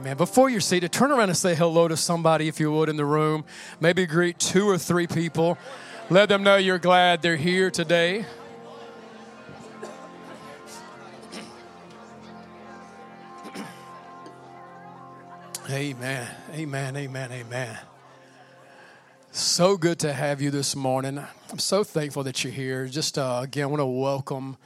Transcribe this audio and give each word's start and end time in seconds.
Amen. 0.00 0.16
Before 0.16 0.48
you're 0.48 0.62
seated, 0.62 0.92
turn 0.92 1.12
around 1.12 1.28
and 1.28 1.36
say 1.36 1.54
hello 1.54 1.86
to 1.86 1.94
somebody 1.94 2.48
if 2.48 2.58
you 2.58 2.72
would 2.72 2.88
in 2.88 2.96
the 2.96 3.04
room. 3.04 3.44
Maybe 3.80 4.06
greet 4.06 4.38
two 4.38 4.66
or 4.66 4.78
three 4.78 5.06
people. 5.06 5.58
Let 6.08 6.30
them 6.30 6.42
know 6.42 6.56
you're 6.56 6.78
glad 6.78 7.20
they're 7.20 7.36
here 7.36 7.70
today. 7.70 8.24
Amen. 15.68 16.26
Amen. 16.54 16.96
Amen. 16.96 17.32
Amen. 17.32 17.78
So 19.32 19.76
good 19.76 19.98
to 19.98 20.14
have 20.14 20.40
you 20.40 20.50
this 20.50 20.74
morning. 20.74 21.22
I'm 21.50 21.58
so 21.58 21.84
thankful 21.84 22.22
that 22.22 22.42
you're 22.42 22.54
here. 22.54 22.86
Just 22.86 23.18
uh, 23.18 23.40
again, 23.42 23.64
I 23.64 23.66
want 23.66 23.80
to 23.80 23.86
welcome 23.86 24.56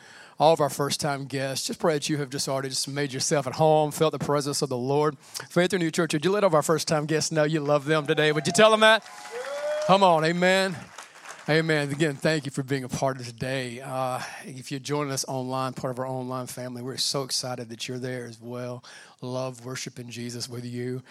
all 0.45 0.53
of 0.53 0.61
our 0.61 0.69
first 0.69 1.01
time 1.01 1.25
guests. 1.25 1.67
Just 1.67 1.81
pray 1.81 1.95
that 1.95 2.11
you 2.11 2.19
have 2.19 2.29
just 2.29 2.51
already 2.51 2.69
just 2.69 2.87
made 2.87 3.15
yourself 3.15 3.47
at 3.47 3.55
home, 3.55 3.91
felt 3.91 4.13
the 4.13 4.19
presence 4.19 4.61
of 4.61 4.69
the 4.69 4.77
Lord. 4.77 5.17
Faith 5.49 5.73
Renewed 5.73 5.95
Church, 5.95 6.13
would 6.13 6.23
you 6.23 6.31
let 6.31 6.45
all 6.45 6.49
of 6.49 6.55
our 6.55 6.63
first 6.63 6.87
time 6.87 7.07
guests 7.07 7.33
know 7.33 7.45
you 7.45 7.61
love 7.61 7.87
them 7.87 8.07
today? 8.07 8.31
Would 8.31 8.47
you 8.47 8.53
tell 8.53 8.71
them 8.71 8.81
that? 8.81 9.03
Come 9.87 10.03
on, 10.03 10.23
amen. 10.23 10.77
Amen. 11.47 11.91
Again, 11.91 12.15
thank 12.15 12.47
you 12.47 12.51
for 12.51 12.63
being 12.63 12.85
a 12.85 12.89
part 12.89 13.21
of 13.21 13.27
today. 13.27 13.79
Uh, 13.83 14.19
if 14.47 14.71
you're 14.71 14.81
joining 14.81 15.13
us 15.13 15.27
online, 15.29 15.75
part 15.75 15.91
of 15.91 15.99
our 15.99 16.07
online 16.07 16.47
family, 16.47 16.81
we're 16.81 16.97
so 16.97 17.23
excited 17.23 17.69
that 17.69 17.87
you're 17.87 17.99
there 17.99 18.25
as 18.25 18.41
well. 18.41 18.83
Love 19.21 19.63
worshiping 19.63 20.09
Jesus 20.09 20.49
with 20.49 20.65
you. 20.65 21.03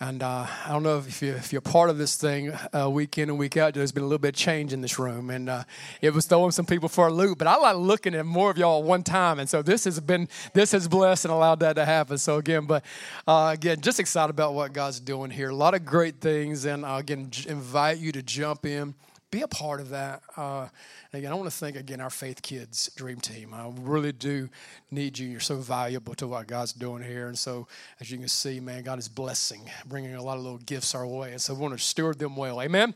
And 0.00 0.22
uh, 0.22 0.46
I 0.64 0.68
don't 0.70 0.84
know 0.84 0.96
if, 0.96 1.20
you, 1.20 1.38
you're 1.50 1.60
part 1.60 1.90
of 1.90 1.98
this 1.98 2.16
thing 2.16 2.50
uh, 2.72 2.88
week 2.88 3.18
in 3.18 3.28
and 3.28 3.38
week 3.38 3.58
out, 3.58 3.74
there's 3.74 3.92
been 3.92 4.04
a 4.04 4.06
little 4.06 4.18
bit 4.18 4.28
of 4.28 4.36
change 4.36 4.72
in 4.72 4.80
this 4.80 4.98
room. 4.98 5.28
And 5.28 5.50
uh, 5.50 5.64
it 6.00 6.14
was 6.14 6.24
throwing 6.24 6.52
some 6.52 6.64
people 6.64 6.88
for 6.88 7.08
a 7.08 7.12
loop. 7.12 7.36
But 7.36 7.46
I 7.46 7.56
like 7.56 7.76
looking 7.76 8.14
at 8.14 8.24
more 8.24 8.50
of 8.50 8.56
y'all 8.56 8.80
at 8.80 8.86
one 8.86 9.02
time. 9.02 9.38
And 9.38 9.50
so 9.50 9.60
this 9.60 9.84
has 9.84 10.00
been, 10.00 10.30
this 10.54 10.72
has 10.72 10.88
blessed 10.88 11.26
and 11.26 11.32
allowed 11.32 11.60
that 11.60 11.74
to 11.74 11.84
happen. 11.84 12.16
So 12.16 12.38
again, 12.38 12.64
but 12.64 12.86
uh, 13.28 13.50
again, 13.52 13.82
just 13.82 14.00
excited 14.00 14.30
about 14.30 14.54
what 14.54 14.72
God's 14.72 14.98
doing 14.98 15.30
here. 15.30 15.50
A 15.50 15.54
lot 15.54 15.74
of 15.74 15.84
great 15.84 16.22
things. 16.22 16.64
And 16.64 16.86
uh, 16.86 16.96
again, 17.00 17.30
invite 17.46 17.98
you 17.98 18.12
to 18.12 18.22
jump 18.22 18.64
in 18.64 18.94
be 19.34 19.42
a 19.42 19.48
part 19.48 19.80
of 19.80 19.88
that. 19.88 20.22
Uh, 20.36 20.68
again, 21.12 21.32
I 21.32 21.34
want 21.34 21.50
to 21.50 21.56
thank 21.56 21.74
again 21.74 22.00
our 22.00 22.08
Faith 22.08 22.40
Kids 22.40 22.88
Dream 22.94 23.18
Team. 23.18 23.52
I 23.52 23.68
really 23.80 24.12
do 24.12 24.48
need 24.92 25.18
you. 25.18 25.26
You're 25.26 25.40
so 25.40 25.56
valuable 25.56 26.14
to 26.14 26.28
what 26.28 26.46
God's 26.46 26.72
doing 26.72 27.02
here. 27.02 27.26
And 27.26 27.36
so, 27.36 27.66
as 28.00 28.12
you 28.12 28.18
can 28.18 28.28
see, 28.28 28.60
man, 28.60 28.84
God 28.84 29.00
is 29.00 29.08
blessing, 29.08 29.68
bringing 29.86 30.14
a 30.14 30.22
lot 30.22 30.36
of 30.36 30.44
little 30.44 30.58
gifts 30.58 30.94
our 30.94 31.04
way. 31.04 31.32
And 31.32 31.40
so, 31.40 31.52
we 31.52 31.62
want 31.62 31.76
to 31.76 31.82
steward 31.82 32.20
them 32.20 32.36
well. 32.36 32.62
Amen. 32.62 32.94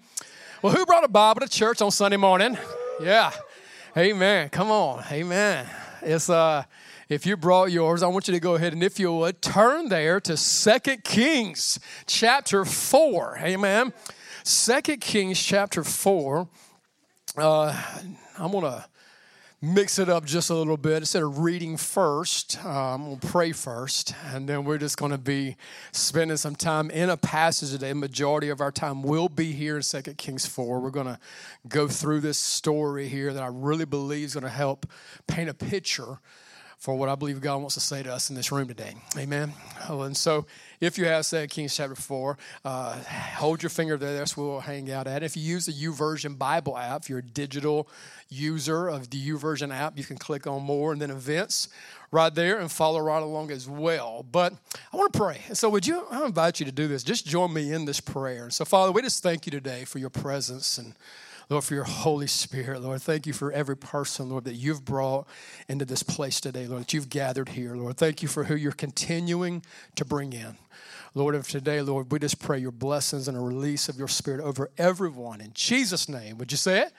Well, 0.62 0.72
who 0.72 0.86
brought 0.86 1.02
a 1.02 1.08
Bible 1.08 1.40
to 1.40 1.48
church 1.48 1.82
on 1.82 1.90
Sunday 1.90 2.16
morning? 2.16 2.56
Yeah. 3.02 3.32
Amen. 3.96 4.48
Come 4.50 4.70
on. 4.70 5.02
Amen. 5.10 5.66
It's 6.02 6.30
uh 6.30 6.62
if 7.08 7.26
you 7.26 7.36
brought 7.36 7.72
yours, 7.72 8.02
I 8.02 8.06
want 8.06 8.28
you 8.28 8.34
to 8.34 8.40
go 8.40 8.54
ahead 8.54 8.72
and 8.74 8.82
if 8.82 9.00
you 9.00 9.12
would 9.12 9.40
turn 9.40 9.88
there 9.88 10.20
to 10.20 10.36
Second 10.36 11.02
Kings 11.02 11.80
chapter 12.06 12.64
4. 12.64 13.38
Amen. 13.40 13.92
Second 14.48 15.02
Kings 15.02 15.38
chapter 15.38 15.84
4. 15.84 16.48
Uh, 17.36 17.82
I'm 18.38 18.50
going 18.50 18.64
to 18.64 18.86
mix 19.60 19.98
it 19.98 20.08
up 20.08 20.24
just 20.24 20.48
a 20.48 20.54
little 20.54 20.78
bit. 20.78 21.02
Instead 21.02 21.22
of 21.22 21.40
reading 21.40 21.76
first, 21.76 22.58
uh, 22.64 22.94
I'm 22.94 23.04
going 23.04 23.18
to 23.18 23.26
pray 23.26 23.52
first, 23.52 24.14
and 24.32 24.48
then 24.48 24.64
we're 24.64 24.78
just 24.78 24.96
going 24.96 25.12
to 25.12 25.18
be 25.18 25.58
spending 25.92 26.38
some 26.38 26.56
time 26.56 26.90
in 26.90 27.10
a 27.10 27.18
passage 27.18 27.72
today. 27.72 27.92
Majority 27.92 28.48
of 28.48 28.62
our 28.62 28.72
time 28.72 29.02
will 29.02 29.28
be 29.28 29.52
here 29.52 29.76
in 29.76 29.82
Second 29.82 30.16
Kings 30.16 30.46
4. 30.46 30.80
We're 30.80 30.88
going 30.88 31.08
to 31.08 31.18
go 31.68 31.86
through 31.86 32.20
this 32.20 32.38
story 32.38 33.06
here 33.06 33.34
that 33.34 33.42
I 33.42 33.48
really 33.48 33.84
believe 33.84 34.24
is 34.24 34.32
going 34.32 34.44
to 34.44 34.48
help 34.48 34.86
paint 35.26 35.50
a 35.50 35.54
picture 35.54 36.20
for 36.78 36.96
what 36.96 37.08
I 37.08 37.16
believe 37.16 37.40
God 37.40 37.56
wants 37.56 37.74
to 37.74 37.80
say 37.80 38.04
to 38.04 38.12
us 38.12 38.30
in 38.30 38.36
this 38.36 38.52
room 38.52 38.68
today. 38.68 38.94
Amen. 39.16 39.52
Oh, 39.88 40.02
and 40.02 40.16
so 40.16 40.46
if 40.80 40.96
you 40.96 41.06
have 41.06 41.26
said 41.26 41.50
Kings 41.50 41.76
chapter 41.76 41.96
4, 41.96 42.38
uh, 42.64 43.02
hold 43.36 43.64
your 43.64 43.70
finger 43.70 43.96
there. 43.96 44.16
That's 44.16 44.36
where 44.36 44.46
we'll 44.46 44.60
hang 44.60 44.90
out 44.92 45.08
at. 45.08 45.24
If 45.24 45.36
you 45.36 45.42
use 45.42 45.66
the 45.66 45.72
YouVersion 45.72 46.38
Bible 46.38 46.78
app, 46.78 47.02
if 47.02 47.10
you're 47.10 47.18
a 47.18 47.22
digital 47.22 47.88
user 48.28 48.86
of 48.86 49.10
the 49.10 49.18
YouVersion 49.18 49.74
app, 49.74 49.98
you 49.98 50.04
can 50.04 50.18
click 50.18 50.46
on 50.46 50.62
more 50.62 50.92
and 50.92 51.02
then 51.02 51.10
events 51.10 51.68
right 52.12 52.32
there 52.32 52.60
and 52.60 52.70
follow 52.70 53.00
right 53.00 53.22
along 53.22 53.50
as 53.50 53.68
well. 53.68 54.24
But 54.30 54.52
I 54.92 54.96
want 54.96 55.12
to 55.12 55.18
pray. 55.18 55.40
So 55.54 55.68
would 55.70 55.84
you, 55.84 56.06
I 56.12 56.24
invite 56.24 56.60
you 56.60 56.66
to 56.66 56.72
do 56.72 56.86
this. 56.86 57.02
Just 57.02 57.26
join 57.26 57.52
me 57.52 57.72
in 57.72 57.86
this 57.86 58.00
prayer. 58.00 58.44
And 58.44 58.52
so 58.52 58.64
Father, 58.64 58.92
we 58.92 59.02
just 59.02 59.20
thank 59.20 59.46
you 59.46 59.50
today 59.50 59.84
for 59.84 59.98
your 59.98 60.10
presence 60.10 60.78
and 60.78 60.94
Lord, 61.50 61.64
for 61.64 61.74
your 61.74 61.84
Holy 61.84 62.26
Spirit, 62.26 62.82
Lord. 62.82 63.00
Thank 63.00 63.26
you 63.26 63.32
for 63.32 63.50
every 63.52 63.76
person, 63.76 64.28
Lord, 64.28 64.44
that 64.44 64.54
you've 64.54 64.84
brought 64.84 65.26
into 65.66 65.86
this 65.86 66.02
place 66.02 66.40
today, 66.40 66.66
Lord, 66.66 66.82
that 66.82 66.92
you've 66.92 67.08
gathered 67.08 67.50
here, 67.50 67.74
Lord. 67.74 67.96
Thank 67.96 68.22
you 68.22 68.28
for 68.28 68.44
who 68.44 68.54
you're 68.54 68.72
continuing 68.72 69.64
to 69.94 70.04
bring 70.04 70.34
in. 70.34 70.58
Lord, 71.14 71.34
of 71.34 71.48
today, 71.48 71.80
Lord, 71.80 72.12
we 72.12 72.18
just 72.18 72.38
pray 72.38 72.58
your 72.58 72.70
blessings 72.70 73.28
and 73.28 73.36
a 73.36 73.40
release 73.40 73.88
of 73.88 73.96
your 73.96 74.08
Spirit 74.08 74.40
over 74.40 74.70
everyone. 74.76 75.40
In 75.40 75.52
Jesus' 75.54 76.06
name, 76.06 76.36
would 76.36 76.52
you 76.52 76.58
say 76.58 76.82
it? 76.82 76.92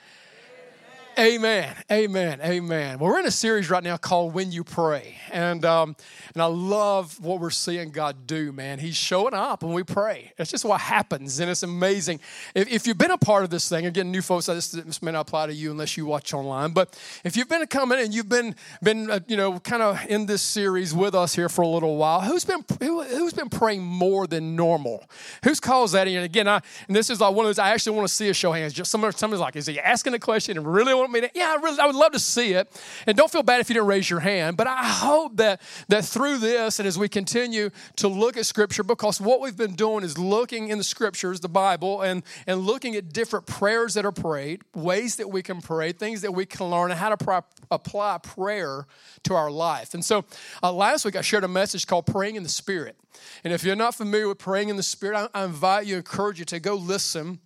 Amen. 1.18 1.74
Amen. 1.90 2.40
Amen. 2.42 2.98
Well, 2.98 3.10
we're 3.10 3.18
in 3.18 3.26
a 3.26 3.30
series 3.30 3.68
right 3.68 3.82
now 3.82 3.96
called 3.96 4.32
When 4.32 4.52
You 4.52 4.64
Pray. 4.64 5.16
And, 5.30 5.64
um, 5.64 5.96
and 6.34 6.42
I 6.42 6.46
love 6.46 7.20
what 7.20 7.40
we're 7.40 7.50
seeing 7.50 7.90
God 7.90 8.26
do, 8.26 8.52
man. 8.52 8.78
He's 8.78 8.96
showing 8.96 9.34
up 9.34 9.62
when 9.62 9.72
we 9.72 9.82
pray. 9.82 10.32
It's 10.38 10.50
just 10.50 10.64
what 10.64 10.80
happens, 10.80 11.40
and 11.40 11.50
it's 11.50 11.62
amazing. 11.62 12.20
If, 12.54 12.70
if 12.70 12.86
you've 12.86 12.96
been 12.96 13.10
a 13.10 13.18
part 13.18 13.44
of 13.44 13.50
this 13.50 13.68
thing, 13.68 13.86
again, 13.86 14.10
new 14.10 14.22
folks, 14.22 14.46
this, 14.46 14.70
this 14.70 15.02
may 15.02 15.10
not 15.10 15.22
apply 15.22 15.48
to 15.48 15.52
you 15.52 15.70
unless 15.70 15.96
you 15.96 16.06
watch 16.06 16.32
online, 16.32 16.70
but 16.70 16.98
if 17.24 17.36
you've 17.36 17.48
been 17.48 17.66
coming 17.66 17.98
and 17.98 18.14
you've 18.14 18.28
been, 18.28 18.54
been 18.82 19.10
uh, 19.10 19.20
you 19.26 19.36
know, 19.36 19.58
kind 19.60 19.82
of 19.82 20.00
in 20.08 20.26
this 20.26 20.42
series 20.42 20.94
with 20.94 21.14
us 21.14 21.34
here 21.34 21.48
for 21.48 21.62
a 21.62 21.68
little 21.68 21.96
while, 21.96 22.20
who's 22.20 22.44
been, 22.44 22.64
who, 22.80 23.02
who's 23.02 23.32
been 23.32 23.50
praying 23.50 23.82
more 23.82 24.26
than 24.26 24.56
normal? 24.56 25.04
Who's 25.44 25.60
caused 25.60 25.94
that? 25.94 26.08
And 26.08 26.24
again, 26.24 26.48
I, 26.48 26.60
and 26.86 26.96
this 26.96 27.10
is 27.10 27.20
like 27.20 27.34
one 27.34 27.46
of 27.46 27.48
those, 27.48 27.58
I 27.58 27.70
actually 27.70 27.96
want 27.96 28.08
to 28.08 28.14
see 28.14 28.28
a 28.28 28.34
show 28.34 28.52
hands. 28.52 28.72
Just 28.72 28.90
somebody, 28.90 29.16
somebody's 29.16 29.40
like, 29.40 29.56
is 29.56 29.66
he 29.66 29.78
asking 29.78 30.14
a 30.14 30.18
question 30.18 30.56
and 30.56 30.72
really 30.72 30.94
want 31.00 31.12
me 31.12 31.20
to? 31.22 31.30
Yeah, 31.34 31.56
I, 31.58 31.62
really, 31.62 31.78
I 31.78 31.86
would 31.86 31.94
love 31.94 32.12
to 32.12 32.18
see 32.18 32.52
it. 32.52 32.68
And 33.06 33.16
don't 33.16 33.30
feel 33.30 33.42
bad 33.42 33.60
if 33.60 33.68
you 33.68 33.74
didn't 33.74 33.88
raise 33.88 34.08
your 34.08 34.20
hand. 34.20 34.56
But 34.56 34.66
I 34.66 34.84
hope 34.84 35.36
that 35.36 35.60
that 35.88 36.04
through 36.04 36.38
this 36.38 36.78
and 36.78 36.86
as 36.86 36.98
we 36.98 37.08
continue 37.08 37.70
to 37.96 38.08
look 38.08 38.36
at 38.36 38.46
Scripture, 38.46 38.82
because 38.82 39.20
what 39.20 39.40
we've 39.40 39.56
been 39.56 39.74
doing 39.74 40.04
is 40.04 40.18
looking 40.18 40.68
in 40.68 40.78
the 40.78 40.84
Scriptures, 40.84 41.40
the 41.40 41.48
Bible, 41.48 42.02
and 42.02 42.22
and 42.46 42.60
looking 42.60 42.96
at 42.96 43.12
different 43.12 43.46
prayers 43.46 43.94
that 43.94 44.04
are 44.04 44.12
prayed, 44.12 44.62
ways 44.74 45.16
that 45.16 45.30
we 45.30 45.42
can 45.42 45.60
pray, 45.60 45.92
things 45.92 46.20
that 46.22 46.32
we 46.32 46.46
can 46.46 46.66
learn, 46.66 46.90
and 46.90 47.00
how 47.00 47.14
to 47.14 47.44
apply 47.70 48.18
prayer 48.18 48.86
to 49.24 49.34
our 49.34 49.50
life. 49.50 49.94
And 49.94 50.04
so 50.04 50.24
uh, 50.62 50.72
last 50.72 51.04
week 51.04 51.16
I 51.16 51.20
shared 51.20 51.44
a 51.44 51.48
message 51.48 51.86
called 51.86 52.06
"Praying 52.06 52.36
in 52.36 52.42
the 52.42 52.48
Spirit." 52.48 52.96
And 53.44 53.52
if 53.52 53.64
you're 53.64 53.76
not 53.76 53.94
familiar 53.94 54.28
with 54.28 54.38
praying 54.38 54.68
in 54.68 54.76
the 54.76 54.82
Spirit, 54.82 55.30
I, 55.34 55.40
I 55.40 55.44
invite 55.44 55.86
you, 55.86 55.96
encourage 55.96 56.38
you 56.38 56.44
to 56.46 56.60
go 56.60 56.74
listen 56.74 57.40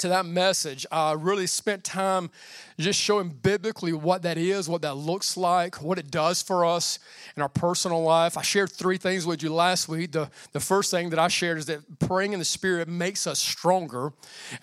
to 0.00 0.08
that 0.08 0.26
message. 0.26 0.86
I 0.90 1.12
really 1.12 1.46
spent 1.46 1.84
time 1.84 2.30
just 2.78 3.00
showing 3.00 3.28
biblically 3.28 3.92
what 3.92 4.22
that 4.22 4.38
is, 4.38 4.68
what 4.68 4.82
that 4.82 4.94
looks 4.94 5.36
like, 5.36 5.82
what 5.82 5.98
it 5.98 6.10
does 6.10 6.42
for 6.42 6.64
us 6.64 6.98
in 7.36 7.42
our 7.42 7.48
personal 7.48 8.02
life. 8.02 8.36
I 8.36 8.42
shared 8.42 8.72
three 8.72 8.96
things 8.96 9.26
with 9.26 9.42
you 9.42 9.52
last 9.52 9.88
week. 9.88 10.12
The, 10.12 10.30
the 10.52 10.60
first 10.60 10.90
thing 10.90 11.10
that 11.10 11.18
I 11.18 11.28
shared 11.28 11.58
is 11.58 11.66
that 11.66 11.98
praying 11.98 12.32
in 12.32 12.38
the 12.38 12.44
Spirit 12.44 12.88
makes 12.88 13.26
us 13.26 13.38
stronger. 13.38 14.12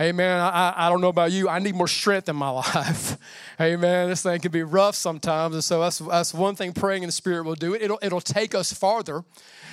Amen. 0.02 0.40
I, 0.40 0.74
I 0.76 0.90
don't 0.90 1.02
know 1.02 1.10
about 1.10 1.32
you, 1.32 1.48
I 1.48 1.60
need 1.60 1.76
more 1.76 1.88
strength 1.88 2.28
in 2.28 2.36
my 2.36 2.50
life. 2.76 3.18
Amen. 3.62 4.10
This 4.10 4.24
thing 4.24 4.40
can 4.40 4.52
be 4.52 4.64
rough 4.64 4.96
sometimes. 4.96 5.54
And 5.54 5.64
so 5.64 5.82
that's, 5.82 6.00
that's 6.00 6.34
one 6.34 6.56
thing 6.56 6.74
praying 6.74 7.04
in 7.04 7.08
the 7.08 7.14
Spirit 7.14 7.44
will 7.44 7.56
do. 7.56 7.76
It'll, 7.76 8.00
it'll 8.02 8.22
take 8.22 8.56
us 8.56 8.74
farther. 8.74 9.24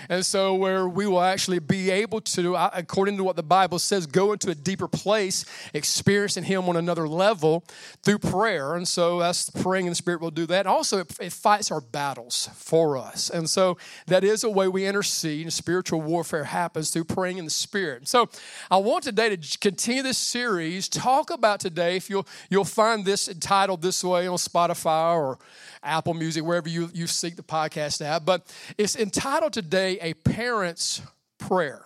And 0.09 0.25
so, 0.25 0.55
where 0.55 0.87
we 0.87 1.07
will 1.07 1.23
actually 1.23 1.59
be 1.59 1.91
able 1.91 2.21
to, 2.21 2.57
according 2.57 3.17
to 3.17 3.25
what 3.25 3.37
the 3.37 3.43
Bible 3.43 3.79
says, 3.79 4.07
go 4.07 4.33
into 4.33 4.51
a 4.51 4.55
deeper 4.55 4.89
place, 4.89 5.45
experiencing 5.73 6.45
Him 6.45 6.69
on 6.69 6.77
another 6.77 7.09
level 7.09 7.65
through 8.03 8.19
prayer. 8.19 8.75
And 8.75 8.87
so, 8.87 9.19
that's 9.19 9.51
praying 9.51 9.87
in 9.87 9.91
the 9.91 9.97
Spirit 9.97 10.21
will 10.21 10.31
do 10.31 10.47
that. 10.47 10.67
Also, 10.67 10.99
it, 10.99 11.17
it 11.21 11.33
fights 11.33 11.71
our 11.71 11.81
battles 11.81 12.49
for 12.55 12.97
us. 12.97 13.31
And 13.31 13.49
so, 13.49 13.77
that 14.07 14.25
is 14.25 14.45
a 14.45 14.51
way 14.51 14.69
we 14.69 14.87
intercede, 14.87 15.43
and 15.43 15.53
spiritual 15.53 16.01
warfare 16.01 16.45
happens 16.45 16.91
through 16.91 17.05
praying 17.05 17.39
in 17.39 17.45
the 17.45 17.51
Spirit. 17.51 18.09
So, 18.09 18.29
I 18.71 18.79
want 18.79 19.05
today 19.05 19.35
to 19.35 19.59
continue 19.59 20.03
this 20.03 20.19
series, 20.19 20.89
talk 20.89 21.31
about 21.31 21.61
today, 21.61 21.97
if 21.97 22.11
you'll, 22.11 22.27
you'll 22.51 22.65
find 22.65 23.05
this 23.05 23.29
entitled 23.29 23.83
this 23.83 24.03
way 24.03 24.27
on 24.27 24.37
Spotify 24.37 25.15
or 25.15 25.39
Apple 25.83 26.15
Music, 26.15 26.45
wherever 26.45 26.69
you, 26.69 26.91
you 26.95 27.07
seek 27.07 27.37
the 27.37 27.43
podcast 27.43 28.05
at. 28.05 28.25
But 28.25 28.53
it's 28.79 28.97
entitled 28.97 29.53
today 29.53 29.99
A 30.01 30.15
Parent's 30.15 31.03
Prayer. 31.39 31.85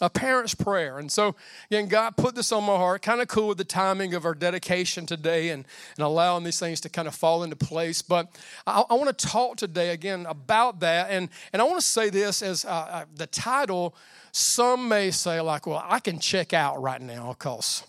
A 0.00 0.08
parent's 0.08 0.54
prayer. 0.54 0.98
And 0.98 1.10
so, 1.10 1.36
again, 1.70 1.88
God 1.88 2.16
put 2.16 2.34
this 2.34 2.52
on 2.52 2.64
my 2.64 2.76
heart. 2.76 3.02
Kind 3.02 3.20
of 3.20 3.28
cool 3.28 3.48
with 3.48 3.58
the 3.58 3.64
timing 3.64 4.14
of 4.14 4.24
our 4.24 4.34
dedication 4.34 5.06
today 5.06 5.50
and, 5.50 5.64
and 5.96 6.04
allowing 6.04 6.44
these 6.44 6.58
things 6.58 6.80
to 6.82 6.88
kind 6.88 7.06
of 7.06 7.14
fall 7.14 7.42
into 7.42 7.56
place. 7.56 8.02
But 8.02 8.28
I, 8.66 8.82
I 8.88 8.94
want 8.94 9.16
to 9.16 9.26
talk 9.26 9.56
today, 9.56 9.90
again, 9.90 10.26
about 10.26 10.80
that. 10.80 11.10
And, 11.10 11.28
and 11.52 11.60
I 11.60 11.64
want 11.64 11.80
to 11.80 11.86
say 11.86 12.10
this 12.10 12.42
as 12.42 12.64
uh, 12.64 12.68
uh, 12.68 13.04
the 13.14 13.26
title, 13.26 13.94
some 14.32 14.88
may 14.88 15.10
say, 15.10 15.40
like, 15.40 15.66
well, 15.66 15.84
I 15.86 16.00
can 16.00 16.18
check 16.18 16.52
out 16.52 16.80
right 16.80 17.00
now 17.00 17.34
because 17.38 17.84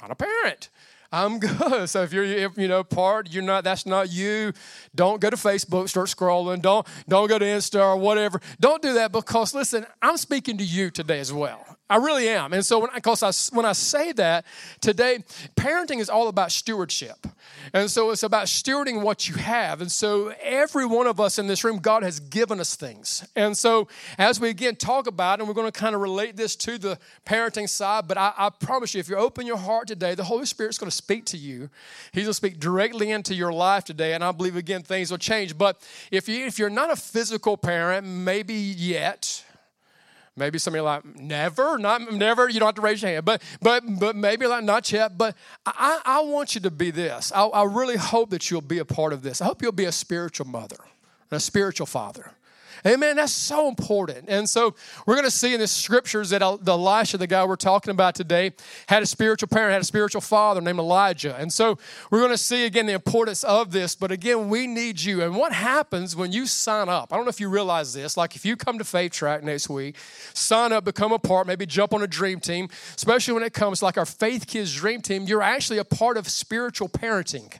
not 0.00 0.10
a 0.10 0.14
parent. 0.14 0.68
I'm 1.12 1.38
good. 1.40 1.88
So 1.88 2.02
if 2.02 2.12
you're, 2.12 2.24
if, 2.24 2.56
you 2.56 2.68
know, 2.68 2.84
part, 2.84 3.32
you're 3.32 3.42
not, 3.42 3.64
that's 3.64 3.86
not 3.86 4.12
you. 4.12 4.52
Don't 4.94 5.20
go 5.20 5.30
to 5.30 5.36
Facebook, 5.36 5.88
start 5.88 6.08
scrolling. 6.08 6.62
Don't, 6.62 6.86
don't 7.08 7.28
go 7.28 7.38
to 7.38 7.44
Insta 7.44 7.80
or 7.80 7.96
whatever. 7.96 8.40
Don't 8.60 8.82
do 8.82 8.94
that 8.94 9.12
because, 9.12 9.54
listen, 9.54 9.86
I'm 10.00 10.16
speaking 10.16 10.58
to 10.58 10.64
you 10.64 10.90
today 10.90 11.20
as 11.20 11.32
well. 11.32 11.78
I 11.90 11.96
really 11.96 12.28
am. 12.28 12.52
And 12.52 12.64
so, 12.64 12.78
when, 12.78 12.90
because 12.94 13.24
I, 13.24 13.32
when 13.54 13.66
I 13.66 13.72
say 13.72 14.12
that 14.12 14.46
today, 14.80 15.24
parenting 15.56 15.98
is 15.98 16.08
all 16.08 16.28
about 16.28 16.52
stewardship. 16.52 17.26
And 17.72 17.90
so, 17.90 18.12
it's 18.12 18.22
about 18.22 18.46
stewarding 18.46 19.02
what 19.02 19.28
you 19.28 19.34
have. 19.34 19.80
And 19.80 19.90
so, 19.90 20.32
every 20.40 20.86
one 20.86 21.08
of 21.08 21.18
us 21.18 21.40
in 21.40 21.48
this 21.48 21.64
room, 21.64 21.78
God 21.78 22.04
has 22.04 22.20
given 22.20 22.60
us 22.60 22.76
things. 22.76 23.26
And 23.34 23.56
so, 23.56 23.88
as 24.18 24.40
we 24.40 24.50
again 24.50 24.76
talk 24.76 25.08
about, 25.08 25.40
and 25.40 25.48
we're 25.48 25.54
going 25.54 25.70
to 25.70 25.78
kind 25.78 25.96
of 25.96 26.00
relate 26.00 26.36
this 26.36 26.54
to 26.56 26.78
the 26.78 26.96
parenting 27.26 27.68
side, 27.68 28.06
but 28.06 28.16
I, 28.16 28.32
I 28.38 28.50
promise 28.50 28.94
you, 28.94 29.00
if 29.00 29.08
you 29.08 29.16
open 29.16 29.44
your 29.44 29.56
heart 29.56 29.88
today, 29.88 30.14
the 30.14 30.24
Holy 30.24 30.46
Spirit's 30.46 30.78
going 30.78 30.90
to 30.90 30.96
speak 30.96 31.24
to 31.26 31.36
you. 31.36 31.70
He's 32.12 32.22
going 32.22 32.30
to 32.30 32.34
speak 32.34 32.60
directly 32.60 33.10
into 33.10 33.34
your 33.34 33.52
life 33.52 33.82
today. 33.82 34.14
And 34.14 34.22
I 34.22 34.30
believe, 34.30 34.54
again, 34.54 34.82
things 34.82 35.10
will 35.10 35.18
change. 35.18 35.58
But 35.58 35.84
if, 36.12 36.28
you, 36.28 36.46
if 36.46 36.56
you're 36.56 36.70
not 36.70 36.92
a 36.92 36.96
physical 36.96 37.56
parent, 37.56 38.06
maybe 38.06 38.54
yet, 38.54 39.44
Maybe 40.40 40.58
somebody 40.58 40.80
like 40.80 41.04
never, 41.16 41.78
not 41.78 42.12
never. 42.12 42.48
You 42.48 42.58
don't 42.58 42.68
have 42.68 42.74
to 42.76 42.80
raise 42.80 43.02
your 43.02 43.12
hand, 43.12 43.24
but 43.24 43.42
but 43.60 43.84
but 44.00 44.16
maybe 44.16 44.46
like 44.46 44.64
not 44.64 44.90
yet. 44.90 45.16
But 45.16 45.36
I, 45.64 46.00
I 46.04 46.20
want 46.22 46.54
you 46.54 46.60
to 46.62 46.70
be 46.70 46.90
this. 46.90 47.30
I, 47.32 47.44
I 47.44 47.64
really 47.64 47.96
hope 47.96 48.30
that 48.30 48.50
you'll 48.50 48.62
be 48.62 48.78
a 48.78 48.84
part 48.84 49.12
of 49.12 49.22
this. 49.22 49.40
I 49.40 49.44
hope 49.44 49.62
you'll 49.62 49.70
be 49.70 49.84
a 49.84 49.92
spiritual 49.92 50.46
mother, 50.46 50.78
and 51.30 51.36
a 51.36 51.40
spiritual 51.40 51.86
father. 51.86 52.32
Amen. 52.86 53.16
That's 53.16 53.32
so 53.32 53.68
important. 53.68 54.26
And 54.28 54.48
so 54.48 54.74
we're 55.06 55.14
going 55.14 55.26
to 55.26 55.30
see 55.30 55.54
in 55.54 55.60
the 55.60 55.66
scriptures 55.66 56.30
that 56.30 56.40
the 56.40 56.72
Elisha, 56.72 57.18
the 57.18 57.26
guy 57.26 57.44
we're 57.44 57.56
talking 57.56 57.90
about 57.90 58.14
today, 58.14 58.52
had 58.88 59.02
a 59.02 59.06
spiritual 59.06 59.48
parent, 59.48 59.72
had 59.72 59.82
a 59.82 59.84
spiritual 59.84 60.20
father 60.20 60.60
named 60.60 60.78
Elijah. 60.78 61.36
And 61.36 61.52
so 61.52 61.78
we're 62.10 62.20
going 62.20 62.30
to 62.30 62.38
see 62.38 62.64
again 62.64 62.86
the 62.86 62.92
importance 62.92 63.44
of 63.44 63.70
this. 63.70 63.94
But 63.94 64.10
again, 64.10 64.48
we 64.48 64.66
need 64.66 65.00
you. 65.00 65.22
And 65.22 65.36
what 65.36 65.52
happens 65.52 66.16
when 66.16 66.32
you 66.32 66.46
sign 66.46 66.88
up? 66.88 67.12
I 67.12 67.16
don't 67.16 67.24
know 67.24 67.30
if 67.30 67.40
you 67.40 67.48
realize 67.48 67.92
this. 67.92 68.16
Like 68.16 68.36
if 68.36 68.44
you 68.44 68.56
come 68.56 68.78
to 68.78 68.84
Faith 68.84 69.12
Track 69.12 69.42
next 69.42 69.68
week, 69.68 69.96
sign 70.32 70.72
up, 70.72 70.84
become 70.84 71.12
a 71.12 71.18
part, 71.18 71.46
maybe 71.46 71.66
jump 71.66 71.92
on 71.92 72.02
a 72.02 72.06
dream 72.06 72.40
team, 72.40 72.68
especially 72.96 73.34
when 73.34 73.42
it 73.42 73.52
comes 73.52 73.82
like 73.82 73.98
our 73.98 74.06
Faith 74.06 74.46
Kids 74.46 74.74
Dream 74.74 75.02
Team, 75.02 75.24
you're 75.24 75.42
actually 75.42 75.78
a 75.78 75.84
part 75.84 76.16
of 76.16 76.28
spiritual 76.28 76.88
parenting 76.88 77.52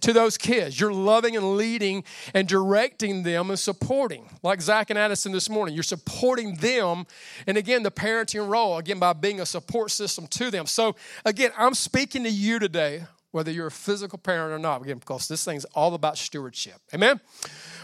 to 0.00 0.12
those 0.12 0.38
kids. 0.38 0.78
You're 0.78 0.92
loving 0.92 1.36
and 1.36 1.56
leading 1.56 2.04
and 2.34 2.46
directing 2.46 3.22
them 3.22 3.50
and 3.50 3.58
supporting. 3.58 4.28
Like 4.42 4.60
Zach 4.68 4.90
and 4.90 4.98
Addison 4.98 5.32
this 5.32 5.48
morning. 5.48 5.74
You're 5.74 5.82
supporting 5.82 6.54
them. 6.56 7.06
And 7.46 7.56
again, 7.56 7.82
the 7.82 7.90
parenting 7.90 8.46
role, 8.46 8.76
again, 8.76 8.98
by 8.98 9.14
being 9.14 9.40
a 9.40 9.46
support 9.46 9.90
system 9.90 10.26
to 10.26 10.50
them. 10.50 10.66
So, 10.66 10.94
again, 11.24 11.52
I'm 11.56 11.72
speaking 11.72 12.22
to 12.24 12.30
you 12.30 12.58
today, 12.58 13.04
whether 13.30 13.50
you're 13.50 13.68
a 13.68 13.70
physical 13.70 14.18
parent 14.18 14.52
or 14.52 14.58
not, 14.58 14.82
again, 14.82 14.98
because 14.98 15.26
this 15.26 15.42
thing's 15.42 15.64
all 15.74 15.94
about 15.94 16.18
stewardship. 16.18 16.82
Amen? 16.92 17.18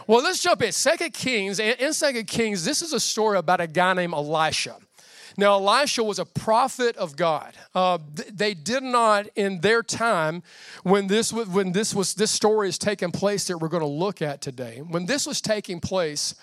Well, 0.06 0.22
let's 0.22 0.42
jump 0.42 0.60
in. 0.60 0.72
Second 0.72 1.14
Kings, 1.14 1.58
in 1.58 1.94
Second 1.94 2.26
Kings, 2.26 2.66
this 2.66 2.82
is 2.82 2.92
a 2.92 3.00
story 3.00 3.38
about 3.38 3.62
a 3.62 3.66
guy 3.66 3.94
named 3.94 4.12
Elisha. 4.12 4.76
Now, 5.36 5.54
Elisha 5.54 6.04
was 6.04 6.18
a 6.18 6.24
prophet 6.24 6.96
of 6.96 7.16
God. 7.16 7.54
Uh, 7.74 7.98
they 8.30 8.54
did 8.54 8.82
not, 8.82 9.26
in 9.34 9.60
their 9.62 9.82
time, 9.82 10.42
when 10.84 11.08
this 11.08 11.32
was, 11.32 11.48
when 11.48 11.72
this 11.72 11.92
was 11.94 12.14
this 12.14 12.30
story 12.30 12.68
is 12.68 12.78
taking 12.78 13.10
place 13.10 13.48
that 13.48 13.58
we're 13.58 13.68
going 13.68 13.80
to 13.82 13.86
look 13.86 14.22
at 14.22 14.40
today. 14.40 14.80
When 14.86 15.06
this 15.06 15.26
was 15.26 15.40
taking 15.40 15.80
place, 15.80 16.34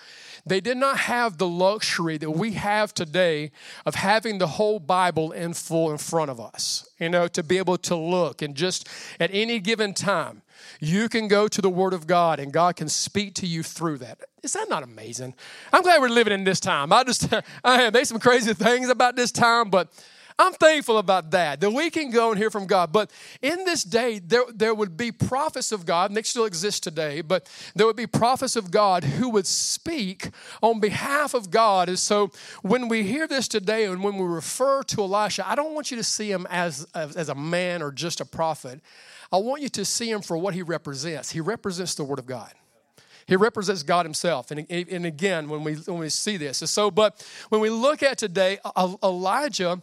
they 0.44 0.60
did 0.60 0.76
not 0.76 0.98
have 0.98 1.38
the 1.38 1.46
luxury 1.46 2.18
that 2.18 2.30
we 2.30 2.52
have 2.52 2.92
today 2.92 3.52
of 3.86 3.94
having 3.94 4.38
the 4.38 4.46
whole 4.46 4.80
Bible 4.80 5.32
in 5.32 5.54
full 5.54 5.90
in 5.90 5.98
front 5.98 6.30
of 6.30 6.40
us, 6.40 6.88
you 6.98 7.08
know, 7.08 7.28
to 7.28 7.42
be 7.42 7.58
able 7.58 7.78
to 7.78 7.94
look 7.94 8.42
and 8.42 8.54
just 8.54 8.88
at 9.20 9.30
any 9.32 9.60
given 9.60 9.94
time, 9.94 10.42
you 10.80 11.08
can 11.08 11.28
go 11.28 11.48
to 11.48 11.60
the 11.60 11.70
Word 11.70 11.92
of 11.92 12.06
God 12.06 12.40
and 12.40 12.52
God 12.52 12.76
can 12.76 12.88
speak 12.88 13.34
to 13.34 13.46
you 13.46 13.62
through 13.62 13.98
that. 13.98 14.18
Is 14.42 14.52
that 14.54 14.68
not 14.68 14.82
amazing? 14.82 15.34
I'm 15.72 15.82
glad 15.82 16.00
we're 16.00 16.08
living 16.08 16.32
in 16.32 16.44
this 16.44 16.58
time. 16.60 16.92
I 16.92 17.04
just, 17.04 17.32
I 17.64 17.82
have 17.82 17.94
made 17.94 18.06
some 18.06 18.18
crazy 18.18 18.54
things 18.54 18.88
about 18.88 19.14
this 19.14 19.30
time, 19.30 19.70
but 19.70 19.92
I'm 20.38 20.52
thankful 20.54 20.98
about 20.98 21.30
that, 21.32 21.60
that 21.60 21.70
we 21.70 21.90
can 21.90 22.10
go 22.10 22.30
and 22.30 22.38
hear 22.38 22.50
from 22.50 22.66
God. 22.66 22.92
But 22.92 23.10
in 23.40 23.64
this 23.64 23.84
day, 23.84 24.18
there, 24.18 24.44
there 24.54 24.74
would 24.74 24.96
be 24.96 25.12
prophets 25.12 25.72
of 25.72 25.86
God, 25.86 26.10
and 26.10 26.16
they 26.16 26.22
still 26.22 26.44
exist 26.44 26.82
today, 26.82 27.20
but 27.20 27.48
there 27.74 27.86
would 27.86 27.96
be 27.96 28.06
prophets 28.06 28.56
of 28.56 28.70
God 28.70 29.04
who 29.04 29.30
would 29.30 29.46
speak 29.46 30.30
on 30.62 30.80
behalf 30.80 31.34
of 31.34 31.50
God. 31.50 31.88
And 31.88 31.98
so 31.98 32.30
when 32.62 32.88
we 32.88 33.02
hear 33.02 33.26
this 33.26 33.48
today 33.48 33.84
and 33.84 34.02
when 34.02 34.16
we 34.16 34.24
refer 34.24 34.82
to 34.84 35.02
Elisha, 35.02 35.48
I 35.48 35.54
don't 35.54 35.74
want 35.74 35.90
you 35.90 35.96
to 35.96 36.04
see 36.04 36.30
him 36.30 36.46
as, 36.50 36.86
as, 36.94 37.16
as 37.16 37.28
a 37.28 37.34
man 37.34 37.82
or 37.82 37.90
just 37.90 38.20
a 38.20 38.24
prophet. 38.24 38.80
I 39.32 39.36
want 39.38 39.62
you 39.62 39.68
to 39.70 39.84
see 39.84 40.10
him 40.10 40.20
for 40.22 40.36
what 40.36 40.54
he 40.54 40.62
represents. 40.62 41.30
He 41.30 41.40
represents 41.40 41.94
the 41.94 42.04
Word 42.04 42.18
of 42.18 42.26
God. 42.26 42.52
He 43.26 43.36
represents 43.36 43.82
God 43.82 44.04
Himself. 44.04 44.50
And, 44.50 44.70
and 44.70 45.06
again, 45.06 45.48
when 45.48 45.64
we, 45.64 45.74
when 45.74 45.98
we 45.98 46.08
see 46.08 46.36
this. 46.36 46.60
And 46.60 46.68
so, 46.68 46.90
but 46.90 47.24
when 47.48 47.60
we 47.60 47.70
look 47.70 48.02
at 48.02 48.18
today, 48.18 48.58
Elijah 49.02 49.80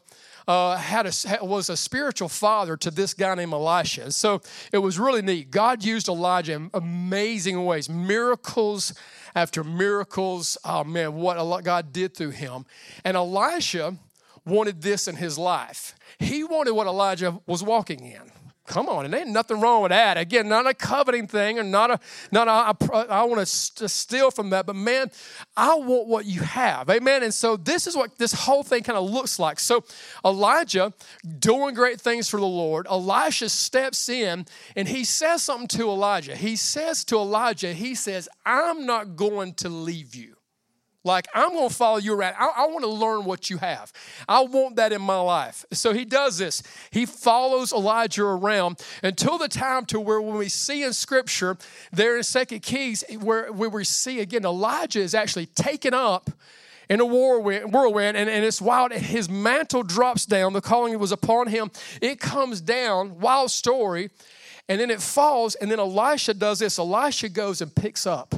uh, 0.49 0.75
had 0.77 1.05
a, 1.05 1.45
was 1.45 1.69
a 1.69 1.77
spiritual 1.77 2.27
father 2.27 2.75
to 2.75 2.89
this 2.89 3.13
guy 3.13 3.35
named 3.35 3.53
Elisha. 3.53 4.11
So 4.11 4.41
it 4.73 4.79
was 4.79 4.97
really 4.97 5.21
neat. 5.21 5.51
God 5.51 5.83
used 5.83 6.07
Elijah 6.07 6.53
in 6.53 6.71
amazing 6.73 7.63
ways, 7.65 7.87
miracles 7.87 8.95
after 9.35 9.63
miracles. 9.63 10.57
Oh 10.65 10.83
man, 10.83 11.13
what 11.13 11.63
God 11.63 11.93
did 11.93 12.17
through 12.17 12.31
him. 12.31 12.65
And 13.05 13.15
Elisha 13.15 13.97
wanted 14.43 14.81
this 14.81 15.07
in 15.07 15.17
his 15.17 15.37
life. 15.37 15.93
He 16.17 16.43
wanted 16.43 16.71
what 16.71 16.87
Elijah 16.87 17.39
was 17.45 17.61
walking 17.61 18.03
in. 18.03 18.31
Come 18.69 18.87
on, 18.87 19.03
and 19.03 19.15
ain't 19.15 19.29
nothing 19.29 19.59
wrong 19.59 19.81
with 19.81 19.89
that. 19.89 20.15
Again, 20.15 20.47
not 20.47 20.67
a 20.67 20.75
coveting 20.75 21.25
thing, 21.25 21.57
or 21.57 21.63
not 21.63 21.89
a 21.89 21.99
not 22.31 22.47
a, 22.47 22.51
I, 22.93 23.01
I 23.09 23.23
want 23.23 23.39
to 23.39 23.89
steal 23.89 24.29
from 24.29 24.51
that, 24.51 24.67
but 24.67 24.75
man, 24.75 25.09
I 25.57 25.73
want 25.73 26.07
what 26.07 26.25
you 26.25 26.41
have, 26.41 26.87
amen. 26.87 27.23
And 27.23 27.33
so 27.33 27.57
this 27.57 27.87
is 27.87 27.95
what 27.95 28.19
this 28.19 28.31
whole 28.31 28.61
thing 28.61 28.83
kind 28.83 28.95
of 28.95 29.09
looks 29.09 29.39
like. 29.39 29.59
So 29.59 29.83
Elijah 30.23 30.93
doing 31.39 31.73
great 31.73 31.99
things 31.99 32.29
for 32.29 32.39
the 32.39 32.45
Lord. 32.45 32.85
Elisha 32.87 33.49
steps 33.49 34.07
in 34.07 34.45
and 34.75 34.87
he 34.87 35.03
says 35.03 35.41
something 35.41 35.67
to 35.79 35.89
Elijah. 35.89 36.35
He 36.35 36.55
says 36.55 37.03
to 37.05 37.15
Elijah, 37.15 37.73
he 37.73 37.95
says, 37.95 38.29
"I'm 38.45 38.85
not 38.85 39.15
going 39.15 39.55
to 39.55 39.69
leave 39.69 40.13
you." 40.13 40.38
Like, 41.05 41.27
I'm 41.33 41.51
going 41.51 41.69
to 41.69 41.73
follow 41.73 41.97
you 41.97 42.13
around. 42.13 42.35
I, 42.37 42.49
I 42.57 42.67
want 42.67 42.81
to 42.81 42.89
learn 42.89 43.23
what 43.23 43.49
you 43.49 43.57
have. 43.57 43.93
I 44.27 44.41
want 44.41 44.75
that 44.75 44.91
in 44.91 45.01
my 45.01 45.19
life. 45.19 45.65
So 45.71 45.93
he 45.93 46.03
does 46.03 46.37
this. 46.37 46.61
He 46.91 47.05
follows 47.05 47.71
Elijah 47.71 48.25
around 48.25 48.83
until 49.01 49.37
the 49.37 49.47
time 49.47 49.85
to 49.87 49.99
where 49.99 50.21
when 50.21 50.37
we 50.37 50.49
see 50.49 50.83
in 50.83 50.91
Scripture, 50.91 51.57
there 51.93 52.17
in 52.17 52.23
Second 52.23 52.63
Kings, 52.63 53.05
where, 53.21 53.51
where 53.51 53.69
we 53.69 53.85
see 53.85 54.19
again, 54.19 54.43
Elijah 54.43 54.99
is 54.99 55.15
actually 55.15 55.45
taken 55.45 55.93
up 55.93 56.29
in 56.89 56.99
a 56.99 57.05
whirlwind, 57.05 58.17
and, 58.17 58.29
and 58.29 58.43
it's 58.43 58.61
wild. 58.61 58.91
His 58.91 59.29
mantle 59.29 59.83
drops 59.83 60.25
down. 60.25 60.53
The 60.53 60.61
calling 60.61 60.97
was 60.99 61.11
upon 61.11 61.47
him. 61.47 61.71
It 62.01 62.19
comes 62.19 62.59
down, 62.59 63.19
wild 63.19 63.51
story, 63.51 64.09
and 64.67 64.81
then 64.81 64.89
it 64.89 65.01
falls. 65.01 65.55
And 65.55 65.71
then 65.71 65.79
Elisha 65.79 66.33
does 66.33 66.59
this. 66.59 66.77
Elisha 66.77 67.29
goes 67.29 67.61
and 67.61 67.73
picks 67.73 68.05
up 68.07 68.35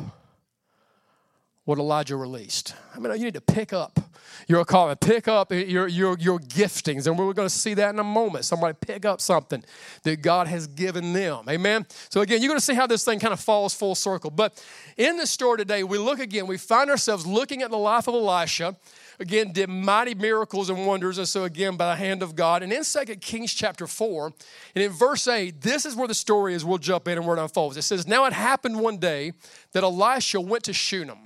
what 1.66 1.78
Elijah 1.78 2.16
released. 2.16 2.74
I 2.96 3.00
mean, 3.00 3.12
you 3.14 3.26
need 3.26 3.36
to 3.36 3.42
pick 3.42 3.72
up 3.72 4.00
your 4.48 4.66
calling, 4.66 4.96
pick 4.96 5.28
up 5.28 5.52
your, 5.52 5.88
your, 5.88 6.18
your 6.18 6.40
giftings. 6.40 7.06
And 7.06 7.18
we're 7.18 7.34
going 7.34 7.48
to 7.48 7.54
see 7.54 7.76
that 7.76 7.94
in 7.94 8.00
a 8.00 8.04
moment. 8.04 8.46
Somebody 8.46 8.76
pick 8.80 9.06
up 9.06 9.22
something 9.22 9.64
that 10.04 10.22
God 10.24 10.48
has 10.48 10.66
given 10.66 11.14
them. 11.14 11.46
Amen. 11.48 11.86
So, 12.10 12.22
again, 12.22 12.42
you're 12.42 12.50
going 12.50 12.60
to 12.60 12.66
see 12.66 12.74
how 12.74 12.88
this 12.88 13.06
thing 13.06 13.20
kind 13.20 13.34
of 13.34 13.40
falls 13.40 13.76
full 13.76 13.94
circle. 13.94 14.32
But 14.32 14.64
in 14.98 15.18
this 15.18 15.30
story 15.30 15.60
today, 15.60 15.84
we 15.84 16.00
look 16.00 16.20
again, 16.20 16.48
we 16.48 16.58
find 16.58 16.90
ourselves 16.90 17.28
looking 17.28 17.62
at 17.62 17.70
the 17.70 17.78
life 17.78 18.08
of 18.08 18.16
Elisha. 18.16 18.76
Again, 19.20 19.52
did 19.52 19.70
mighty 19.70 20.16
miracles 20.16 20.72
and 20.72 20.88
wonders, 20.88 21.20
and 21.20 21.28
so 21.28 21.44
again, 21.44 21.78
by 21.78 21.92
the 21.92 21.96
hand 21.96 22.24
of 22.24 22.36
God. 22.36 22.64
And 22.64 22.74
in 22.74 22.84
2 22.84 23.06
Kings 23.18 23.54
chapter 23.54 23.86
4, 23.86 24.34
and 24.74 24.84
in 24.84 24.92
verse 24.92 25.28
8, 25.28 25.62
this 25.62 25.86
is 25.86 25.96
where 25.96 26.08
the 26.08 26.16
story 26.16 26.56
is. 26.56 26.66
We'll 26.66 26.80
jump 26.80 27.08
in 27.08 27.20
and 27.20 27.28
where 27.28 27.38
it 27.38 27.42
unfolds. 27.42 27.78
It 27.78 27.84
says, 27.84 28.08
Now 28.08 28.26
it 28.26 28.34
happened 28.34 28.80
one 28.80 28.98
day 28.98 29.34
that 29.74 29.84
Elisha 29.84 30.42
went 30.42 30.64
to 30.64 30.74
Shunem 30.74 31.20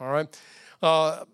all 0.00 0.10
right? 0.10 0.40
Uh, 0.82 1.24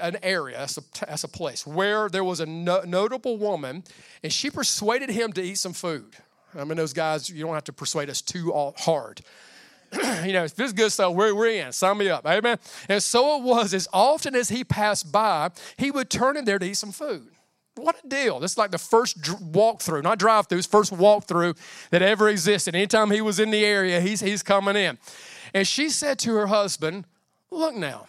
an 0.00 0.16
area, 0.22 0.58
as 0.58 0.78
a, 0.78 1.10
as 1.10 1.24
a 1.24 1.28
place, 1.28 1.66
where 1.66 2.08
there 2.08 2.24
was 2.24 2.40
a 2.40 2.46
no, 2.46 2.82
notable 2.82 3.36
woman, 3.36 3.84
and 4.22 4.32
she 4.32 4.50
persuaded 4.50 5.10
him 5.10 5.32
to 5.32 5.42
eat 5.42 5.58
some 5.58 5.72
food. 5.72 6.14
I 6.54 6.64
mean, 6.64 6.76
those 6.76 6.92
guys, 6.92 7.28
you 7.28 7.44
don't 7.44 7.54
have 7.54 7.64
to 7.64 7.72
persuade 7.72 8.08
us 8.08 8.22
too 8.22 8.52
hard. 8.78 9.20
you 10.24 10.32
know, 10.32 10.42
this 10.42 10.58
is 10.58 10.72
good 10.72 10.90
stuff, 10.90 11.14
we're, 11.14 11.34
we're 11.34 11.48
in. 11.48 11.72
Sign 11.72 11.98
me 11.98 12.08
up. 12.08 12.26
Amen. 12.26 12.58
And 12.88 13.02
so 13.02 13.38
it 13.38 13.42
was, 13.42 13.74
as 13.74 13.88
often 13.92 14.34
as 14.34 14.48
he 14.48 14.64
passed 14.64 15.12
by, 15.12 15.50
he 15.76 15.90
would 15.90 16.10
turn 16.10 16.36
in 16.36 16.44
there 16.44 16.58
to 16.58 16.66
eat 16.66 16.76
some 16.76 16.92
food. 16.92 17.28
What 17.76 17.96
a 18.02 18.08
deal. 18.08 18.40
This 18.40 18.52
is 18.52 18.58
like 18.58 18.70
the 18.70 18.78
first 18.78 19.20
walkthrough, 19.22 20.02
not 20.02 20.18
drive 20.18 20.46
through, 20.46 20.62
first 20.62 20.94
walkthrough 20.94 21.58
that 21.90 22.00
ever 22.00 22.28
existed. 22.28 22.74
Anytime 22.74 23.10
he 23.10 23.20
was 23.20 23.38
in 23.38 23.50
the 23.50 23.64
area, 23.64 24.00
he's, 24.00 24.20
he's 24.20 24.42
coming 24.42 24.76
in. 24.76 24.98
And 25.52 25.68
she 25.68 25.90
said 25.90 26.18
to 26.20 26.34
her 26.36 26.46
husband, 26.46 27.04
Look 27.50 27.74
now, 27.74 28.06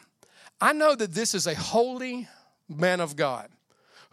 I 0.59 0.73
know 0.73 0.95
that 0.95 1.13
this 1.13 1.33
is 1.33 1.47
a 1.47 1.55
holy 1.55 2.27
man 2.67 2.99
of 2.99 3.15
God 3.15 3.49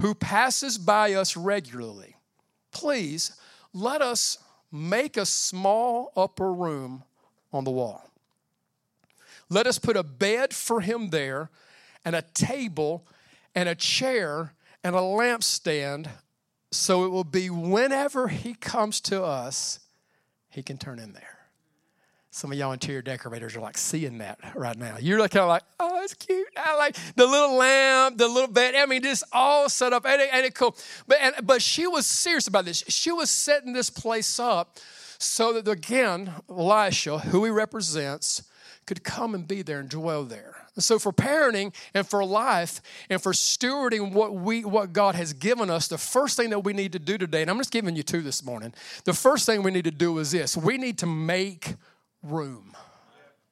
who 0.01 0.15
passes 0.15 0.79
by 0.79 1.15
us 1.15 1.37
regularly. 1.37 2.17
Please 2.71 3.37
let 3.73 4.03
us 4.03 4.39
make 4.71 5.17
a 5.17 5.27
small 5.27 6.13
upper 6.17 6.53
room 6.53 7.05
on 7.53 7.65
the 7.65 7.71
wall. 7.71 8.11
Let 9.49 9.67
us 9.67 9.79
put 9.79 9.97
a 9.97 10.03
bed 10.03 10.53
for 10.53 10.81
him 10.81 11.11
there, 11.11 11.51
and 12.05 12.17
a 12.17 12.23
table, 12.23 13.07
and 13.55 13.69
a 13.69 13.75
chair, 13.75 14.55
and 14.83 14.95
a 14.97 15.01
lampstand, 15.01 16.09
so 16.71 17.05
it 17.05 17.09
will 17.09 17.25
be 17.25 17.49
whenever 17.51 18.29
he 18.29 18.55
comes 18.55 19.01
to 19.03 19.23
us, 19.23 19.81
he 20.49 20.63
can 20.63 20.77
turn 20.77 20.99
in 20.99 21.13
there. 21.13 21.44
Some 22.35 22.51
of 22.51 22.59
y'all 22.59 22.73
interior 22.73 23.01
decorators 23.01 23.55
are 23.55 23.61
like 23.61 23.79
seeing 23.79 24.19
that 24.19 24.41
right 24.57 24.77
now. 24.77 24.97
You're 24.99 25.21
like 25.21 25.31
kind 25.31 25.45
of 25.45 25.49
like, 25.51 25.63
oh, 25.79 26.03
it's 26.03 26.15
cute. 26.15 26.49
I 26.57 26.77
like 26.77 26.97
the 27.15 27.29
little 27.29 27.55
lamp, 27.55 28.19
the 28.19 28.27
little 28.27 28.51
bed. 28.51 28.75
I 28.75 28.87
mean, 28.87 29.03
just 29.03 29.23
all 29.33 29.69
set 29.69 29.93
up. 29.93 30.05
And 30.05 30.21
it, 30.21 30.31
ain't 30.35 30.45
it 30.45 30.55
cool? 30.57 30.77
But 31.07 31.19
and, 31.21 31.47
but 31.47 31.63
she 31.63 31.87
was 31.87 32.09
serious 32.09 32.49
about 32.49 32.65
this. 32.65 32.83
She 32.89 33.13
was 33.13 33.31
setting 33.31 33.73
this 33.73 33.89
place 33.89 34.41
up 34.41 34.81
so 35.17 35.53
that 35.53 35.71
again, 35.71 36.33
Elisha, 36.51 37.19
who 37.19 37.45
he 37.45 37.53
represents, 37.53 38.43
could 38.85 39.05
come 39.05 39.37
and 39.37 39.47
be 39.47 39.63
there 39.63 39.79
and 39.79 39.89
dwell 39.89 40.25
there. 40.25 40.57
So 40.77 40.99
for 40.99 41.13
parenting 41.13 41.73
and 41.95 42.05
for 42.05 42.25
life 42.25 42.81
and 43.09 43.23
for 43.23 43.31
stewarding 43.31 44.11
what 44.11 44.35
we 44.35 44.65
what 44.65 44.93
God 44.93 45.15
has 45.15 45.35
given 45.35 45.71
us, 45.71 45.87
the 45.87 45.99
first 45.99 46.37
thing 46.37 46.51
that 46.51 46.65
we 46.65 46.73
need 46.73 46.91
to 46.95 46.99
do 46.99 47.17
today, 47.17 47.43
and 47.43 47.51
I'm 47.51 47.59
just 47.59 47.71
giving 47.71 47.95
you 47.95 48.03
two 48.03 48.23
this 48.23 48.45
morning. 48.45 48.75
The 49.05 49.15
first 49.15 49.47
thing 49.47 49.63
we 49.63 49.71
need 49.71 49.85
to 49.85 49.93
do 49.93 50.19
is 50.19 50.33
this: 50.33 50.57
we 50.57 50.79
need 50.79 50.99
to 50.99 51.07
make 51.07 51.77
room. 52.25 52.75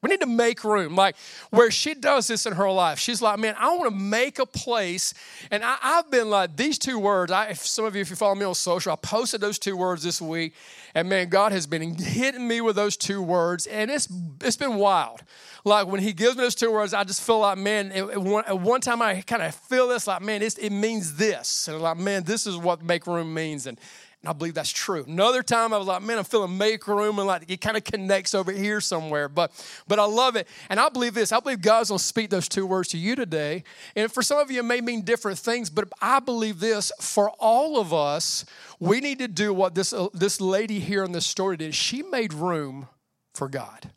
We 0.02 0.10
need 0.10 0.20
to 0.20 0.26
make 0.26 0.64
room. 0.64 0.96
Like 0.96 1.14
where 1.50 1.70
she 1.70 1.94
does 1.94 2.26
this 2.26 2.44
in 2.44 2.54
her 2.54 2.68
life, 2.68 2.98
she's 2.98 3.22
like, 3.22 3.38
man, 3.38 3.54
I 3.56 3.76
want 3.76 3.88
to 3.92 3.96
make 3.96 4.40
a 4.40 4.46
place. 4.46 5.14
And 5.52 5.62
I, 5.64 5.76
have 5.80 6.10
been 6.10 6.28
like, 6.28 6.56
these 6.56 6.76
two 6.76 6.98
words, 6.98 7.30
I, 7.30 7.52
some 7.52 7.84
of 7.84 7.94
you, 7.94 8.00
if 8.00 8.10
you 8.10 8.16
follow 8.16 8.34
me 8.34 8.44
on 8.44 8.56
social, 8.56 8.92
I 8.92 8.96
posted 8.96 9.40
those 9.40 9.60
two 9.60 9.76
words 9.76 10.02
this 10.02 10.20
week. 10.20 10.54
And 10.96 11.08
man, 11.08 11.28
God 11.28 11.52
has 11.52 11.68
been 11.68 11.94
hitting 11.94 12.48
me 12.48 12.60
with 12.60 12.74
those 12.74 12.96
two 12.96 13.22
words. 13.22 13.68
And 13.68 13.92
it's, 13.92 14.08
it's 14.40 14.56
been 14.56 14.74
wild. 14.74 15.22
Like 15.64 15.86
when 15.86 16.00
he 16.00 16.12
gives 16.12 16.36
me 16.36 16.42
those 16.42 16.56
two 16.56 16.72
words, 16.72 16.92
I 16.92 17.04
just 17.04 17.22
feel 17.22 17.38
like, 17.38 17.58
man, 17.58 17.92
it, 17.92 18.02
it, 18.02 18.20
one, 18.20 18.44
at 18.48 18.58
one 18.58 18.80
time 18.80 19.00
I 19.02 19.20
kind 19.20 19.42
of 19.42 19.54
feel 19.54 19.86
this, 19.86 20.08
like, 20.08 20.20
man, 20.20 20.42
it 20.42 20.72
means 20.72 21.14
this. 21.14 21.68
And 21.68 21.80
like, 21.80 21.96
man, 21.96 22.24
this 22.24 22.48
is 22.48 22.56
what 22.56 22.82
make 22.82 23.06
room 23.06 23.32
means. 23.32 23.68
And, 23.68 23.78
and 24.22 24.28
I 24.28 24.32
believe 24.32 24.54
that's 24.54 24.70
true. 24.70 25.04
Another 25.06 25.42
time 25.42 25.74
I 25.74 25.78
was 25.78 25.88
like, 25.88 26.02
man, 26.02 26.18
I'm 26.18 26.24
feeling 26.24 26.56
make 26.56 26.86
room 26.86 27.18
and 27.18 27.26
like 27.26 27.50
it 27.50 27.60
kind 27.60 27.76
of 27.76 27.82
connects 27.82 28.34
over 28.34 28.52
here 28.52 28.80
somewhere. 28.80 29.28
But 29.28 29.50
but 29.88 29.98
I 29.98 30.04
love 30.04 30.36
it. 30.36 30.46
And 30.70 30.78
I 30.78 30.88
believe 30.88 31.14
this. 31.14 31.32
I 31.32 31.40
believe 31.40 31.60
God's 31.60 31.88
gonna 31.88 31.98
speak 31.98 32.30
those 32.30 32.48
two 32.48 32.64
words 32.64 32.88
to 32.90 32.98
you 32.98 33.16
today. 33.16 33.64
And 33.96 34.10
for 34.10 34.22
some 34.22 34.38
of 34.38 34.50
you, 34.50 34.60
it 34.60 34.64
may 34.64 34.80
mean 34.80 35.02
different 35.02 35.38
things, 35.38 35.70
but 35.70 35.88
I 36.00 36.20
believe 36.20 36.60
this 36.60 36.92
for 37.00 37.30
all 37.40 37.80
of 37.80 37.92
us, 37.92 38.44
we 38.78 39.00
need 39.00 39.18
to 39.18 39.28
do 39.28 39.52
what 39.52 39.74
this, 39.74 39.92
uh, 39.92 40.08
this 40.14 40.40
lady 40.40 40.78
here 40.78 41.02
in 41.02 41.12
this 41.12 41.26
story 41.26 41.56
did. 41.56 41.74
She 41.74 42.02
made 42.02 42.32
room 42.32 42.88
for 43.34 43.48
God. 43.48 43.90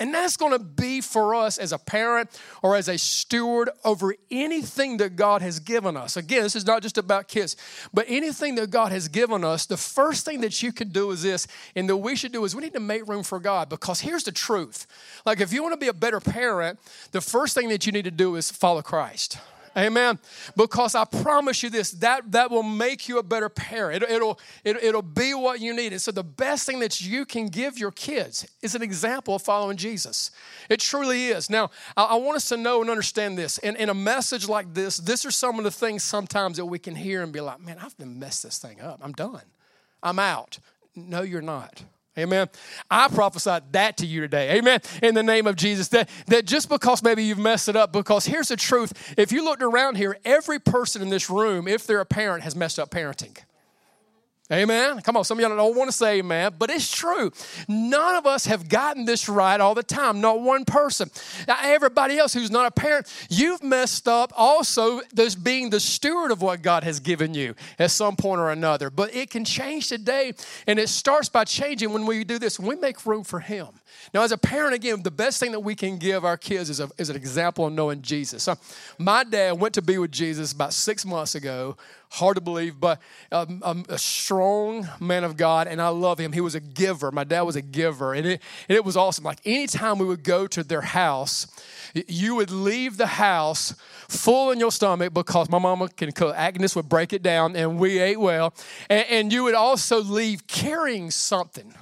And 0.00 0.14
that's 0.14 0.36
going 0.36 0.52
to 0.52 0.60
be 0.60 1.00
for 1.00 1.34
us 1.34 1.58
as 1.58 1.72
a 1.72 1.78
parent 1.78 2.30
or 2.62 2.76
as 2.76 2.88
a 2.88 2.96
steward 2.96 3.68
over 3.84 4.14
anything 4.30 4.98
that 4.98 5.16
God 5.16 5.42
has 5.42 5.58
given 5.58 5.96
us. 5.96 6.16
Again, 6.16 6.44
this 6.44 6.54
is 6.54 6.66
not 6.66 6.82
just 6.82 6.98
about 6.98 7.26
kids, 7.26 7.56
but 7.92 8.06
anything 8.08 8.54
that 8.56 8.70
God 8.70 8.92
has 8.92 9.08
given 9.08 9.42
us, 9.42 9.66
the 9.66 9.76
first 9.76 10.24
thing 10.24 10.40
that 10.42 10.62
you 10.62 10.72
can 10.72 10.90
do 10.90 11.10
is 11.10 11.22
this, 11.22 11.48
and 11.74 11.88
that 11.88 11.96
we 11.96 12.14
should 12.14 12.32
do 12.32 12.44
is 12.44 12.54
we 12.54 12.62
need 12.62 12.74
to 12.74 12.80
make 12.80 13.08
room 13.08 13.24
for 13.24 13.40
God 13.40 13.68
because 13.68 14.00
here's 14.00 14.24
the 14.24 14.32
truth. 14.32 14.86
Like, 15.26 15.40
if 15.40 15.52
you 15.52 15.62
want 15.62 15.72
to 15.72 15.80
be 15.80 15.88
a 15.88 15.92
better 15.92 16.20
parent, 16.20 16.78
the 17.10 17.20
first 17.20 17.54
thing 17.54 17.68
that 17.70 17.84
you 17.84 17.90
need 17.92 18.04
to 18.04 18.12
do 18.12 18.36
is 18.36 18.52
follow 18.52 18.82
Christ. 18.82 19.38
Amen. 19.78 20.18
Because 20.56 20.96
I 20.96 21.04
promise 21.04 21.62
you 21.62 21.70
this, 21.70 21.92
that, 21.92 22.32
that 22.32 22.50
will 22.50 22.64
make 22.64 23.08
you 23.08 23.18
a 23.18 23.22
better 23.22 23.48
parent. 23.48 24.02
It, 24.02 24.10
it'll, 24.10 24.40
will 24.64 24.76
it 24.82 24.92
will 24.92 25.02
be 25.02 25.34
what 25.34 25.60
you 25.60 25.72
need. 25.72 25.92
And 25.92 26.02
so 26.02 26.10
the 26.10 26.24
best 26.24 26.66
thing 26.66 26.80
that 26.80 27.00
you 27.00 27.24
can 27.24 27.46
give 27.46 27.78
your 27.78 27.92
kids 27.92 28.46
is 28.60 28.74
an 28.74 28.82
example 28.82 29.36
of 29.36 29.42
following 29.42 29.76
Jesus. 29.76 30.32
It 30.68 30.80
truly 30.80 31.28
is. 31.28 31.48
Now, 31.48 31.70
I, 31.96 32.04
I 32.04 32.14
want 32.16 32.36
us 32.36 32.48
to 32.48 32.56
know 32.56 32.80
and 32.80 32.90
understand 32.90 33.38
this. 33.38 33.58
In, 33.58 33.76
in 33.76 33.88
a 33.88 33.94
message 33.94 34.48
like 34.48 34.74
this, 34.74 34.96
this 34.98 35.24
are 35.24 35.30
some 35.30 35.58
of 35.58 35.64
the 35.64 35.70
things 35.70 36.02
sometimes 36.02 36.56
that 36.56 36.66
we 36.66 36.80
can 36.80 36.96
hear 36.96 37.22
and 37.22 37.32
be 37.32 37.40
like, 37.40 37.60
man, 37.60 37.78
I've 37.80 37.96
been 37.96 38.18
messed 38.18 38.42
this 38.42 38.58
thing 38.58 38.80
up. 38.80 38.98
I'm 39.00 39.12
done. 39.12 39.44
I'm 40.02 40.18
out. 40.18 40.58
No, 40.96 41.22
you're 41.22 41.40
not. 41.40 41.84
Amen. 42.18 42.48
I 42.90 43.08
prophesied 43.08 43.72
that 43.72 43.96
to 43.98 44.06
you 44.06 44.20
today. 44.20 44.58
Amen. 44.58 44.80
In 45.02 45.14
the 45.14 45.22
name 45.22 45.46
of 45.46 45.56
Jesus. 45.56 45.88
That, 45.88 46.08
that 46.26 46.46
just 46.46 46.68
because 46.68 47.02
maybe 47.02 47.24
you've 47.24 47.38
messed 47.38 47.68
it 47.68 47.76
up, 47.76 47.92
because 47.92 48.26
here's 48.26 48.48
the 48.48 48.56
truth. 48.56 49.14
If 49.16 49.32
you 49.32 49.44
looked 49.44 49.62
around 49.62 49.96
here, 49.96 50.18
every 50.24 50.58
person 50.58 51.02
in 51.02 51.08
this 51.08 51.30
room, 51.30 51.68
if 51.68 51.86
they're 51.86 52.00
a 52.00 52.06
parent, 52.06 52.44
has 52.44 52.56
messed 52.56 52.78
up 52.78 52.90
parenting. 52.90 53.36
Amen. 54.50 55.02
Come 55.02 55.18
on, 55.18 55.24
some 55.24 55.38
of 55.38 55.42
y'all 55.42 55.54
don't 55.54 55.76
want 55.76 55.90
to 55.90 55.96
say 55.96 56.20
amen, 56.20 56.54
but 56.58 56.70
it's 56.70 56.90
true. 56.90 57.30
None 57.68 58.14
of 58.14 58.24
us 58.24 58.46
have 58.46 58.66
gotten 58.66 59.04
this 59.04 59.28
right 59.28 59.60
all 59.60 59.74
the 59.74 59.82
time. 59.82 60.22
Not 60.22 60.40
one 60.40 60.64
person. 60.64 61.10
Now, 61.46 61.58
everybody 61.60 62.16
else 62.16 62.32
who's 62.32 62.50
not 62.50 62.64
a 62.64 62.70
parent, 62.70 63.12
you've 63.28 63.62
messed 63.62 64.08
up 64.08 64.32
also 64.34 65.02
this 65.12 65.34
being 65.34 65.68
the 65.68 65.80
steward 65.80 66.30
of 66.30 66.40
what 66.40 66.62
God 66.62 66.82
has 66.82 66.98
given 66.98 67.34
you 67.34 67.54
at 67.78 67.90
some 67.90 68.16
point 68.16 68.40
or 68.40 68.50
another. 68.50 68.88
But 68.88 69.14
it 69.14 69.28
can 69.28 69.44
change 69.44 69.88
today, 69.88 70.32
and 70.66 70.78
it 70.78 70.88
starts 70.88 71.28
by 71.28 71.44
changing 71.44 71.92
when 71.92 72.06
we 72.06 72.24
do 72.24 72.38
this. 72.38 72.58
We 72.58 72.74
make 72.76 73.04
room 73.04 73.24
for 73.24 73.40
Him. 73.40 73.68
Now, 74.14 74.22
as 74.22 74.32
a 74.32 74.38
parent, 74.38 74.74
again, 74.74 75.02
the 75.02 75.10
best 75.10 75.40
thing 75.40 75.52
that 75.52 75.60
we 75.60 75.74
can 75.74 75.98
give 75.98 76.24
our 76.24 76.38
kids 76.38 76.70
is, 76.70 76.80
a, 76.80 76.88
is 76.96 77.10
an 77.10 77.16
example 77.16 77.66
of 77.66 77.74
knowing 77.74 78.00
Jesus. 78.00 78.44
So, 78.44 78.54
my 78.96 79.24
dad 79.24 79.60
went 79.60 79.74
to 79.74 79.82
be 79.82 79.98
with 79.98 80.12
Jesus 80.12 80.52
about 80.52 80.72
six 80.72 81.04
months 81.04 81.34
ago 81.34 81.76
hard 82.10 82.36
to 82.36 82.40
believe, 82.40 82.80
but 82.80 83.00
um, 83.30 83.60
um, 83.64 83.84
a 83.88 83.98
strong 83.98 84.88
man 85.00 85.24
of 85.24 85.36
God, 85.36 85.66
and 85.66 85.80
I 85.80 85.88
love 85.88 86.18
him. 86.18 86.32
He 86.32 86.40
was 86.40 86.54
a 86.54 86.60
giver. 86.60 87.10
My 87.10 87.24
dad 87.24 87.42
was 87.42 87.56
a 87.56 87.62
giver, 87.62 88.14
and 88.14 88.26
it, 88.26 88.42
and 88.68 88.76
it 88.76 88.84
was 88.84 88.96
awesome. 88.96 89.24
Like 89.24 89.40
anytime 89.44 89.98
we 89.98 90.06
would 90.06 90.24
go 90.24 90.46
to 90.46 90.62
their 90.62 90.80
house, 90.80 91.46
you 91.94 92.34
would 92.36 92.50
leave 92.50 92.96
the 92.96 93.06
house 93.06 93.74
full 94.08 94.50
in 94.50 94.58
your 94.58 94.72
stomach 94.72 95.12
because 95.12 95.50
my 95.50 95.58
mama 95.58 95.88
can 95.88 96.12
cook. 96.12 96.34
Agnes 96.36 96.74
would 96.76 96.88
break 96.88 97.12
it 97.12 97.22
down, 97.22 97.56
and 97.56 97.78
we 97.78 97.98
ate 97.98 98.20
well. 98.20 98.54
And, 98.88 99.06
and 99.08 99.32
you 99.32 99.44
would 99.44 99.54
also 99.54 100.02
leave 100.02 100.46
carrying 100.46 101.10
something. 101.10 101.74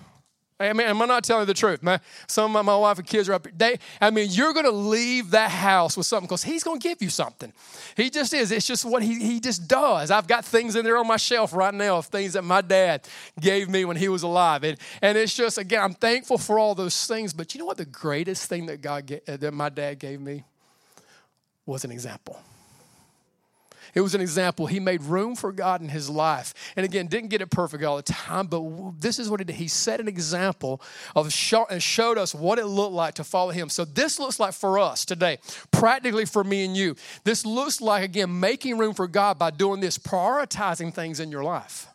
I 0.59 0.73
mean, 0.73 0.87
am 0.87 1.03
I 1.03 1.05
not 1.05 1.23
telling 1.23 1.43
you 1.43 1.47
the 1.47 1.55
truth? 1.55 1.83
My, 1.83 2.01
some 2.27 2.57
of 2.57 2.65
my, 2.65 2.77
wife 2.77 2.99
and 2.99 3.07
kids 3.07 3.29
are 3.29 3.35
up 3.35 3.47
here. 3.47 3.55
They, 3.57 3.79
I 4.01 4.11
mean, 4.11 4.29
you're 4.31 4.55
going 4.55 4.65
to 4.65 4.71
leave 4.71 5.33
that 5.33 5.51
house 5.51 5.99
with 5.99 6.07
something 6.07 6.27
because 6.27 6.43
he's 6.43 6.65
going 6.65 6.81
to 6.81 6.89
give 6.89 7.03
you 7.03 7.11
something. 7.11 7.53
He 7.95 8.09
just 8.09 8.33
is. 8.33 8.51
It's 8.51 8.67
just 8.67 8.85
what 8.87 9.03
he, 9.03 9.19
he 9.19 9.39
just 9.39 9.69
does. 9.69 10.11
I've 10.11 10.27
got 10.27 10.47
things 10.47 10.75
in 10.75 10.85
there 10.85 10.97
on 10.97 11.07
my 11.07 11.19
shelf 11.19 11.53
right 11.53 11.75
now 11.75 11.99
of 11.99 12.07
things 12.07 12.33
that 12.33 12.43
my 12.43 12.63
dad 12.63 13.07
gave 13.39 13.69
me 13.69 13.85
when 13.85 13.99
he 13.99 14.09
was 14.09 14.23
alive. 14.23 14.65
And, 14.65 14.79
and 15.03 15.19
it's 15.19 15.35
just, 15.35 15.59
again, 15.59 15.83
I'm 15.83 15.95
thankful 15.95 16.39
for 16.39 16.59
all 16.59 16.75
those 16.75 17.07
things. 17.07 17.35
But 17.35 17.55
you 17.55 17.59
know 17.59 17.67
what 17.67 17.77
the 17.77 17.85
greatest 17.85 18.49
thing 18.49 18.65
that, 18.67 18.81
God, 18.81 19.07
that 19.27 19.53
my 19.53 19.69
dad 19.69 19.99
gave 19.99 20.23
me 20.23 20.45
was 21.67 21.85
an 21.85 21.91
example. 21.91 22.41
It 23.97 24.03
was 24.03 24.15
an 24.15 24.21
example. 24.21 24.67
He 24.67 24.79
made 24.79 25.03
room 25.03 25.35
for 25.35 25.51
God 25.51 25.81
in 25.81 25.89
his 25.89 26.11
life. 26.11 26.53
And 26.77 26.85
again, 26.85 27.07
didn't 27.07 27.31
get 27.31 27.41
it 27.41 27.51
perfect 27.51 27.83
all 27.83 27.97
the 27.97 28.03
time, 28.03 28.47
but 28.47 29.01
this 29.01 29.19
is 29.19 29.31
what 29.31 29.41
he 29.41 29.45
did. 29.45 29.57
He 29.57 29.69
set 29.69 30.01
an 30.01 30.07
example 30.07 30.83
of 31.17 31.33
show, 31.33 31.67
and 31.71 31.83
showed 31.83 32.19
us 32.19 32.35
what 32.35 32.59
it 32.59 32.67
looked 32.67 32.93
like 32.93 33.15
to 33.15 33.25
follow 33.25 33.53
him. 33.53 33.71
So 33.71 33.87
this 33.87 34.19
looks 34.19 34.39
like 34.39 34.53
for 34.53 34.79
us 34.79 35.07
today, 35.07 35.39
practically 35.71 36.27
for 36.27 36.45
me 36.45 36.67
and 36.67 36.77
you. 36.77 36.95
This 37.25 37.47
looks 37.47 37.81
like, 37.81 38.05
again, 38.05 38.39
making 38.39 38.77
room 38.77 38.93
for 38.93 39.09
God 39.09 39.39
by 39.39 39.51
doing 39.51 39.81
this, 39.81 39.97
prioritizing 39.97 40.93
things 40.93 41.19
in 41.19 41.31
your 41.31 41.43
life 41.43 41.89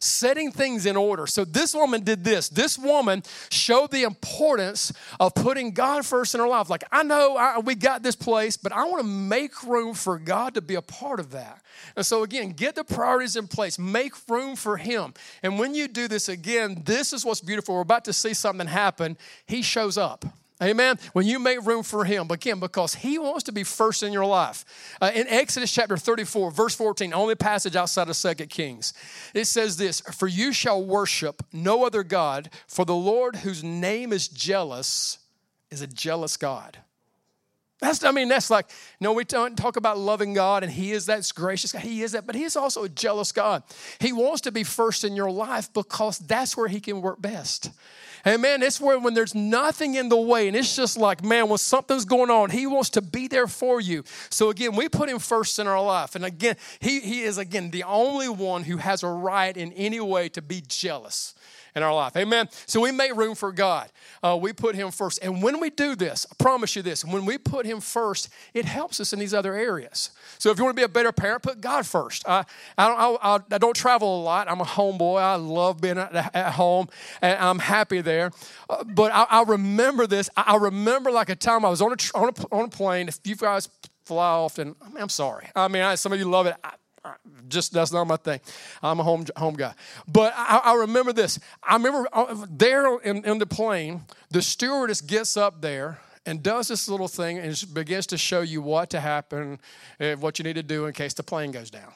setting 0.00 0.50
things 0.50 0.86
in 0.86 0.96
order. 0.96 1.26
So 1.26 1.44
this 1.44 1.74
woman 1.74 2.02
did 2.02 2.24
this. 2.24 2.48
This 2.48 2.78
woman 2.78 3.22
showed 3.50 3.90
the 3.90 4.02
importance 4.02 4.92
of 5.18 5.34
putting 5.34 5.72
God 5.72 6.06
first 6.06 6.34
in 6.34 6.40
her 6.40 6.48
life. 6.48 6.70
Like, 6.70 6.84
I 6.90 7.02
know 7.02 7.36
I, 7.36 7.58
we 7.58 7.74
got 7.74 8.02
this 8.02 8.16
place, 8.16 8.56
but 8.56 8.72
I 8.72 8.84
want 8.84 9.02
to 9.02 9.06
make 9.06 9.62
room 9.62 9.94
for 9.94 10.18
God 10.18 10.54
to 10.54 10.62
be 10.62 10.74
a 10.74 10.82
part 10.82 11.20
of 11.20 11.30
that. 11.32 11.62
And 11.96 12.04
so, 12.04 12.22
again, 12.22 12.50
get 12.50 12.74
the 12.74 12.84
priorities 12.84 13.36
in 13.36 13.46
place, 13.46 13.78
make 13.78 14.12
room 14.28 14.56
for 14.56 14.76
Him. 14.76 15.14
And 15.42 15.58
when 15.58 15.74
you 15.74 15.86
do 15.86 16.08
this 16.08 16.28
again, 16.28 16.82
this 16.84 17.12
is 17.12 17.24
what's 17.24 17.40
beautiful. 17.40 17.74
We're 17.74 17.82
about 17.82 18.06
to 18.06 18.12
see 18.12 18.34
something 18.34 18.66
happen. 18.66 19.16
He 19.46 19.62
shows 19.62 19.98
up. 19.98 20.24
Amen. 20.62 20.98
When 21.14 21.26
you 21.26 21.38
make 21.38 21.64
room 21.64 21.82
for 21.82 22.04
Him, 22.04 22.30
again, 22.30 22.60
because 22.60 22.94
He 22.94 23.18
wants 23.18 23.44
to 23.44 23.52
be 23.52 23.64
first 23.64 24.02
in 24.02 24.12
your 24.12 24.26
life. 24.26 24.64
Uh, 25.00 25.10
in 25.14 25.26
Exodus 25.28 25.72
chapter 25.72 25.96
34, 25.96 26.50
verse 26.50 26.74
14, 26.74 27.14
only 27.14 27.34
passage 27.34 27.76
outside 27.76 28.08
of 28.08 28.16
Second 28.16 28.50
Kings, 28.50 28.92
it 29.32 29.46
says 29.46 29.78
this 29.78 30.00
For 30.00 30.28
you 30.28 30.52
shall 30.52 30.84
worship 30.84 31.42
no 31.52 31.84
other 31.84 32.02
God, 32.02 32.50
for 32.66 32.84
the 32.84 32.94
Lord 32.94 33.36
whose 33.36 33.64
name 33.64 34.12
is 34.12 34.28
jealous 34.28 35.18
is 35.70 35.80
a 35.80 35.86
jealous 35.86 36.36
God. 36.36 36.76
That's, 37.80 38.04
I 38.04 38.10
mean, 38.10 38.28
that's 38.28 38.50
like, 38.50 38.66
know, 39.00 39.14
we 39.14 39.24
don't 39.24 39.56
talk 39.56 39.76
about 39.76 39.96
loving 39.96 40.34
God 40.34 40.62
and 40.62 40.70
He 40.70 40.92
is 40.92 41.06
that 41.06 41.30
gracious 41.34 41.72
God. 41.72 41.80
He 41.80 42.02
is 42.02 42.12
that, 42.12 42.26
but 42.26 42.34
He 42.34 42.44
is 42.44 42.54
also 42.54 42.84
a 42.84 42.88
jealous 42.88 43.32
God. 43.32 43.62
He 43.98 44.12
wants 44.12 44.42
to 44.42 44.52
be 44.52 44.64
first 44.64 45.02
in 45.02 45.16
your 45.16 45.30
life 45.30 45.72
because 45.72 46.18
that's 46.18 46.56
where 46.56 46.68
He 46.68 46.80
can 46.80 47.00
work 47.00 47.22
best. 47.22 47.70
And 48.24 48.42
man, 48.42 48.62
it's 48.62 48.80
where 48.80 48.98
when 48.98 49.14
there's 49.14 49.34
nothing 49.34 49.94
in 49.94 50.08
the 50.08 50.16
way, 50.16 50.48
and 50.48 50.56
it's 50.56 50.76
just 50.76 50.96
like, 50.96 51.24
man, 51.24 51.48
when 51.48 51.58
something's 51.58 52.04
going 52.04 52.30
on, 52.30 52.50
He 52.50 52.66
wants 52.66 52.90
to 52.90 53.02
be 53.02 53.28
there 53.28 53.46
for 53.46 53.80
you. 53.80 54.04
So 54.28 54.50
again, 54.50 54.76
we 54.76 54.88
put 54.88 55.08
Him 55.08 55.18
first 55.18 55.58
in 55.58 55.66
our 55.66 55.82
life. 55.82 56.14
And 56.14 56.24
again, 56.24 56.56
He, 56.80 57.00
he 57.00 57.22
is, 57.22 57.38
again, 57.38 57.70
the 57.70 57.84
only 57.84 58.28
one 58.28 58.64
who 58.64 58.78
has 58.78 59.02
a 59.02 59.08
right 59.08 59.56
in 59.56 59.72
any 59.72 60.00
way 60.00 60.28
to 60.30 60.42
be 60.42 60.62
jealous 60.66 61.34
in 61.74 61.82
our 61.82 61.94
life. 61.94 62.16
Amen. 62.16 62.48
So 62.66 62.80
we 62.80 62.92
make 62.92 63.14
room 63.14 63.34
for 63.34 63.52
God. 63.52 63.90
Uh, 64.22 64.38
we 64.40 64.52
put 64.52 64.74
Him 64.74 64.90
first. 64.90 65.18
And 65.22 65.42
when 65.42 65.60
we 65.60 65.70
do 65.70 65.94
this, 65.94 66.26
I 66.30 66.34
promise 66.42 66.76
you 66.76 66.82
this, 66.82 67.04
when 67.04 67.24
we 67.24 67.38
put 67.38 67.66
Him 67.66 67.80
first, 67.80 68.28
it 68.54 68.64
helps 68.64 69.00
us 69.00 69.12
in 69.12 69.18
these 69.18 69.34
other 69.34 69.54
areas. 69.54 70.10
So 70.38 70.50
if 70.50 70.58
you 70.58 70.64
want 70.64 70.76
to 70.76 70.80
be 70.80 70.84
a 70.84 70.88
better 70.88 71.12
parent, 71.12 71.42
put 71.42 71.60
God 71.60 71.86
first. 71.86 72.26
I, 72.28 72.44
I, 72.76 72.88
don't, 72.88 73.20
I, 73.22 73.54
I 73.54 73.58
don't 73.58 73.76
travel 73.76 74.20
a 74.20 74.22
lot. 74.22 74.50
I'm 74.50 74.60
a 74.60 74.64
homeboy. 74.64 75.20
I 75.20 75.34
love 75.36 75.80
being 75.80 75.98
at, 75.98 76.34
at 76.34 76.52
home, 76.52 76.88
and 77.22 77.38
I'm 77.38 77.58
happy 77.58 78.00
there. 78.00 78.30
Uh, 78.68 78.84
but 78.84 79.12
I, 79.12 79.26
I, 79.30 79.42
remember 79.42 80.06
this. 80.06 80.30
I, 80.36 80.56
remember 80.56 81.10
like 81.10 81.28
a 81.28 81.36
time 81.36 81.64
I 81.64 81.68
was 81.68 81.82
on 81.82 81.92
a, 81.92 81.96
on 82.14 82.28
a, 82.28 82.54
on 82.54 82.64
a 82.66 82.68
plane. 82.68 83.08
If 83.08 83.20
you 83.24 83.36
guys 83.36 83.68
fly 84.04 84.30
often, 84.30 84.74
I 84.82 84.88
mean, 84.88 85.02
I'm 85.02 85.08
sorry. 85.08 85.48
I 85.54 85.68
mean, 85.68 85.82
I, 85.82 85.94
some 85.94 86.12
of 86.12 86.18
you 86.18 86.28
love 86.28 86.46
it. 86.46 86.54
I, 86.62 86.72
just 87.48 87.72
that's 87.72 87.92
not 87.92 88.06
my 88.06 88.16
thing. 88.16 88.40
I'm 88.82 89.00
a 89.00 89.02
home 89.02 89.26
home 89.36 89.54
guy. 89.54 89.74
But 90.06 90.32
I, 90.36 90.60
I 90.64 90.74
remember 90.76 91.12
this. 91.12 91.38
I 91.62 91.74
remember 91.74 92.08
uh, 92.12 92.46
there 92.50 92.98
in, 92.98 93.24
in 93.24 93.38
the 93.38 93.46
plane, 93.46 94.02
the 94.30 94.42
stewardess 94.42 95.00
gets 95.00 95.36
up 95.36 95.60
there 95.60 95.98
and 96.26 96.42
does 96.42 96.68
this 96.68 96.88
little 96.88 97.08
thing 97.08 97.38
and 97.38 97.64
begins 97.72 98.06
to 98.08 98.18
show 98.18 98.42
you 98.42 98.60
what 98.60 98.90
to 98.90 99.00
happen, 99.00 99.58
uh, 99.98 100.12
what 100.16 100.38
you 100.38 100.42
need 100.44 100.56
to 100.56 100.62
do 100.62 100.86
in 100.86 100.92
case 100.92 101.14
the 101.14 101.22
plane 101.22 101.50
goes 101.50 101.70
down. 101.70 101.92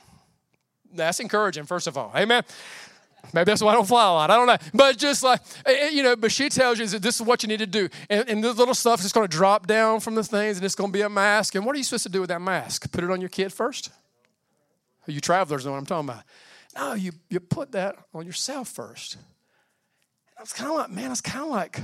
That's 0.92 1.20
encouraging, 1.20 1.64
first 1.64 1.86
of 1.86 1.98
all. 1.98 2.12
Amen. 2.16 2.42
Maybe 3.32 3.44
that's 3.44 3.62
why 3.62 3.72
I 3.72 3.74
don't 3.74 3.86
fly 3.86 4.06
a 4.06 4.12
lot. 4.12 4.30
I 4.30 4.36
don't 4.36 4.46
know. 4.46 4.56
But 4.72 4.98
just 4.98 5.22
like, 5.22 5.40
eh, 5.66 5.72
eh, 5.72 5.88
you 5.90 6.02
know, 6.02 6.14
but 6.14 6.30
she 6.30 6.48
tells 6.48 6.78
you 6.78 6.86
that 6.86 7.02
this 7.02 7.16
is 7.16 7.22
what 7.22 7.42
you 7.42 7.48
need 7.48 7.60
to 7.60 7.66
do. 7.66 7.88
And, 8.10 8.28
and 8.28 8.44
this 8.44 8.56
little 8.56 8.74
stuff 8.74 9.04
is 9.04 9.12
going 9.12 9.26
to 9.26 9.36
drop 9.36 9.66
down 9.66 10.00
from 10.00 10.14
the 10.14 10.22
things 10.22 10.58
and 10.58 10.64
it's 10.64 10.74
going 10.74 10.90
to 10.90 10.92
be 10.92 11.02
a 11.02 11.08
mask. 11.08 11.54
And 11.54 11.64
what 11.64 11.74
are 11.74 11.78
you 11.78 11.84
supposed 11.84 12.04
to 12.04 12.10
do 12.10 12.20
with 12.20 12.28
that 12.28 12.42
mask? 12.42 12.90
Put 12.92 13.02
it 13.02 13.10
on 13.10 13.20
your 13.20 13.30
kid 13.30 13.52
first? 13.52 13.90
You 15.06 15.20
travelers 15.20 15.64
know 15.64 15.72
what 15.72 15.78
I'm 15.78 15.86
talking 15.86 16.08
about. 16.08 16.24
No, 16.76 16.94
you, 16.94 17.12
you 17.28 17.40
put 17.40 17.72
that 17.72 17.96
on 18.12 18.26
yourself 18.26 18.68
first. 18.68 19.14
And 19.14 19.24
I 20.38 20.42
was 20.42 20.52
kind 20.52 20.70
of 20.70 20.76
like, 20.76 20.90
man, 20.90 21.12
it's 21.12 21.20
kind 21.20 21.44
of 21.44 21.50
like, 21.50 21.80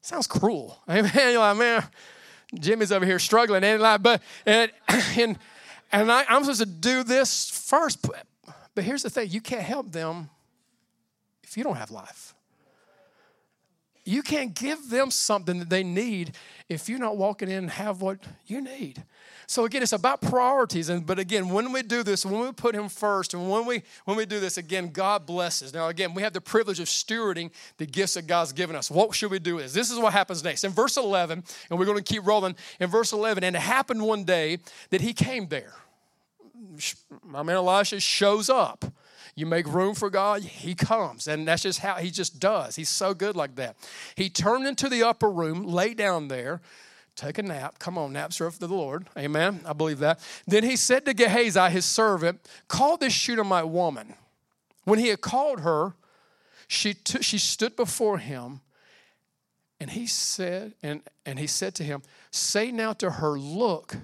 sounds 0.00 0.26
cruel. 0.26 0.78
Amen. 0.88 1.10
You're 1.14 1.38
like, 1.38 1.56
man, 1.56 1.84
Jimmy's 2.54 2.92
over 2.92 3.04
here 3.04 3.18
struggling. 3.18 3.64
And 3.64 3.82
like, 3.82 4.02
but 4.02 4.22
and 4.46 4.70
and 4.88 5.38
and 5.92 6.12
I, 6.12 6.24
I'm 6.28 6.42
supposed 6.42 6.60
to 6.60 6.66
do 6.66 7.02
this 7.02 7.50
first. 7.50 8.02
But, 8.02 8.26
but 8.74 8.84
here's 8.84 9.02
the 9.02 9.10
thing: 9.10 9.30
you 9.30 9.40
can't 9.40 9.62
help 9.62 9.92
them 9.92 10.30
if 11.42 11.56
you 11.56 11.64
don't 11.64 11.76
have 11.76 11.90
life. 11.90 12.34
You 14.04 14.22
can't 14.22 14.54
give 14.54 14.88
them 14.88 15.10
something 15.10 15.58
that 15.58 15.68
they 15.68 15.84
need 15.84 16.32
if 16.68 16.88
you're 16.88 16.98
not 16.98 17.16
walking 17.16 17.48
in 17.48 17.58
and 17.58 17.70
have 17.70 18.00
what 18.00 18.18
you 18.46 18.60
need. 18.60 19.04
So 19.50 19.64
again, 19.64 19.82
it's 19.82 19.92
about 19.92 20.20
priorities. 20.20 20.90
And 20.90 21.04
but 21.04 21.18
again, 21.18 21.48
when 21.48 21.72
we 21.72 21.82
do 21.82 22.04
this, 22.04 22.24
when 22.24 22.40
we 22.40 22.52
put 22.52 22.72
him 22.72 22.88
first, 22.88 23.34
and 23.34 23.50
when 23.50 23.66
we 23.66 23.82
when 24.04 24.16
we 24.16 24.24
do 24.24 24.38
this, 24.38 24.58
again, 24.58 24.90
God 24.92 25.26
blesses. 25.26 25.74
Now, 25.74 25.88
again, 25.88 26.14
we 26.14 26.22
have 26.22 26.32
the 26.32 26.40
privilege 26.40 26.78
of 26.78 26.86
stewarding 26.86 27.50
the 27.76 27.84
gifts 27.84 28.14
that 28.14 28.28
God's 28.28 28.52
given 28.52 28.76
us. 28.76 28.92
What 28.92 29.12
should 29.12 29.32
we 29.32 29.40
do 29.40 29.56
with 29.56 29.64
this? 29.64 29.72
This 29.72 29.90
is 29.90 29.98
what 29.98 30.12
happens 30.12 30.44
next. 30.44 30.62
In 30.62 30.70
verse 30.70 30.96
11, 30.96 31.42
and 31.68 31.78
we're 31.80 31.84
going 31.84 31.98
to 31.98 32.04
keep 32.04 32.24
rolling 32.24 32.54
in 32.78 32.88
verse 32.88 33.12
11, 33.12 33.42
and 33.42 33.56
it 33.56 33.58
happened 33.58 34.02
one 34.02 34.22
day 34.22 34.58
that 34.90 35.00
he 35.00 35.12
came 35.12 35.48
there. 35.48 35.74
My 37.24 37.42
man 37.42 37.56
Elisha 37.56 37.98
shows 37.98 38.48
up. 38.48 38.84
You 39.34 39.46
make 39.46 39.66
room 39.66 39.96
for 39.96 40.10
God, 40.10 40.42
He 40.42 40.76
comes. 40.76 41.26
And 41.26 41.48
that's 41.48 41.62
just 41.62 41.80
how 41.80 41.94
He 41.94 42.12
just 42.12 42.38
does. 42.38 42.76
He's 42.76 42.88
so 42.88 43.14
good 43.14 43.34
like 43.34 43.56
that. 43.56 43.76
He 44.14 44.30
turned 44.30 44.68
into 44.68 44.88
the 44.88 45.02
upper 45.02 45.30
room, 45.30 45.64
lay 45.64 45.94
down 45.94 46.28
there, 46.28 46.60
Take 47.16 47.38
a 47.38 47.42
nap. 47.42 47.78
Come 47.78 47.98
on, 47.98 48.12
naps 48.12 48.40
are 48.40 48.46
of 48.46 48.58
the 48.58 48.68
Lord. 48.68 49.08
Amen. 49.16 49.60
I 49.66 49.72
believe 49.72 49.98
that. 49.98 50.20
Then 50.46 50.64
he 50.64 50.76
said 50.76 51.04
to 51.06 51.14
Gehazi, 51.14 51.70
his 51.70 51.84
servant, 51.84 52.48
Call 52.68 52.96
this 52.96 53.12
Shunammite 53.12 53.68
woman. 53.68 54.14
When 54.84 54.98
he 54.98 55.08
had 55.08 55.20
called 55.20 55.60
her, 55.60 55.94
she, 56.66 56.96
she 57.20 57.38
stood 57.38 57.76
before 57.76 58.18
him, 58.18 58.60
and 59.80 59.90
he 59.90 60.06
said, 60.06 60.74
and, 60.82 61.02
and 61.26 61.38
he 61.38 61.46
said 61.46 61.74
to 61.76 61.84
him, 61.84 62.02
Say 62.30 62.70
now 62.70 62.92
to 62.94 63.10
her, 63.10 63.38
Look, 63.38 63.96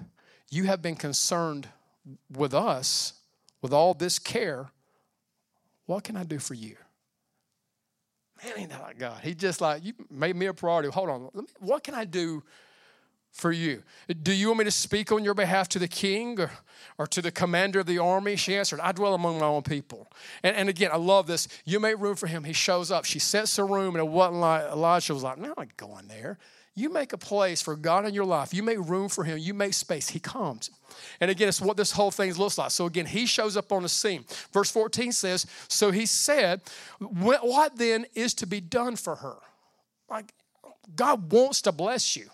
you 0.49 0.65
have 0.65 0.81
been 0.81 0.95
concerned 0.95 1.69
with 2.29 2.53
us, 2.53 3.13
with 3.61 3.73
all 3.73 3.93
this 3.93 4.19
care. 4.19 4.71
What 5.85 6.03
can 6.03 6.17
I 6.17 6.23
do 6.23 6.39
for 6.39 6.53
you? 6.53 6.75
Man, 8.43 8.53
ain't 8.57 8.69
that 8.69 8.81
like 8.81 8.99
God? 8.99 9.21
He 9.23 9.33
just 9.33 9.61
like, 9.61 9.83
you 9.83 9.93
made 10.11 10.35
me 10.35 10.45
a 10.45 10.53
priority. 10.53 10.89
Hold 10.89 11.09
on. 11.09 11.29
Me, 11.33 11.43
what 11.59 11.83
can 11.83 11.95
I 11.95 12.05
do 12.05 12.43
for 13.37 13.51
you. 13.51 13.83
Do 14.23 14.33
you 14.33 14.47
want 14.47 14.59
me 14.59 14.65
to 14.65 14.71
speak 14.71 15.11
on 15.11 15.23
your 15.23 15.35
behalf 15.35 15.69
to 15.69 15.79
the 15.79 15.87
king 15.87 16.39
or, 16.39 16.51
or 16.97 17.07
to 17.07 17.21
the 17.21 17.31
commander 17.31 17.79
of 17.79 17.85
the 17.85 17.99
army? 17.99 18.35
She 18.35 18.55
answered, 18.55 18.79
I 18.79 18.91
dwell 18.91 19.13
among 19.13 19.39
my 19.39 19.45
own 19.45 19.61
people. 19.61 20.07
And, 20.43 20.55
and 20.55 20.69
again, 20.69 20.89
I 20.91 20.97
love 20.97 21.27
this. 21.27 21.47
You 21.63 21.79
make 21.79 21.99
room 21.99 22.15
for 22.15 22.27
him. 22.27 22.43
He 22.43 22.53
shows 22.53 22.91
up. 22.91 23.05
She 23.05 23.19
sets 23.19 23.55
the 23.55 23.63
room, 23.63 23.95
and 23.95 24.03
it 24.03 24.09
wasn't 24.09 24.37
like 24.37 24.63
Elijah 24.63 25.13
was 25.13 25.23
like, 25.23 25.37
I'm 25.37 25.43
not 25.43 25.77
going 25.77 26.07
there. 26.07 26.39
You 26.75 26.89
make 26.89 27.13
a 27.13 27.17
place 27.17 27.61
for 27.61 27.75
God 27.75 28.05
in 28.05 28.13
your 28.13 28.25
life. 28.25 28.53
You 28.53 28.61
make 28.61 28.77
room 28.77 29.09
for 29.09 29.23
him. 29.23 29.39
You 29.39 29.53
make 29.53 29.73
space. 29.73 30.09
He 30.09 30.19
comes. 30.19 30.69
And 31.19 31.31
again, 31.31 31.47
it's 31.47 31.61
what 31.61 31.77
this 31.77 31.91
whole 31.91 32.11
thing 32.11 32.31
looks 32.33 32.57
like. 32.57 32.71
So 32.71 32.85
again, 32.85 33.07
he 33.07 33.25
shows 33.25 33.57
up 33.57 33.71
on 33.71 33.83
the 33.83 33.89
scene. 33.89 34.25
Verse 34.53 34.69
14 34.69 35.11
says, 35.11 35.47
So 35.67 35.89
he 35.89 36.05
said, 36.05 36.61
What 36.99 37.77
then 37.77 38.05
is 38.13 38.35
to 38.35 38.45
be 38.45 38.61
done 38.61 38.95
for 38.95 39.15
her? 39.15 39.37
Like, 40.09 40.33
God 40.95 41.31
wants 41.31 41.63
to 41.63 41.71
bless 41.71 42.15
you. 42.15 42.29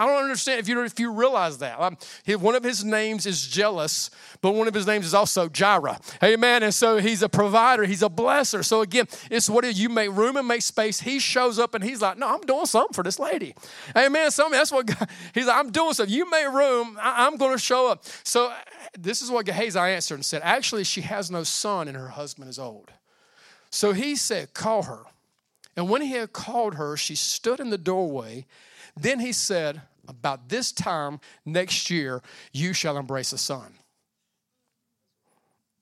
I 0.00 0.06
don't 0.06 0.22
understand 0.22 0.60
if 0.60 0.66
you 0.66 0.82
if 0.82 0.98
you 0.98 1.12
realize 1.12 1.58
that. 1.58 1.78
Um, 1.78 1.98
one 2.38 2.54
of 2.54 2.64
his 2.64 2.82
names 2.82 3.26
is 3.26 3.46
jealous, 3.46 4.10
but 4.40 4.52
one 4.52 4.66
of 4.66 4.72
his 4.72 4.86
names 4.86 5.04
is 5.04 5.12
also 5.12 5.46
Jireh. 5.46 5.98
Amen. 6.24 6.62
And 6.62 6.72
so 6.72 6.96
he's 6.96 7.22
a 7.22 7.28
provider. 7.28 7.84
He's 7.84 8.02
a 8.02 8.08
blesser. 8.08 8.64
So 8.64 8.80
again, 8.80 9.08
it's 9.30 9.50
what 9.50 9.62
you 9.76 9.90
make 9.90 10.10
room 10.12 10.38
and 10.38 10.48
make 10.48 10.62
space. 10.62 11.00
He 11.00 11.18
shows 11.18 11.58
up 11.58 11.74
and 11.74 11.84
he's 11.84 12.00
like, 12.00 12.16
"No, 12.16 12.28
I'm 12.28 12.40
doing 12.40 12.64
something 12.64 12.94
for 12.94 13.04
this 13.04 13.18
lady." 13.18 13.54
Amen. 13.94 14.30
Something 14.30 14.56
that's 14.56 14.72
what 14.72 14.86
God, 14.86 15.06
he's 15.34 15.46
like. 15.46 15.56
I'm 15.56 15.70
doing 15.70 15.92
something. 15.92 16.14
You 16.14 16.30
make 16.30 16.50
room. 16.50 16.96
I, 16.98 17.26
I'm 17.26 17.36
going 17.36 17.52
to 17.52 17.62
show 17.62 17.90
up. 17.90 18.02
So 18.24 18.50
this 18.98 19.20
is 19.20 19.30
what 19.30 19.44
Gehazi 19.44 19.78
answered 19.78 20.14
and 20.14 20.24
said. 20.24 20.40
Actually, 20.42 20.84
she 20.84 21.02
has 21.02 21.30
no 21.30 21.42
son 21.42 21.88
and 21.88 21.96
her 21.98 22.08
husband 22.08 22.48
is 22.48 22.58
old. 22.58 22.90
So 23.68 23.92
he 23.92 24.16
said, 24.16 24.54
"Call 24.54 24.84
her." 24.84 25.04
And 25.76 25.88
when 25.88 26.02
he 26.02 26.12
had 26.12 26.32
called 26.32 26.74
her, 26.74 26.96
she 26.96 27.14
stood 27.14 27.60
in 27.60 27.70
the 27.70 27.78
doorway. 27.78 28.46
Then 28.96 29.20
he 29.20 29.32
said, 29.32 29.82
about 30.08 30.48
this 30.48 30.72
time 30.72 31.20
next 31.46 31.88
year, 31.90 32.20
you 32.52 32.72
shall 32.72 32.98
embrace 32.98 33.32
a 33.32 33.38
son. 33.38 33.74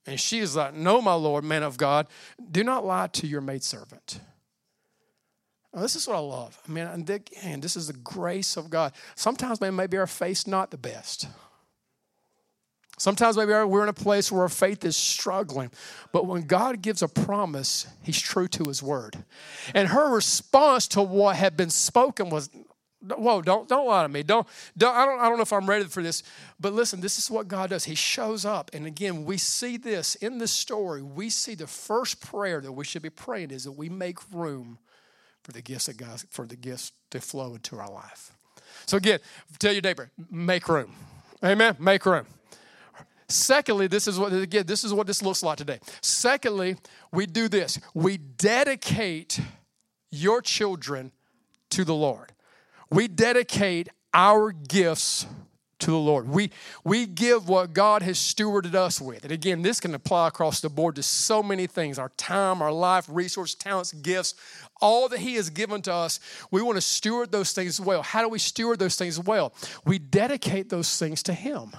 And 0.06 0.20
she 0.20 0.38
is 0.38 0.56
like, 0.56 0.74
No, 0.74 1.02
my 1.02 1.14
Lord, 1.14 1.44
man 1.44 1.62
of 1.62 1.76
God, 1.76 2.06
do 2.50 2.62
not 2.62 2.84
lie 2.84 3.08
to 3.08 3.26
your 3.26 3.40
maidservant. 3.40 4.20
Now, 5.74 5.82
this 5.82 5.96
is 5.96 6.08
what 6.08 6.16
I 6.16 6.20
love. 6.20 6.58
I 6.66 6.72
mean, 6.72 6.86
and 6.86 7.62
this 7.62 7.76
is 7.76 7.88
the 7.88 7.92
grace 7.92 8.56
of 8.56 8.70
God. 8.70 8.92
Sometimes, 9.16 9.60
man, 9.60 9.76
maybe 9.76 9.98
our 9.98 10.06
face 10.06 10.46
not 10.46 10.70
the 10.70 10.78
best. 10.78 11.28
Sometimes 12.98 13.36
maybe 13.36 13.52
we're 13.52 13.82
in 13.82 13.88
a 13.88 13.92
place 13.92 14.30
where 14.30 14.42
our 14.42 14.48
faith 14.48 14.84
is 14.84 14.96
struggling. 14.96 15.70
But 16.12 16.26
when 16.26 16.42
God 16.42 16.82
gives 16.82 17.02
a 17.02 17.08
promise, 17.08 17.86
He's 18.02 18.20
true 18.20 18.48
to 18.48 18.64
His 18.64 18.82
word. 18.82 19.16
And 19.74 19.88
her 19.88 20.14
response 20.14 20.88
to 20.88 21.02
what 21.02 21.36
had 21.36 21.56
been 21.56 21.70
spoken 21.70 22.28
was, 22.28 22.50
Whoa, 23.00 23.42
don't 23.42 23.68
don't 23.68 23.86
lie 23.86 24.02
to 24.02 24.08
me. 24.08 24.24
Don't, 24.24 24.46
don't 24.76 24.94
I 24.94 25.06
don't 25.06 25.20
I 25.20 25.28
don't 25.28 25.36
know 25.36 25.42
if 25.42 25.52
I'm 25.52 25.68
ready 25.68 25.84
for 25.84 26.02
this. 26.02 26.24
But 26.58 26.72
listen, 26.72 27.00
this 27.00 27.16
is 27.16 27.30
what 27.30 27.46
God 27.46 27.70
does. 27.70 27.84
He 27.84 27.94
shows 27.94 28.44
up. 28.44 28.72
And 28.74 28.86
again, 28.86 29.24
we 29.24 29.38
see 29.38 29.76
this 29.76 30.16
in 30.16 30.38
this 30.38 30.50
story. 30.50 31.00
We 31.00 31.30
see 31.30 31.54
the 31.54 31.68
first 31.68 32.20
prayer 32.20 32.60
that 32.60 32.72
we 32.72 32.84
should 32.84 33.02
be 33.02 33.10
praying 33.10 33.52
is 33.52 33.64
that 33.64 33.72
we 33.72 33.88
make 33.88 34.18
room 34.32 34.78
for 35.44 35.52
the 35.52 35.62
gifts 35.62 35.86
of 35.86 35.96
God, 35.96 36.24
for 36.30 36.44
the 36.44 36.56
gifts 36.56 36.90
to 37.10 37.20
flow 37.20 37.54
into 37.54 37.76
our 37.78 37.90
life. 37.90 38.32
So 38.86 38.96
again, 38.96 39.20
tell 39.60 39.72
your 39.72 39.82
neighbor, 39.82 40.10
make 40.30 40.68
room. 40.68 40.92
Amen. 41.44 41.76
Make 41.78 42.04
room. 42.04 42.26
Secondly, 43.28 43.86
this 43.86 44.08
is 44.08 44.18
what 44.18 44.32
again, 44.32 44.64
this 44.66 44.84
is 44.84 44.92
what 44.94 45.06
this 45.06 45.22
looks 45.22 45.42
like 45.42 45.58
today. 45.58 45.80
Secondly, 46.00 46.76
we 47.12 47.26
do 47.26 47.48
this. 47.48 47.78
We 47.94 48.16
dedicate 48.16 49.40
your 50.10 50.40
children 50.40 51.12
to 51.70 51.84
the 51.84 51.94
Lord 51.94 52.32
we 52.90 53.08
dedicate 53.08 53.88
our 54.14 54.52
gifts 54.52 55.26
to 55.80 55.90
the 55.92 55.98
Lord. 55.98 56.28
We, 56.28 56.50
we 56.82 57.06
give 57.06 57.48
what 57.48 57.72
God 57.72 58.02
has 58.02 58.18
stewarded 58.18 58.74
us 58.74 59.00
with. 59.00 59.22
And 59.22 59.30
again, 59.30 59.62
this 59.62 59.78
can 59.78 59.94
apply 59.94 60.28
across 60.28 60.60
the 60.60 60.68
board 60.68 60.96
to 60.96 61.04
so 61.04 61.40
many 61.40 61.68
things 61.68 61.98
our 61.98 62.08
time, 62.16 62.60
our 62.62 62.72
life, 62.72 63.06
resources, 63.08 63.54
talents, 63.54 63.92
gifts, 63.92 64.34
all 64.80 65.08
that 65.10 65.20
He 65.20 65.34
has 65.34 65.50
given 65.50 65.80
to 65.82 65.92
us. 65.92 66.18
We 66.50 66.62
want 66.62 66.76
to 66.76 66.80
steward 66.80 67.30
those 67.30 67.52
things 67.52 67.80
well. 67.80 68.02
How 68.02 68.22
do 68.22 68.28
we 68.28 68.40
steward 68.40 68.80
those 68.80 68.96
things 68.96 69.20
well? 69.20 69.52
We 69.84 69.98
dedicate 69.98 70.68
those 70.68 70.98
things 70.98 71.22
to 71.24 71.32
Him. 71.32 71.72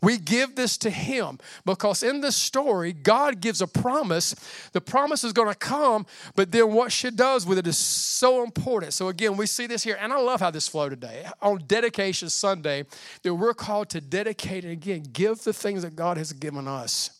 We 0.00 0.18
give 0.18 0.54
this 0.54 0.78
to 0.78 0.90
him 0.90 1.38
because 1.64 2.02
in 2.02 2.20
this 2.20 2.36
story, 2.36 2.92
God 2.92 3.40
gives 3.40 3.60
a 3.60 3.66
promise. 3.66 4.34
The 4.72 4.80
promise 4.80 5.24
is 5.24 5.32
going 5.32 5.48
to 5.48 5.54
come, 5.54 6.06
but 6.36 6.52
then 6.52 6.72
what 6.72 6.92
she 6.92 7.10
does 7.10 7.46
with 7.46 7.58
it 7.58 7.66
is 7.66 7.78
so 7.78 8.42
important. 8.44 8.92
So, 8.92 9.08
again, 9.08 9.36
we 9.36 9.46
see 9.46 9.66
this 9.66 9.82
here, 9.82 9.98
and 10.00 10.12
I 10.12 10.20
love 10.20 10.40
how 10.40 10.50
this 10.50 10.68
flowed 10.68 10.90
today. 10.90 11.26
On 11.42 11.62
Dedication 11.66 12.30
Sunday, 12.30 12.84
that 13.22 13.34
we're 13.34 13.54
called 13.54 13.90
to 13.90 14.00
dedicate 14.00 14.64
and 14.64 14.72
again 14.72 15.02
give 15.12 15.42
the 15.42 15.52
things 15.52 15.82
that 15.82 15.96
God 15.96 16.16
has 16.16 16.32
given 16.32 16.68
us 16.68 17.10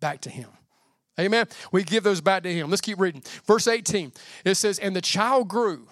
back 0.00 0.20
to 0.22 0.30
him. 0.30 0.48
Amen. 1.18 1.46
We 1.72 1.82
give 1.82 2.02
those 2.02 2.20
back 2.20 2.42
to 2.42 2.52
him. 2.52 2.68
Let's 2.68 2.82
keep 2.82 3.00
reading. 3.00 3.22
Verse 3.46 3.66
18, 3.66 4.12
it 4.44 4.56
says, 4.56 4.78
And 4.78 4.94
the 4.94 5.00
child 5.00 5.48
grew. 5.48 5.88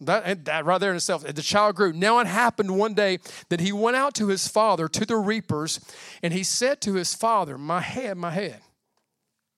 That, 0.00 0.44
that 0.44 0.64
right 0.64 0.78
there 0.78 0.90
in 0.90 0.96
itself, 0.96 1.24
the 1.24 1.42
child 1.42 1.74
grew. 1.74 1.92
Now 1.92 2.20
it 2.20 2.28
happened 2.28 2.78
one 2.78 2.94
day 2.94 3.18
that 3.48 3.60
he 3.60 3.72
went 3.72 3.96
out 3.96 4.14
to 4.14 4.28
his 4.28 4.46
father, 4.46 4.86
to 4.88 5.04
the 5.04 5.16
reapers, 5.16 5.80
and 6.22 6.32
he 6.32 6.44
said 6.44 6.80
to 6.82 6.94
his 6.94 7.14
father, 7.14 7.58
My 7.58 7.80
head, 7.80 8.16
my 8.16 8.30
head. 8.30 8.60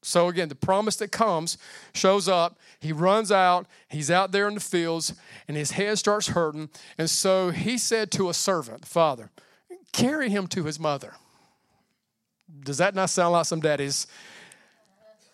So 0.02 0.28
again, 0.28 0.48
the 0.48 0.54
promise 0.54 0.96
that 0.96 1.12
comes 1.12 1.58
shows 1.92 2.26
up. 2.26 2.58
He 2.80 2.92
runs 2.92 3.30
out, 3.30 3.66
he's 3.88 4.10
out 4.10 4.32
there 4.32 4.48
in 4.48 4.54
the 4.54 4.60
fields, 4.60 5.12
and 5.46 5.56
his 5.56 5.72
head 5.72 5.98
starts 5.98 6.28
hurting. 6.28 6.70
And 6.96 7.10
so 7.10 7.50
he 7.50 7.76
said 7.76 8.10
to 8.12 8.30
a 8.30 8.34
servant, 8.34 8.86
Father, 8.86 9.30
carry 9.92 10.30
him 10.30 10.46
to 10.48 10.64
his 10.64 10.80
mother. 10.80 11.14
Does 12.64 12.78
that 12.78 12.94
not 12.94 13.10
sound 13.10 13.32
like 13.32 13.44
some 13.44 13.60
daddies? 13.60 14.06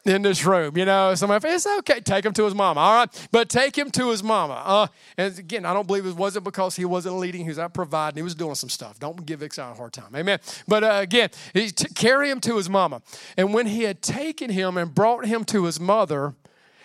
In 0.08 0.22
this 0.22 0.44
room. 0.44 0.76
You 0.76 0.84
know, 0.84 1.14
somebody, 1.14 1.48
it's 1.48 1.66
okay, 1.66 2.00
take 2.00 2.24
him 2.24 2.32
to 2.34 2.44
his 2.44 2.54
mama. 2.54 2.80
All 2.80 2.94
right, 2.96 3.28
but 3.30 3.48
take 3.48 3.76
him 3.76 3.90
to 3.92 4.10
his 4.10 4.22
mama. 4.22 4.62
Uh, 4.64 4.86
and 5.16 5.38
again, 5.38 5.64
I 5.64 5.72
don't 5.72 5.86
believe 5.86 6.06
it 6.06 6.16
wasn't 6.16 6.44
because 6.44 6.76
he 6.76 6.84
wasn't 6.84 7.16
leading, 7.16 7.42
he 7.42 7.48
was 7.48 7.58
out 7.58 7.74
providing, 7.74 8.16
he 8.16 8.22
was 8.22 8.34
doing 8.34 8.54
some 8.54 8.70
stuff. 8.70 8.98
Don't 8.98 9.24
give 9.26 9.42
Ixon 9.42 9.64
a 9.64 9.74
hard 9.74 9.92
time. 9.92 10.14
Amen. 10.14 10.38
But 10.66 10.84
uh, 10.84 10.98
again, 11.02 11.30
he 11.52 11.70
t- 11.70 11.88
carry 11.94 12.30
him 12.30 12.40
to 12.40 12.56
his 12.56 12.68
mama. 12.68 13.02
And 13.36 13.52
when 13.52 13.66
he 13.66 13.82
had 13.82 14.02
taken 14.02 14.50
him 14.50 14.76
and 14.76 14.94
brought 14.94 15.26
him 15.26 15.44
to 15.46 15.64
his 15.64 15.80
mother, 15.80 16.34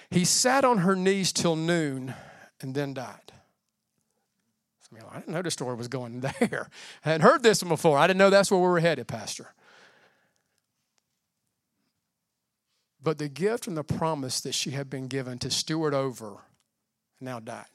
he 0.10 0.26
sat 0.26 0.66
on 0.66 0.80
her 0.80 0.96
knees 0.96 1.32
till 1.32 1.56
noon 1.56 2.14
and 2.60 2.76
then 2.76 2.94
died. 2.94 3.32
I, 4.94 5.16
I 5.16 5.20
didn't 5.20 5.34
know 5.34 5.42
the 5.42 5.52
story 5.52 5.76
was 5.76 5.88
going 5.88 6.20
there. 6.40 6.70
I 7.06 7.10
hadn't 7.10 7.26
heard 7.26 7.44
this 7.44 7.64
before. 7.64 7.98
I 7.98 8.08
didn't 8.08 8.20
know 8.20 8.30
that's 8.30 8.52
where 8.52 8.60
we 8.60 8.68
were 8.68 8.80
headed, 8.80 9.08
Pastor. 9.08 9.54
But 13.04 13.18
the 13.18 13.30
gift 13.30 13.68
and 13.68 13.76
the 13.76 13.84
promise 13.84 14.42
that 14.42 14.54
she 14.54 14.72
had 14.72 14.90
been 14.90 15.08
given 15.08 15.40
to 15.40 15.50
steward 15.50 15.94
over 15.94 16.38
now 17.20 17.40
died. 17.40 17.66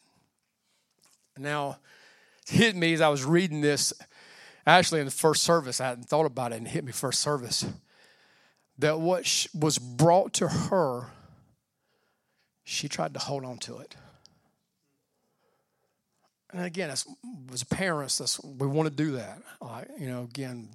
Now, 1.37 1.79
it 2.49 2.55
hit 2.55 2.77
me 2.77 2.93
as 2.95 3.01
I 3.01 3.09
was 3.09 3.25
reading 3.25 3.61
this, 3.61 3.93
actually 4.67 5.01
in 5.01 5.07
the 5.07 5.13
first 5.13 5.43
service, 5.43 5.81
I 5.81 5.89
hadn't 5.89 6.09
thought 6.09 6.27
about 6.27 6.53
it 6.53 6.57
and 6.57 6.67
it 6.67 6.71
hit 6.71 6.85
me 6.85 6.93
first 6.93 7.21
service, 7.21 7.67
that 8.79 9.01
what 9.01 9.47
was 9.55 9.79
brought 9.79 10.33
to 10.35 10.49
her, 10.49 11.11
she 12.65 12.89
tried 12.89 13.15
to 13.15 13.21
hold 13.21 13.45
on 13.45 13.59
to 13.59 13.79
it. 13.79 13.97
And 16.53 16.65
again, 16.65 16.91
as, 16.91 17.05
as 17.53 17.65
parents, 17.65 18.19
that's, 18.19 18.43
we 18.43 18.67
want 18.67 18.89
to 18.89 18.95
do 18.95 19.13
that. 19.13 19.43
Like, 19.61 19.89
you 19.99 20.09
know, 20.09 20.23
again, 20.23 20.69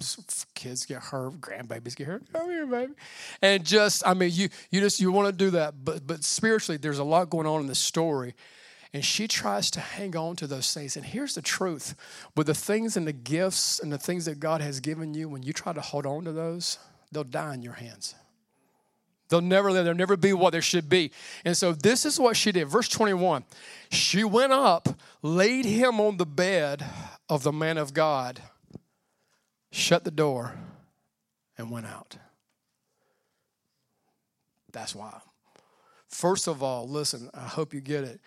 kids 0.54 0.84
get 0.84 1.02
hurt, 1.02 1.40
grandbabies 1.40 1.96
get 1.96 2.06
hurt. 2.06 2.30
Come 2.32 2.50
here, 2.50 2.66
baby. 2.66 2.92
And 3.40 3.64
just, 3.64 4.06
I 4.06 4.14
mean, 4.14 4.30
you 4.32 4.48
you 4.70 4.80
just 4.80 5.00
you 5.00 5.10
want 5.10 5.28
to 5.28 5.32
do 5.32 5.50
that, 5.50 5.84
but 5.84 6.06
but 6.06 6.24
spiritually, 6.24 6.76
there's 6.76 6.98
a 6.98 7.04
lot 7.04 7.30
going 7.30 7.46
on 7.46 7.60
in 7.60 7.66
this 7.66 7.78
story. 7.78 8.34
And 8.94 9.02
she 9.02 9.26
tries 9.26 9.70
to 9.70 9.80
hang 9.80 10.14
on 10.16 10.36
to 10.36 10.46
those 10.46 10.74
things. 10.74 10.98
And 10.98 11.06
here's 11.06 11.34
the 11.34 11.40
truth 11.40 11.94
with 12.36 12.46
the 12.46 12.54
things 12.54 12.96
and 12.98 13.06
the 13.06 13.14
gifts 13.14 13.80
and 13.80 13.90
the 13.90 13.96
things 13.96 14.26
that 14.26 14.38
God 14.38 14.60
has 14.60 14.80
given 14.80 15.14
you, 15.14 15.30
when 15.30 15.42
you 15.42 15.54
try 15.54 15.72
to 15.72 15.80
hold 15.80 16.04
on 16.04 16.24
to 16.24 16.32
those, 16.32 16.78
they'll 17.10 17.24
die 17.24 17.54
in 17.54 17.62
your 17.62 17.72
hands. 17.72 18.14
They'll 19.30 19.40
never. 19.40 19.72
They'll 19.72 19.94
never 19.94 20.18
be 20.18 20.34
what 20.34 20.52
they 20.52 20.60
should 20.60 20.90
be. 20.90 21.10
And 21.42 21.56
so 21.56 21.72
this 21.72 22.04
is 22.04 22.20
what 22.20 22.36
she 22.36 22.52
did. 22.52 22.68
Verse 22.68 22.86
21. 22.88 23.44
She 23.90 24.24
went 24.24 24.52
up, 24.52 24.90
laid 25.22 25.64
him 25.64 26.00
on 26.00 26.16
the 26.16 26.26
bed 26.26 26.84
of 27.28 27.42
the 27.42 27.52
man 27.52 27.78
of 27.78 27.94
God, 27.94 28.42
shut 29.70 30.04
the 30.04 30.10
door, 30.10 30.54
and 31.56 31.70
went 31.70 31.86
out. 31.86 32.16
That's 34.72 34.94
why. 34.94 35.20
First 36.08 36.48
of 36.48 36.62
all, 36.62 36.88
listen, 36.88 37.30
I 37.34 37.46
hope 37.46 37.72
you 37.72 37.80
get 37.80 38.04
it. 38.04 38.20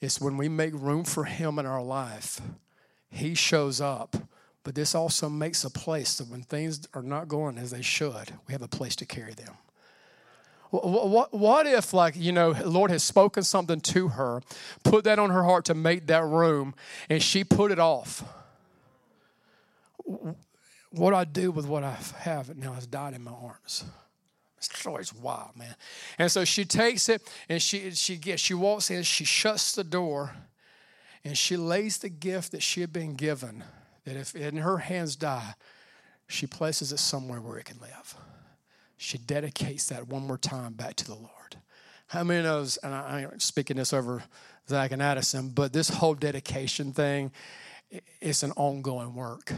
It's 0.00 0.20
when 0.20 0.36
we 0.36 0.48
make 0.48 0.74
room 0.74 1.04
for 1.04 1.24
him 1.24 1.58
in 1.58 1.66
our 1.66 1.82
life, 1.82 2.40
he 3.08 3.34
shows 3.34 3.80
up. 3.80 4.16
But 4.64 4.74
this 4.74 4.94
also 4.94 5.28
makes 5.28 5.64
a 5.64 5.70
place 5.70 6.16
that 6.18 6.28
when 6.28 6.42
things 6.42 6.86
are 6.94 7.02
not 7.02 7.28
going 7.28 7.58
as 7.58 7.72
they 7.72 7.82
should, 7.82 8.32
we 8.46 8.52
have 8.52 8.62
a 8.62 8.68
place 8.68 8.94
to 8.96 9.06
carry 9.06 9.34
them. 9.34 9.54
What, 10.72 11.34
what 11.34 11.66
if, 11.66 11.92
like, 11.92 12.16
you 12.16 12.32
know, 12.32 12.52
Lord 12.64 12.90
has 12.90 13.02
spoken 13.02 13.42
something 13.42 13.78
to 13.82 14.08
her, 14.08 14.40
put 14.84 15.04
that 15.04 15.18
on 15.18 15.28
her 15.28 15.44
heart 15.44 15.66
to 15.66 15.74
make 15.74 16.06
that 16.06 16.24
room, 16.24 16.74
and 17.10 17.22
she 17.22 17.44
put 17.44 17.70
it 17.70 17.78
off? 17.78 18.24
What 20.06 21.10
do 21.10 21.14
I 21.14 21.24
do 21.24 21.50
with 21.50 21.66
what 21.66 21.84
I 21.84 21.98
have 22.20 22.48
it 22.48 22.56
now 22.56 22.72
has 22.72 22.86
died 22.86 23.12
in 23.12 23.22
my 23.22 23.32
arms? 23.32 23.84
Story's 24.60 25.12
wild, 25.12 25.56
man. 25.56 25.74
And 26.18 26.32
so 26.32 26.42
she 26.42 26.64
takes 26.64 27.10
it 27.10 27.20
and 27.48 27.60
she 27.60 27.90
she 27.90 28.16
gets 28.16 28.40
she 28.40 28.54
walks 28.54 28.90
in, 28.90 29.02
she 29.02 29.24
shuts 29.24 29.72
the 29.74 29.84
door, 29.84 30.34
and 31.22 31.36
she 31.36 31.56
lays 31.56 31.98
the 31.98 32.08
gift 32.08 32.52
that 32.52 32.62
she 32.62 32.80
had 32.80 32.92
been 32.92 33.14
given, 33.14 33.64
that 34.04 34.16
if 34.16 34.34
in 34.34 34.58
her 34.58 34.78
hands 34.78 35.16
die, 35.16 35.54
she 36.28 36.46
places 36.46 36.92
it 36.92 36.98
somewhere 36.98 37.40
where 37.40 37.58
it 37.58 37.66
can 37.66 37.78
live 37.80 38.16
she 39.02 39.18
dedicates 39.18 39.86
that 39.86 40.08
one 40.08 40.26
more 40.26 40.38
time 40.38 40.74
back 40.74 40.94
to 40.96 41.04
the 41.04 41.14
Lord. 41.14 41.56
How 42.06 42.22
many 42.22 42.42
knows, 42.42 42.76
and 42.78 42.94
I, 42.94 43.22
am 43.22 43.40
speaking 43.40 43.76
this 43.76 43.92
over 43.92 44.22
Zach 44.68 44.92
and 44.92 45.02
Addison, 45.02 45.50
but 45.50 45.72
this 45.72 45.88
whole 45.88 46.14
dedication 46.14 46.92
thing, 46.92 47.32
it's 48.20 48.42
an 48.42 48.52
ongoing 48.52 49.14
work 49.14 49.52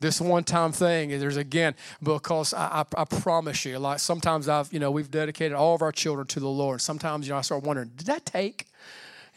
this 0.00 0.18
one 0.18 0.44
time 0.44 0.72
thing 0.72 1.10
there's 1.10 1.36
again 1.36 1.74
because 2.02 2.54
I, 2.54 2.84
I, 2.96 3.02
I, 3.02 3.04
promise 3.04 3.64
you 3.66 3.78
like 3.78 3.98
sometimes 3.98 4.48
i've 4.48 4.72
you 4.72 4.78
know 4.78 4.90
we've 4.90 5.10
dedicated 5.10 5.54
all 5.54 5.74
of 5.74 5.82
our 5.82 5.92
children 5.92 6.26
to 6.28 6.40
the 6.40 6.48
lord 6.48 6.80
sometimes 6.80 7.26
you 7.26 7.32
know 7.32 7.38
i 7.38 7.42
start 7.42 7.64
wondering 7.64 7.90
did 7.96 8.06
that 8.06 8.24
take 8.24 8.66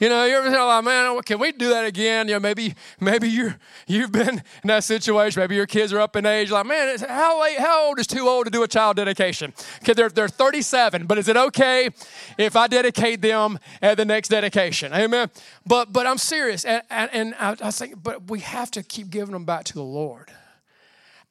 you 0.03 0.09
know, 0.09 0.25
you 0.25 0.35
ever 0.35 0.49
like, 0.49 0.83
man, 0.83 1.21
can 1.21 1.39
we 1.39 1.53
do 1.53 1.69
that 1.69 1.85
again? 1.85 2.27
You 2.27 2.33
know, 2.33 2.41
maybe 2.41 2.75
maybe 2.99 3.29
you 3.29 3.53
you've 3.87 4.11
been 4.11 4.43
in 4.63 4.67
that 4.67 4.83
situation. 4.83 5.39
Maybe 5.39 5.55
your 5.55 5.65
kids 5.65 5.93
are 5.93 6.01
up 6.01 6.17
in 6.17 6.25
age. 6.25 6.51
Like, 6.51 6.65
man, 6.65 6.97
how 7.07 7.41
late? 7.41 7.57
How 7.57 7.85
old 7.87 7.99
is 7.99 8.07
too 8.07 8.27
old 8.27 8.43
to 8.43 8.51
do 8.51 8.63
a 8.63 8.67
child 8.67 8.97
dedication? 8.97 9.53
Okay, 9.81 9.93
they're 9.93 10.09
they're 10.09 10.27
37. 10.27 11.05
But 11.05 11.19
is 11.19 11.29
it 11.29 11.37
okay 11.37 11.89
if 12.37 12.57
I 12.57 12.67
dedicate 12.67 13.21
them 13.21 13.59
at 13.81 13.95
the 13.95 14.03
next 14.03 14.27
dedication? 14.27 14.91
Amen. 14.93 15.31
But 15.65 15.93
but 15.93 16.05
I'm 16.05 16.17
serious, 16.17 16.65
and 16.65 16.83
and, 16.89 17.09
and 17.13 17.35
I, 17.39 17.55
I 17.61 17.71
think, 17.71 18.03
but 18.03 18.29
we 18.29 18.41
have 18.41 18.71
to 18.71 18.83
keep 18.83 19.09
giving 19.09 19.31
them 19.31 19.45
back 19.45 19.63
to 19.65 19.73
the 19.73 19.83
Lord. 19.83 20.29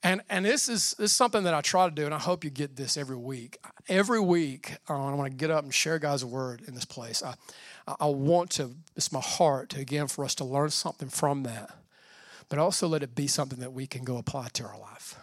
And, 0.05 0.21
and 0.29 0.45
this, 0.45 0.69
is, 0.69 0.97
this 0.99 1.13
is 1.13 1.17
something 1.17 1.45
that 1.45 1.55
I 1.55 1.61
try 1.61 1.89
to 1.89 1.95
do, 1.95 2.05
and 2.05 2.13
I 2.13 2.19
hope 2.19 2.43
you 2.43 2.51
get 2.51 2.75
this 2.75 2.97
every 2.97 3.17
week. 3.17 3.59
Every 3.89 4.19
week, 4.19 4.77
uh, 4.91 4.95
I 4.95 5.15
want 5.15 5.31
to 5.31 5.37
get 5.37 5.53
up 5.53 5.63
and 5.63 5.73
share 5.73 6.01
God's 6.01 6.25
word 6.25 6.63
in 6.67 6.75
this 6.75 6.85
place. 6.85 7.23
I, 7.23 7.35
I 7.87 8.07
want 8.07 8.51
to, 8.53 8.71
it's 8.97 9.13
my 9.13 9.21
heart, 9.21 9.75
again, 9.77 10.07
for 10.07 10.25
us 10.25 10.35
to 10.37 10.45
learn 10.45 10.71
something 10.71 11.09
from 11.09 11.43
that, 11.45 11.71
but 12.49 12.59
also 12.59 12.87
let 12.87 13.03
it 13.03 13.15
be 13.15 13.27
something 13.27 13.59
that 13.61 13.73
we 13.73 13.87
can 13.87 14.05
go 14.05 14.19
apply 14.19 14.49
to 14.55 14.65
our 14.65 14.79
life. 14.79 15.19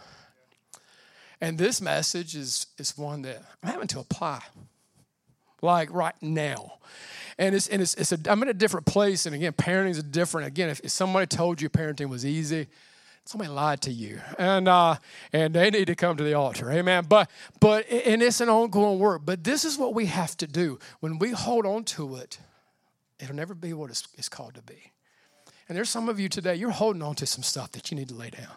And 1.40 1.56
this 1.56 1.80
message 1.80 2.36
is, 2.36 2.66
is 2.76 2.98
one 2.98 3.22
that 3.22 3.42
I'm 3.62 3.70
having 3.70 3.88
to 3.88 4.00
apply, 4.00 4.42
like 5.62 5.90
right 5.90 6.14
now. 6.20 6.74
And 7.38 7.54
it's, 7.54 7.68
and 7.68 7.80
it's, 7.80 7.94
it's 7.94 8.12
a, 8.12 8.18
I'm 8.26 8.42
in 8.42 8.48
a 8.48 8.54
different 8.54 8.84
place. 8.84 9.24
And 9.24 9.34
again, 9.34 9.54
parenting 9.54 9.90
is 9.90 10.02
different. 10.02 10.46
Again, 10.46 10.68
if, 10.68 10.80
if 10.80 10.90
somebody 10.90 11.26
told 11.26 11.62
you 11.62 11.70
parenting 11.70 12.10
was 12.10 12.26
easy, 12.26 12.66
somebody 13.24 13.50
lied 13.50 13.80
to 13.80 13.92
you 13.92 14.20
and 14.38 14.66
uh, 14.66 14.96
and 15.32 15.54
they 15.54 15.70
need 15.70 15.86
to 15.86 15.94
come 15.94 16.16
to 16.16 16.24
the 16.24 16.34
altar 16.34 16.70
amen 16.70 17.04
but 17.08 17.30
but 17.60 17.88
and 17.88 18.22
it's 18.22 18.40
an 18.40 18.48
ongoing 18.48 18.98
work 18.98 19.22
but 19.24 19.44
this 19.44 19.64
is 19.64 19.78
what 19.78 19.94
we 19.94 20.06
have 20.06 20.36
to 20.36 20.46
do 20.46 20.78
when 20.98 21.18
we 21.18 21.30
hold 21.30 21.64
on 21.64 21.84
to 21.84 22.16
it 22.16 22.38
It'll 23.20 23.36
never 23.36 23.54
be 23.54 23.72
what 23.72 23.90
it's, 23.90 24.08
it's 24.16 24.28
called 24.28 24.54
to 24.54 24.62
be. 24.62 24.92
And 25.68 25.76
there's 25.76 25.90
some 25.90 26.08
of 26.08 26.18
you 26.18 26.28
today, 26.28 26.56
you're 26.56 26.70
holding 26.70 27.02
on 27.02 27.14
to 27.16 27.26
some 27.26 27.44
stuff 27.44 27.70
that 27.72 27.90
you 27.90 27.96
need 27.96 28.08
to 28.08 28.14
lay 28.14 28.30
down. 28.30 28.56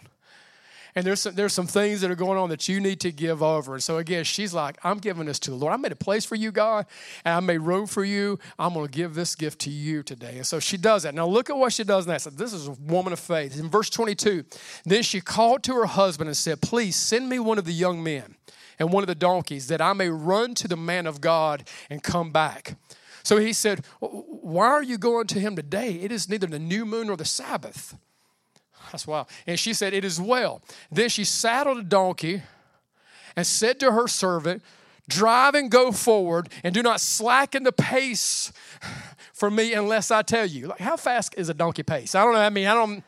and 0.96 1.06
there's 1.06 1.22
some, 1.22 1.36
there's 1.36 1.54
some 1.54 1.68
things 1.68 2.02
that 2.02 2.10
are 2.10 2.16
going 2.16 2.40
on 2.40 2.50
that 2.50 2.68
you 2.68 2.80
need 2.80 3.00
to 3.02 3.12
give 3.12 3.44
over. 3.44 3.76
And 3.76 3.84
so 3.84 3.98
again, 4.00 4.24
she's 4.24 4.52
like, 4.52 4.78
I'm 4.84 4.98
giving 4.98 5.28
this 5.28 5.38
to 5.40 5.52
the 5.52 5.56
Lord. 5.56 5.74
I 5.74 5.78
made 5.78 5.92
a 5.92 5.96
place 5.96 6.26
for 6.26 6.34
you, 6.34 6.52
God, 6.52 6.88
and 7.24 7.36
I 7.36 7.40
made 7.40 7.60
room 7.60 7.86
for 7.86 8.04
you. 8.04 8.40
I'm 8.58 8.74
going 8.74 8.88
to 8.88 8.92
give 8.92 9.14
this 9.14 9.36
gift 9.36 9.60
to 9.60 9.70
you 9.70 10.02
today. 10.02 10.38
And 10.38 10.48
so 10.48 10.60
she 10.60 10.76
does 10.76 11.04
that. 11.04 11.14
Now 11.14 11.28
look 11.28 11.52
at 11.52 11.58
what 11.58 11.74
she 11.74 11.84
does 11.84 12.08
next. 12.08 12.26
This 12.36 12.52
is 12.52 12.68
a 12.68 12.72
woman 12.72 13.14
of 13.14 13.20
faith. 13.20 13.60
In 13.60 13.70
verse 13.70 13.92
22, 13.92 14.44
then 14.86 15.04
she 15.04 15.22
called 15.22 15.62
to 15.64 15.76
her 15.76 15.86
husband 15.86 16.30
and 16.30 16.38
said, 16.38 16.62
Please 16.62 16.96
send 16.96 17.30
me 17.30 17.38
one 17.38 17.60
of 17.60 17.66
the 17.66 17.74
young 17.74 18.04
men 18.04 18.38
and 18.80 18.92
one 18.92 19.04
of 19.04 19.08
the 19.08 19.16
donkeys 19.16 19.68
that 19.68 19.82
I 19.82 19.94
may 19.94 20.10
run 20.10 20.56
to 20.56 20.68
the 20.68 20.78
man 20.78 21.06
of 21.06 21.22
God 21.22 21.68
and 21.92 22.02
come 22.02 22.32
back. 22.32 22.76
So 23.24 23.38
he 23.38 23.54
said, 23.54 23.86
Why 24.00 24.68
are 24.68 24.84
you 24.84 24.98
going 24.98 25.28
to 25.28 25.40
him 25.40 25.56
today? 25.56 25.94
It 25.94 26.12
is 26.12 26.30
neither 26.30 26.48
the 26.48 26.60
new 26.60 26.86
moon 26.86 27.08
nor 27.08 27.18
the 27.18 27.26
Sabbath. 27.26 27.96
That's 28.92 29.08
wild. 29.08 29.28
And 29.48 29.60
she 29.60 29.74
said, 29.74 29.94
It 29.94 30.06
is 30.06 30.20
well. 30.20 30.62
Then 30.92 31.10
she 31.10 31.24
saddled 31.24 31.78
a 31.78 31.84
donkey 31.84 32.44
and 33.36 33.48
said 33.48 33.80
to 33.80 33.92
her 33.92 34.08
servant, 34.08 34.62
Drive 35.10 35.56
and 35.56 35.70
go 35.70 35.92
forward, 35.92 36.48
and 36.64 36.74
do 36.74 36.82
not 36.82 37.02
slacken 37.02 37.64
the 37.64 37.74
pace 37.74 38.54
for 39.34 39.52
me 39.52 39.74
unless 39.74 40.12
I 40.12 40.22
tell 40.22 40.46
you. 40.46 40.68
Like, 40.68 40.80
how 40.80 40.96
fast 40.96 41.36
is 41.38 41.50
a 41.50 41.54
donkey 41.54 41.84
pace? 41.84 42.16
I 42.16 42.24
don't 42.24 42.34
know. 42.34 42.40
I 42.40 42.50
mean, 42.50 42.68
I 42.68 42.74
don't 42.74 43.04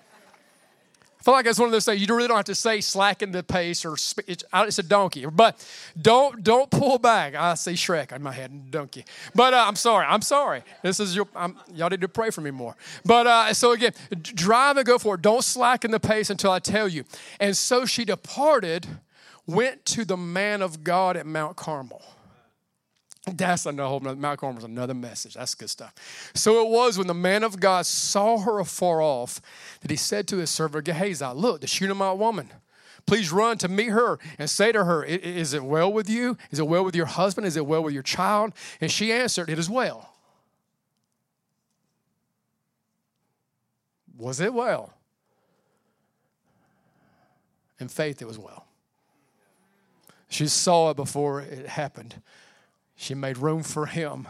feel 1.26 1.34
like 1.34 1.48
it's 1.48 1.58
one 1.58 1.66
of 1.66 1.72
those 1.72 1.86
things 1.86 2.00
you 2.00 2.16
really 2.16 2.28
don't 2.28 2.38
have 2.38 2.46
to 2.46 2.56
say 2.56 2.80
slacken 2.82 3.32
the 3.32 3.42
pace 3.42 3.84
or 3.84 3.96
it's, 4.28 4.80
a 4.80 4.84
donkey. 4.84 5.26
But 5.26 5.68
don't 6.00 6.44
don't 6.44 6.70
pull 6.70 7.00
back. 7.00 7.34
I 7.34 7.56
see 7.56 7.74
Shrek 7.74 8.12
in 8.12 8.22
my 8.22 8.32
head, 8.32 8.70
donkey. 8.70 9.06
But 9.34 9.56
uh, 9.56 9.66
I'm 9.68 9.76
sorry. 9.76 10.06
I'm 10.06 10.22
sorry. 10.22 10.64
This 10.84 11.00
is 11.00 11.16
your. 11.16 11.28
I'm, 11.36 11.58
y'all 11.74 11.90
need 11.90 12.02
to 12.02 12.08
pray 12.08 12.30
for 12.30 12.42
me 12.42 12.52
more. 12.52 12.76
But 13.04 13.26
uh, 13.26 13.54
so 13.56 13.72
again, 13.72 13.94
drive 14.22 14.78
and 14.78 14.86
go 14.86 15.00
for 15.00 15.16
it. 15.16 15.24
Don't 15.24 15.44
slacken 15.44 15.90
the 15.90 16.00
pace 16.00 16.30
until 16.30 16.52
I 16.52 16.60
tell 16.60 16.88
you. 16.88 17.06
And 17.40 17.58
so 17.58 17.86
she 17.86 18.06
departed, 18.06 18.86
went 19.48 19.84
to 19.86 20.06
the 20.06 20.18
man 20.18 20.62
of 20.62 20.84
God 20.84 21.18
at 21.18 21.26
Mount 21.26 21.56
Carmel. 21.56 22.04
That's 23.26 23.66
another 23.66 23.90
whole 23.90 24.00
Mount 24.00 24.40
Carmel 24.40 24.56
was 24.56 24.64
another 24.64 24.94
message. 24.94 25.34
That's 25.34 25.56
good 25.56 25.70
stuff. 25.70 26.32
So 26.36 26.62
it 26.66 26.70
was 26.70 26.98
when 26.98 27.08
the 27.08 27.14
man 27.14 27.44
of 27.44 27.60
God 27.60 27.86
saw 27.88 28.38
her 28.38 28.60
afar 28.60 29.02
off 29.02 29.42
that 29.82 29.90
he 29.90 29.98
said 29.98 30.28
to 30.28 30.38
his 30.38 30.52
servant 30.52 30.86
Gehazi, 30.86 31.26
Look, 31.34 31.62
the 31.62 31.68
Shunammite 31.68 32.18
woman. 32.18 32.52
Please 33.08 33.32
run 33.32 33.58
to 33.60 33.68
meet 33.68 33.90
her 33.90 34.20
and 34.40 34.50
say 34.50 34.72
to 34.72 34.84
her, 34.84 35.04
Is 35.04 35.54
it 35.54 35.64
well 35.64 35.92
with 35.92 36.10
you? 36.10 36.38
Is 36.52 36.60
it 36.60 36.68
well 36.68 36.84
with 36.84 36.96
your 36.96 37.06
husband? 37.06 37.46
Is 37.48 37.58
it 37.58 37.66
well 37.66 37.84
with 37.84 37.94
your 37.94 38.04
child? 38.04 38.54
And 38.82 38.92
she 38.92 39.12
answered, 39.12 39.50
It 39.50 39.60
is 39.60 39.70
well. 39.70 40.12
Was 44.18 44.40
it 44.40 44.54
well? 44.54 44.94
In 47.80 47.88
faith, 47.88 48.22
it 48.22 48.26
was 48.26 48.40
well. 48.40 48.66
She 50.30 50.48
saw 50.48 50.92
it 50.92 50.96
before 50.96 51.42
it 51.42 51.68
happened. 51.68 52.16
She 52.96 53.14
made 53.14 53.38
room 53.38 53.64
for 53.64 53.86
him, 53.86 54.28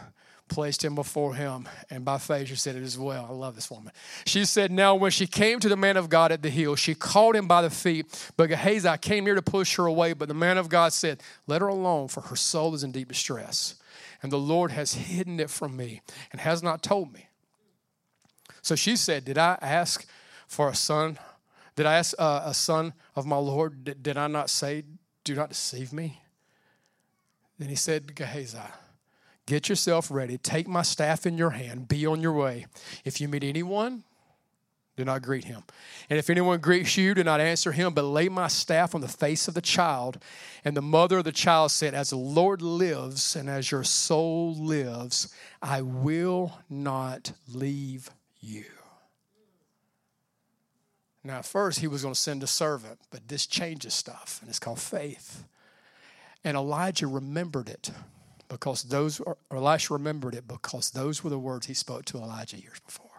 placed 0.48 0.84
him 0.84 0.94
before 0.94 1.34
him, 1.34 1.68
and 1.90 2.04
by 2.04 2.18
faith 2.18 2.48
she 2.48 2.56
said 2.56 2.76
it 2.76 2.82
as 2.82 2.98
well. 2.98 3.26
I 3.28 3.32
love 3.32 3.54
this 3.54 3.70
woman. 3.70 3.92
She 4.26 4.44
said, 4.44 4.70
Now 4.70 4.94
when 4.94 5.10
she 5.10 5.26
came 5.26 5.60
to 5.60 5.68
the 5.68 5.76
man 5.76 5.96
of 5.96 6.08
God 6.08 6.32
at 6.32 6.42
the 6.42 6.50
hill, 6.50 6.76
she 6.76 6.94
called 6.94 7.36
him 7.36 7.46
by 7.46 7.62
the 7.62 7.70
feet. 7.70 8.30
But 8.36 8.48
Gehazi 8.48 8.96
came 9.00 9.24
near 9.24 9.34
to 9.34 9.42
push 9.42 9.76
her 9.76 9.86
away, 9.86 10.12
but 10.12 10.28
the 10.28 10.34
man 10.34 10.58
of 10.58 10.68
God 10.68 10.92
said, 10.92 11.22
Let 11.46 11.60
her 11.60 11.68
alone, 11.68 12.08
for 12.08 12.22
her 12.22 12.36
soul 12.36 12.74
is 12.74 12.82
in 12.82 12.92
deep 12.92 13.08
distress. 13.08 13.76
And 14.22 14.32
the 14.32 14.38
Lord 14.38 14.72
has 14.72 14.94
hidden 14.94 15.38
it 15.40 15.50
from 15.50 15.76
me 15.76 16.02
and 16.32 16.40
has 16.40 16.62
not 16.62 16.82
told 16.82 17.12
me. 17.12 17.28
So 18.62 18.74
she 18.74 18.96
said, 18.96 19.24
Did 19.24 19.38
I 19.38 19.58
ask 19.60 20.06
for 20.48 20.68
a 20.68 20.74
son? 20.74 21.18
Did 21.76 21.86
I 21.86 21.94
ask 21.94 22.14
uh, 22.18 22.42
a 22.44 22.54
son 22.54 22.94
of 23.14 23.26
my 23.26 23.36
Lord? 23.36 23.84
Did, 23.84 24.02
did 24.02 24.16
I 24.16 24.26
not 24.26 24.50
say, 24.50 24.82
Do 25.22 25.34
not 25.34 25.50
deceive 25.50 25.92
me? 25.92 26.20
Then 27.58 27.68
he 27.68 27.74
said 27.74 28.08
to 28.08 28.14
Gehazi, 28.14 28.58
Get 29.46 29.68
yourself 29.68 30.10
ready. 30.10 30.38
Take 30.38 30.66
my 30.66 30.82
staff 30.82 31.24
in 31.24 31.38
your 31.38 31.50
hand. 31.50 31.86
Be 31.88 32.04
on 32.04 32.20
your 32.20 32.32
way. 32.32 32.66
If 33.04 33.20
you 33.20 33.28
meet 33.28 33.44
anyone, 33.44 34.02
do 34.96 35.04
not 35.04 35.22
greet 35.22 35.44
him. 35.44 35.62
And 36.10 36.18
if 36.18 36.30
anyone 36.30 36.58
greets 36.58 36.96
you, 36.96 37.14
do 37.14 37.22
not 37.22 37.40
answer 37.40 37.70
him, 37.70 37.92
but 37.92 38.02
lay 38.02 38.28
my 38.28 38.48
staff 38.48 38.94
on 38.94 39.02
the 39.02 39.08
face 39.08 39.46
of 39.46 39.54
the 39.54 39.60
child. 39.60 40.18
And 40.64 40.76
the 40.76 40.82
mother 40.82 41.18
of 41.18 41.24
the 41.24 41.32
child 41.32 41.70
said, 41.70 41.94
As 41.94 42.10
the 42.10 42.16
Lord 42.16 42.60
lives 42.60 43.36
and 43.36 43.48
as 43.48 43.70
your 43.70 43.84
soul 43.84 44.54
lives, 44.54 45.32
I 45.62 45.82
will 45.82 46.58
not 46.68 47.32
leave 47.46 48.10
you. 48.40 48.64
Now, 51.22 51.42
first, 51.42 51.80
he 51.80 51.88
was 51.88 52.02
going 52.02 52.14
to 52.14 52.20
send 52.20 52.42
a 52.42 52.46
servant, 52.46 53.00
but 53.10 53.28
this 53.28 53.46
changes 53.46 53.94
stuff, 53.94 54.38
and 54.40 54.48
it's 54.48 54.60
called 54.60 54.78
faith. 54.78 55.44
And 56.46 56.56
Elijah 56.56 57.08
remembered 57.08 57.68
it 57.68 57.90
because 58.48 58.84
those, 58.84 59.18
or 59.18 59.36
Elisha 59.50 59.92
remembered 59.92 60.32
it 60.32 60.46
because 60.46 60.92
those 60.92 61.24
were 61.24 61.30
the 61.30 61.40
words 61.40 61.66
he 61.66 61.74
spoke 61.74 62.04
to 62.04 62.18
Elijah 62.18 62.56
years 62.56 62.78
before. 62.86 63.10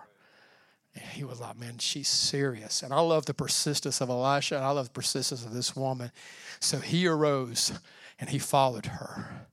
And 0.96 1.04
he 1.04 1.26
was 1.26 1.42
like, 1.42 1.60
man, 1.60 1.78
she's 1.80 2.08
serious. 2.08 2.84
And 2.84 2.94
I 2.94 3.02
love 3.02 3.26
the 3.26 3.34
persistence 3.34 4.00
of 4.00 4.10
Elisha, 4.10 4.56
and 4.56 4.64
I 4.64 4.72
love 4.72 4.86
the 4.86 4.94
persistence 4.94 5.44
of 5.44 5.54
this 5.54 5.76
woman. 5.76 6.14
So 6.62 6.80
he 6.80 7.06
arose 7.06 7.78
and 8.18 8.30
he 8.30 8.40
followed 8.40 8.86
her. 8.86 9.48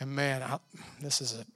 And 0.00 0.10
man, 0.10 0.42
I, 0.42 0.58
this 1.00 1.20
is 1.20 1.32
a 1.32 1.46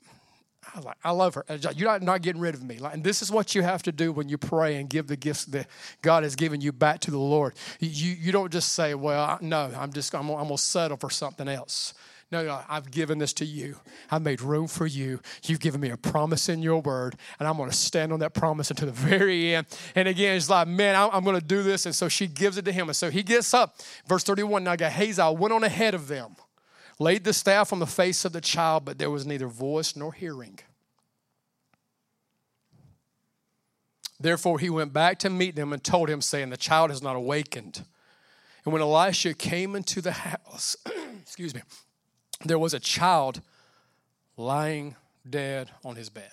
I, 0.74 0.80
like, 0.80 0.96
I 1.04 1.10
love 1.10 1.34
her. 1.34 1.44
You're 1.74 1.88
not, 1.88 2.02
not 2.02 2.22
getting 2.22 2.40
rid 2.40 2.54
of 2.54 2.62
me. 2.62 2.78
Like, 2.78 2.94
and 2.94 3.04
this 3.04 3.22
is 3.22 3.30
what 3.30 3.54
you 3.54 3.62
have 3.62 3.82
to 3.84 3.92
do 3.92 4.12
when 4.12 4.28
you 4.28 4.38
pray 4.38 4.76
and 4.76 4.88
give 4.88 5.06
the 5.06 5.16
gifts 5.16 5.44
that 5.46 5.66
God 6.02 6.22
has 6.22 6.36
given 6.36 6.60
you 6.60 6.72
back 6.72 7.00
to 7.00 7.10
the 7.10 7.18
Lord. 7.18 7.54
You, 7.80 8.12
you 8.12 8.32
don't 8.32 8.52
just 8.52 8.74
say, 8.74 8.94
well, 8.94 9.38
no, 9.40 9.70
I'm 9.76 9.92
just, 9.92 10.14
I'm, 10.14 10.28
I'm 10.30 10.44
going 10.44 10.56
to 10.56 10.58
settle 10.58 10.96
for 10.96 11.10
something 11.10 11.48
else. 11.48 11.94
No, 12.32 12.44
no, 12.44 12.60
I've 12.68 12.92
given 12.92 13.18
this 13.18 13.32
to 13.34 13.44
you. 13.44 13.76
I've 14.08 14.22
made 14.22 14.40
room 14.40 14.68
for 14.68 14.86
you. 14.86 15.20
You've 15.44 15.58
given 15.58 15.80
me 15.80 15.90
a 15.90 15.96
promise 15.96 16.48
in 16.48 16.62
your 16.62 16.80
word, 16.80 17.16
and 17.40 17.48
I'm 17.48 17.56
going 17.56 17.70
to 17.70 17.76
stand 17.76 18.12
on 18.12 18.20
that 18.20 18.34
promise 18.34 18.70
until 18.70 18.86
the 18.86 18.92
very 18.92 19.56
end. 19.56 19.66
And 19.96 20.06
again, 20.06 20.36
it's 20.36 20.48
like, 20.48 20.68
man, 20.68 20.94
I'm 20.94 21.24
going 21.24 21.38
to 21.38 21.44
do 21.44 21.64
this. 21.64 21.86
And 21.86 21.94
so 21.94 22.08
she 22.08 22.28
gives 22.28 22.56
it 22.56 22.64
to 22.66 22.72
him. 22.72 22.88
And 22.88 22.94
so 22.94 23.10
he 23.10 23.24
gets 23.24 23.52
up. 23.52 23.80
Verse 24.06 24.22
31 24.22 24.62
Now 24.62 24.76
Gehazi 24.76 25.22
went 25.34 25.52
on 25.52 25.64
ahead 25.64 25.94
of 25.94 26.06
them 26.06 26.36
laid 27.00 27.24
the 27.24 27.32
staff 27.32 27.72
on 27.72 27.80
the 27.80 27.86
face 27.86 28.24
of 28.24 28.32
the 28.32 28.40
child, 28.40 28.84
but 28.84 28.98
there 28.98 29.10
was 29.10 29.26
neither 29.26 29.48
voice 29.48 29.96
nor 29.96 30.12
hearing. 30.12 30.60
Therefore, 34.20 34.58
he 34.58 34.68
went 34.68 34.92
back 34.92 35.18
to 35.20 35.30
meet 35.30 35.56
them 35.56 35.72
and 35.72 35.82
told 35.82 36.10
him, 36.10 36.20
saying, 36.20 36.50
The 36.50 36.58
child 36.58 36.90
has 36.90 37.02
not 37.02 37.16
awakened. 37.16 37.82
And 38.64 38.72
when 38.72 38.82
Elisha 38.82 39.32
came 39.32 39.74
into 39.74 40.02
the 40.02 40.12
house, 40.12 40.76
excuse 41.22 41.54
me, 41.54 41.62
there 42.44 42.58
was 42.58 42.74
a 42.74 42.80
child 42.80 43.40
lying 44.36 44.94
dead 45.28 45.70
on 45.82 45.96
his 45.96 46.10
bed. 46.10 46.30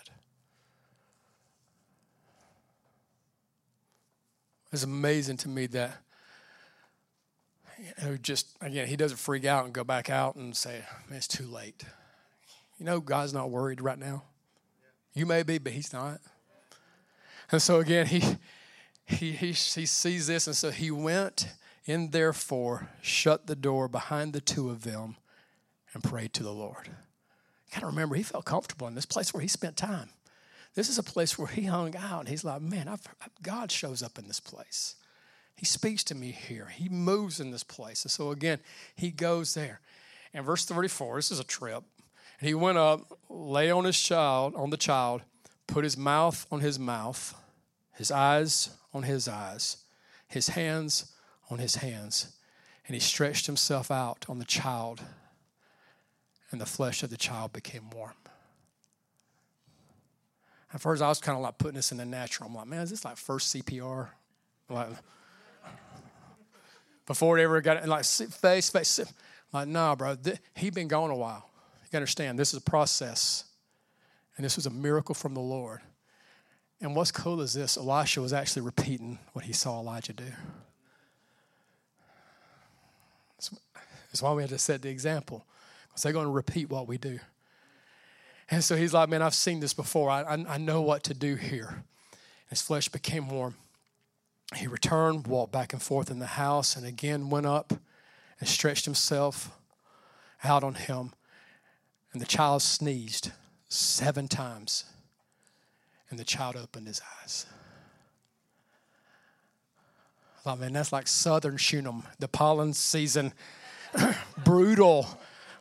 It's 4.73 4.83
amazing 4.83 5.37
to 5.37 5.49
me 5.49 5.67
that 5.67 5.97
who 7.99 8.17
just 8.17 8.49
again 8.61 8.87
he 8.87 8.95
doesn't 8.95 9.17
freak 9.17 9.45
out 9.45 9.65
and 9.65 9.73
go 9.73 9.83
back 9.83 10.09
out 10.09 10.35
and 10.35 10.55
say, 10.55 10.83
"Man, 11.09 11.17
it's 11.17 11.27
too 11.27 11.45
late." 11.45 11.83
You 12.77 12.85
know, 12.85 12.99
God's 12.99 13.33
not 13.33 13.49
worried 13.49 13.81
right 13.81 13.97
now. 13.97 14.23
You 15.13 15.25
may 15.25 15.43
be, 15.43 15.57
but 15.57 15.73
He's 15.73 15.93
not. 15.93 16.19
And 17.51 17.61
so 17.61 17.79
again, 17.79 18.05
he 18.07 18.21
he 19.05 19.31
he, 19.31 19.47
he 19.47 19.85
sees 19.85 20.27
this, 20.27 20.47
and 20.47 20.55
so 20.55 20.69
he 20.71 20.91
went 20.91 21.47
and 21.87 22.11
Therefore, 22.11 22.89
shut 23.01 23.47
the 23.47 23.55
door 23.55 23.87
behind 23.87 24.33
the 24.33 24.41
two 24.41 24.69
of 24.69 24.83
them, 24.83 25.15
and 25.93 26.03
prayed 26.03 26.33
to 26.33 26.43
the 26.43 26.53
Lord. 26.53 26.89
Got 27.73 27.79
to 27.79 27.85
remember, 27.85 28.15
he 28.15 28.23
felt 28.23 28.45
comfortable 28.45 28.87
in 28.87 28.95
this 28.95 29.05
place 29.05 29.33
where 29.33 29.41
he 29.41 29.47
spent 29.47 29.77
time. 29.77 30.09
This 30.75 30.89
is 30.89 30.97
a 30.97 31.03
place 31.03 31.37
where 31.37 31.47
he 31.47 31.63
hung 31.63 31.95
out, 31.95 32.19
and 32.19 32.29
he's 32.29 32.43
like, 32.43 32.61
"Man, 32.61 32.87
I've, 32.87 33.07
God 33.41 33.71
shows 33.71 34.03
up 34.03 34.19
in 34.19 34.27
this 34.27 34.39
place." 34.39 34.95
He 35.57 35.65
speaks 35.65 36.03
to 36.05 36.15
me 36.15 36.31
here. 36.31 36.67
He 36.67 36.87
moves 36.87 37.39
in 37.39 37.49
this 37.49 37.63
place. 37.63 38.03
And 38.03 38.11
so 38.11 38.29
again, 38.29 38.59
he 38.95 39.09
goes 39.09 39.55
there. 39.55 39.81
And 40.33 40.45
verse 40.45 40.63
34, 40.65 41.15
this 41.15 41.31
is 41.31 41.39
a 41.39 41.43
trip. 41.43 41.83
And 42.39 42.47
he 42.47 42.53
went 42.53 42.77
up, 42.77 43.17
lay 43.27 43.71
on 43.71 43.83
his 43.83 43.99
child, 43.99 44.53
on 44.55 44.69
the 44.69 44.77
child, 44.77 45.23
put 45.65 45.83
his 45.83 45.97
mouth 45.97 46.45
on 46.51 46.59
his 46.59 46.77
mouth, 46.77 47.33
his 47.95 48.11
eyes 48.11 48.69
on 48.93 49.03
his 49.03 49.27
eyes, 49.27 49.77
his 50.27 50.49
hands 50.49 51.11
on 51.49 51.57
his 51.57 51.77
hands. 51.77 52.35
And 52.85 52.93
he 52.93 52.99
stretched 52.99 53.47
himself 53.47 53.89
out 53.89 54.27
on 54.29 54.37
the 54.37 54.45
child, 54.45 55.01
and 56.51 56.61
the 56.61 56.67
flesh 56.67 57.01
of 57.01 57.09
the 57.09 57.17
child 57.17 57.51
became 57.51 57.89
warm. 57.89 58.13
At 60.71 60.81
first, 60.81 61.01
I 61.01 61.07
was 61.07 61.19
kind 61.19 61.35
of 61.35 61.41
like 61.41 61.57
putting 61.57 61.75
this 61.75 61.91
in 61.91 61.97
the 61.97 62.05
natural. 62.05 62.47
I'm 62.47 62.55
like, 62.55 62.67
man, 62.67 62.81
is 62.81 62.91
this 62.91 63.03
like 63.03 63.17
first 63.17 63.55
CPR? 63.55 64.09
Like, 64.69 64.89
before 67.07 67.39
it 67.39 67.41
ever 67.41 67.59
got 67.61 67.87
like 67.87 68.05
face 68.05 68.69
face. 68.69 68.99
Like, 69.51 69.67
nah, 69.67 69.95
bro, 69.95 70.15
th- 70.15 70.37
he 70.55 70.69
been 70.69 70.87
gone 70.87 71.09
a 71.09 71.15
while. 71.15 71.49
You 71.91 71.97
understand? 71.97 72.37
This 72.37 72.53
is 72.53 72.59
a 72.59 72.69
process, 72.69 73.45
and 74.35 74.45
this 74.45 74.57
was 74.57 74.65
a 74.65 74.69
miracle 74.69 75.15
from 75.15 75.33
the 75.33 75.39
Lord. 75.39 75.79
And 76.81 76.95
what's 76.95 77.11
cool 77.11 77.41
is 77.41 77.53
this: 77.53 77.77
Elisha 77.77 78.21
was 78.21 78.33
actually 78.33 78.63
repeating 78.63 79.17
what 79.33 79.45
he 79.45 79.53
saw 79.53 79.79
Elijah 79.79 80.13
do. 80.13 80.25
That's 83.37 84.21
why 84.21 84.33
we 84.33 84.43
have 84.43 84.49
to 84.51 84.57
set 84.57 84.81
the 84.81 84.89
example, 84.89 85.45
because 85.87 86.03
they're 86.03 86.13
going 86.13 86.25
to 86.25 86.31
repeat 86.31 86.69
what 86.69 86.87
we 86.87 86.97
do. 86.97 87.19
And 88.49 88.63
so 88.63 88.75
he's 88.75 88.93
like, 88.93 89.09
Man, 89.09 89.21
I've 89.21 89.33
seen 89.33 89.59
this 89.59 89.73
before. 89.73 90.09
I, 90.09 90.23
I, 90.23 90.33
I 90.55 90.57
know 90.57 90.81
what 90.81 91.03
to 91.03 91.13
do 91.13 91.35
here. 91.35 91.83
His 92.49 92.61
flesh 92.61 92.89
became 92.89 93.29
warm. 93.29 93.55
He 94.55 94.67
returned, 94.67 95.27
walked 95.27 95.51
back 95.51 95.73
and 95.73 95.81
forth 95.81 96.09
in 96.09 96.19
the 96.19 96.25
house, 96.25 96.75
and 96.75 96.85
again 96.85 97.29
went 97.29 97.45
up 97.45 97.73
and 98.39 98.47
stretched 98.47 98.85
himself 98.85 99.51
out 100.43 100.63
on 100.63 100.75
him. 100.75 101.11
And 102.13 102.21
the 102.21 102.25
child 102.25 102.61
sneezed 102.61 103.31
seven 103.67 104.27
times, 104.27 104.85
and 106.09 106.17
the 106.17 106.23
child 106.23 106.55
opened 106.55 106.87
his 106.87 107.01
eyes. 107.21 107.45
I 110.37 110.41
thought, 110.41 110.59
man, 110.59 110.73
that's 110.73 110.93
like 110.93 111.07
southern 111.07 111.57
Shunem, 111.57 112.03
the 112.19 112.29
pollen 112.29 112.73
season, 112.73 113.33
brutal. 114.45 115.07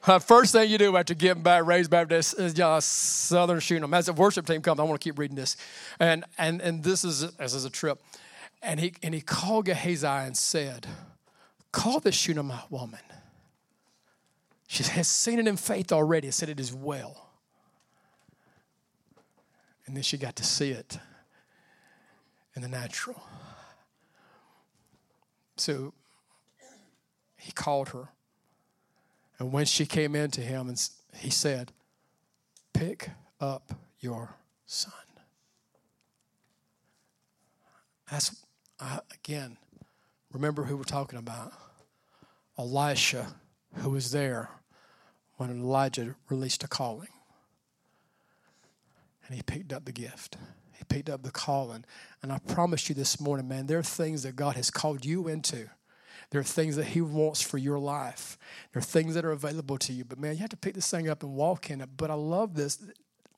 Uh, 0.07 0.21
first 0.21 0.53
thing 0.53 0.71
you 0.71 0.79
do 0.79 0.97
after 0.97 1.15
getting 1.15 1.43
back, 1.43 1.67
raised 1.67 1.91
Baptist, 1.91 2.39
is 2.39 2.59
uh, 2.61 2.81
Southern 2.81 3.59
Shunem. 3.59 3.93
As 3.93 4.07
the 4.07 4.13
worship 4.13 4.47
team 4.47 4.63
comes, 4.63 4.79
I 4.79 4.85
want 4.85 5.01
to 5.01 5.05
keep 5.05 5.19
reading 5.19 5.35
this, 5.35 5.57
and 5.99 6.25
and 6.39 6.61
and 6.61 6.85
this 6.85 7.03
is 7.03 7.29
this 7.33 7.55
is 7.55 7.65
a 7.65 7.71
trip, 7.71 8.01
and 8.67 8.81
he 8.81 8.95
and 9.03 9.15
he 9.15 9.21
called 9.21 9.67
Gehazi 9.67 10.07
and 10.07 10.37
said, 10.37 10.87
"Call 11.73 12.01
the 12.01 12.13
Shunammite 12.13 12.71
woman." 12.71 13.01
She 14.69 14.83
has 14.83 15.09
seen 15.09 15.39
it 15.39 15.47
in 15.47 15.57
faith 15.57 15.93
already. 15.93 16.31
said 16.33 16.49
it 16.49 16.59
is 16.59 16.75
well, 16.75 17.31
and 19.87 19.97
then 19.97 20.03
she 20.03 20.19
got 20.19 20.37
to 20.37 20.45
see 20.45 20.73
it 20.73 20.99
in 22.55 22.63
the 22.63 22.69
natural. 22.69 23.23
So 25.57 25.95
he 27.37 27.53
called 27.53 27.91
her 27.91 28.11
and 29.39 29.53
when 29.53 29.67
she 29.67 29.87
came 29.87 30.15
in 30.15 30.31
to 30.33 30.41
him, 30.41 30.69
and 30.69 30.91
he 31.15 31.31
said, 31.31 31.73
Pick 32.73 33.11
up 33.41 33.73
your 34.01 34.35
son. 34.65 34.93
That's, 38.11 38.46
uh, 38.81 38.99
again, 39.15 39.57
remember 40.33 40.65
who 40.65 40.77
we're 40.77 40.85
talking 40.85 41.19
about. 41.19 41.53
Elisha, 42.59 43.35
who 43.77 43.91
was 43.91 44.11
there 44.13 44.51
when 45.37 45.51
Elijah 45.51 46.17
released 46.29 46.65
a 46.65 46.69
calling. 46.69 47.09
And 49.27 49.37
he 49.37 49.43
picked 49.43 49.73
up 49.73 49.85
the 49.85 49.93
gift. 49.93 50.37
He 50.73 50.85
picked 50.85 51.11
up 51.11 51.23
the 51.23 51.31
calling. 51.31 51.85
And 52.23 52.33
I 52.33 52.39
promise 52.39 52.89
you 52.89 52.95
this 52.95 53.21
morning, 53.21 53.49
man, 53.49 53.67
there 53.67 53.79
are 53.79 53.83
things 53.83 54.23
that 54.23 54.37
God 54.37 54.57
has 54.57 54.71
called 54.71 55.05
you 55.05 55.29
into 55.29 55.69
there 56.31 56.41
are 56.41 56.45
things 56.45 56.77
that 56.77 56.87
He 56.87 57.01
wants 57.01 57.41
for 57.41 57.59
your 57.59 57.79
life. 57.79 58.39
There 58.73 58.81
are 58.81 58.85
things 58.85 59.15
that 59.15 59.25
are 59.25 59.33
available 59.33 59.79
to 59.79 59.93
you. 59.93 60.05
But 60.05 60.19
man, 60.19 60.33
you 60.33 60.39
have 60.39 60.51
to 60.51 60.57
pick 60.57 60.75
this 60.75 60.91
thing 60.91 61.09
up 61.09 61.23
and 61.23 61.35
walk 61.35 61.71
in 61.71 61.81
it. 61.81 61.91
But 61.97 62.11
I 62.11 62.15
love 62.15 62.55
this. 62.55 62.79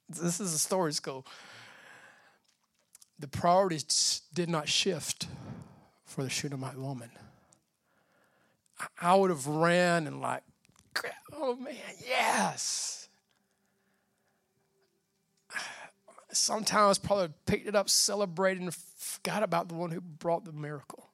This 0.08 0.40
is 0.40 0.54
a 0.54 0.58
story 0.58 0.92
school. 0.92 1.26
The 3.18 3.28
priorities 3.28 4.22
did 4.32 4.48
not 4.48 4.68
shift 4.68 5.26
for 6.04 6.22
the 6.22 6.30
Shunammite 6.30 6.78
woman. 6.78 7.10
I 9.00 9.14
would 9.14 9.30
have 9.30 9.46
ran 9.46 10.06
and 10.06 10.20
like, 10.20 10.42
oh 11.32 11.56
man, 11.56 11.74
yes. 12.06 13.08
Sometimes 16.30 16.98
probably 16.98 17.32
picked 17.46 17.66
it 17.66 17.74
up, 17.74 17.88
celebrated, 17.88 18.62
and 18.62 18.74
forgot 18.74 19.42
about 19.42 19.68
the 19.68 19.74
one 19.74 19.90
who 19.90 20.00
brought 20.00 20.44
the 20.44 20.52
miracle. 20.52 21.08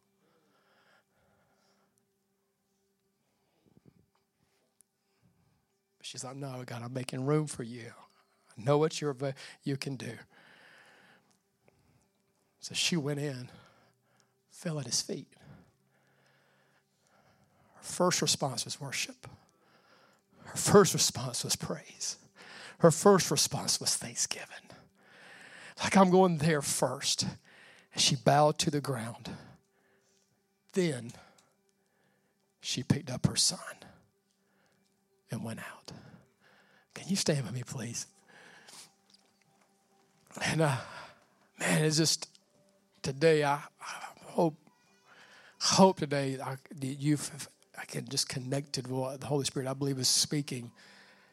She's 6.03 6.23
like, 6.23 6.37
No, 6.37 6.63
God, 6.67 6.83
I'm 6.83 6.93
making 6.93 7.25
room 7.25 7.47
for 7.47 7.63
you. 7.63 7.87
I 8.57 8.63
know 8.63 8.77
what 8.77 9.01
you're, 9.01 9.17
you 9.63 9.77
can 9.77 9.97
do. 9.97 10.13
So 12.65 12.75
she 12.75 12.97
went 12.97 13.21
in, 13.21 13.51
fell 14.49 14.81
at 14.81 14.87
his 14.87 15.03
feet. 15.03 15.29
Her 17.75 17.83
first 17.83 18.23
response 18.23 18.65
was 18.65 18.81
worship. 18.81 19.29
Her 20.45 20.57
first 20.57 20.95
response 20.95 21.45
was 21.45 21.57
praise. 21.57 22.17
Her 22.79 22.91
first 22.91 23.31
response 23.31 23.79
was 23.81 23.95
thanksgiving. 23.97 24.49
Like, 25.83 25.95
I'm 25.95 26.09
going 26.09 26.39
there 26.39 26.63
first. 26.63 27.27
And 27.93 28.01
she 28.01 28.17
bowed 28.17 28.57
to 28.61 28.71
the 28.71 28.81
ground. 28.81 29.29
Then 30.73 31.13
she 32.63 32.83
picked 32.83 33.11
up 33.11 33.27
her 33.27 33.37
son 33.37 33.59
and 35.31 35.45
went 35.45 35.59
out. 35.59 35.93
Can 36.95 37.11
you 37.11 37.17
stand 37.17 37.45
with 37.45 37.53
me, 37.53 37.63
please? 37.63 38.07
And 40.43 40.63
uh, 40.63 40.77
man, 41.61 41.85
it's 41.85 41.99
just 41.99 42.31
today. 43.05 43.45
I, 43.45 43.55
I 43.55 44.03
hope 44.25 44.57
hope 45.61 45.99
today 45.99 46.39
I, 46.45 46.57
you've, 46.81 47.49
I 47.79 47.85
can 47.85 48.09
just 48.09 48.29
connected 48.29 48.87
with 48.87 48.99
what 48.99 49.21
the 49.21 49.27
Holy 49.27 49.45
Spirit 49.45 49.69
I 49.69 49.75
believe 49.75 49.99
is 49.99 50.09
speaking 50.09 50.73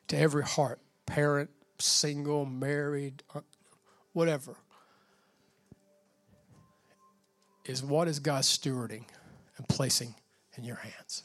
to 0.08 0.18
every 0.18 0.44
heart, 0.44 0.80
parent, 1.06 1.50
single, 1.80 2.46
married, 2.46 3.24
uh, 3.34 3.42
whatever. 4.14 4.56
Is 7.66 7.84
what 7.84 8.08
is 8.08 8.20
God 8.20 8.44
stewarding 8.44 9.06
and 9.58 9.68
placing 9.68 10.16
in 10.58 10.64
your 10.64 10.78
hands? 10.78 11.24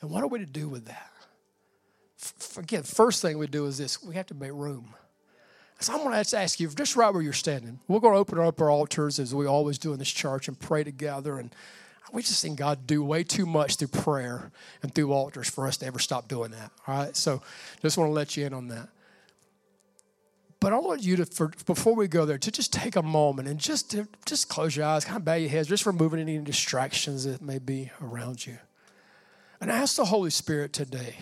And 0.00 0.10
what 0.10 0.22
are 0.22 0.26
we 0.28 0.38
to 0.38 0.46
do 0.46 0.68
with 0.68 0.86
that? 0.86 1.10
again, 2.58 2.82
first 2.82 3.22
thing 3.22 3.38
we 3.38 3.46
do 3.46 3.66
is 3.66 3.78
this 3.78 4.02
we 4.02 4.14
have 4.14 4.26
to 4.26 4.34
make 4.34 4.52
room. 4.52 4.94
So 5.80 5.94
I'm 5.94 6.00
going 6.00 6.22
to 6.22 6.36
ask 6.38 6.60
you, 6.60 6.68
just 6.68 6.94
right 6.94 7.12
where 7.12 7.22
you're 7.22 7.32
standing, 7.32 7.80
we're 7.88 8.00
going 8.00 8.12
to 8.12 8.18
open 8.18 8.38
up 8.38 8.60
our 8.60 8.70
altars 8.70 9.18
as 9.18 9.34
we 9.34 9.46
always 9.46 9.78
do 9.78 9.94
in 9.94 9.98
this 9.98 10.10
church 10.10 10.46
and 10.46 10.58
pray 10.58 10.84
together. 10.84 11.38
And 11.38 11.54
we've 12.12 12.24
just 12.24 12.40
seen 12.40 12.54
God 12.54 12.86
do 12.86 13.02
way 13.02 13.24
too 13.24 13.46
much 13.46 13.76
through 13.76 13.88
prayer 13.88 14.52
and 14.82 14.94
through 14.94 15.12
altars 15.12 15.48
for 15.48 15.66
us 15.66 15.78
to 15.78 15.86
ever 15.86 15.98
stop 15.98 16.28
doing 16.28 16.50
that. 16.50 16.70
All 16.86 16.94
right, 16.96 17.16
so 17.16 17.40
just 17.80 17.96
want 17.96 18.08
to 18.10 18.12
let 18.12 18.36
you 18.36 18.44
in 18.44 18.52
on 18.52 18.68
that. 18.68 18.90
But 20.60 20.74
I 20.74 20.78
want 20.78 21.02
you 21.02 21.16
to, 21.16 21.24
for, 21.24 21.50
before 21.64 21.94
we 21.94 22.06
go 22.06 22.26
there, 22.26 22.36
to 22.36 22.50
just 22.50 22.74
take 22.74 22.96
a 22.96 23.02
moment 23.02 23.48
and 23.48 23.58
just 23.58 23.90
to, 23.92 24.06
just 24.26 24.50
close 24.50 24.76
your 24.76 24.84
eyes, 24.84 25.06
kind 25.06 25.16
of 25.16 25.24
bow 25.24 25.36
your 25.36 25.48
heads, 25.48 25.66
just 25.68 25.86
removing 25.86 26.20
any 26.20 26.36
distractions 26.36 27.24
that 27.24 27.40
may 27.40 27.58
be 27.58 27.90
around 28.02 28.46
you, 28.46 28.58
and 29.62 29.70
ask 29.70 29.96
the 29.96 30.04
Holy 30.04 30.28
Spirit 30.28 30.74
today. 30.74 31.16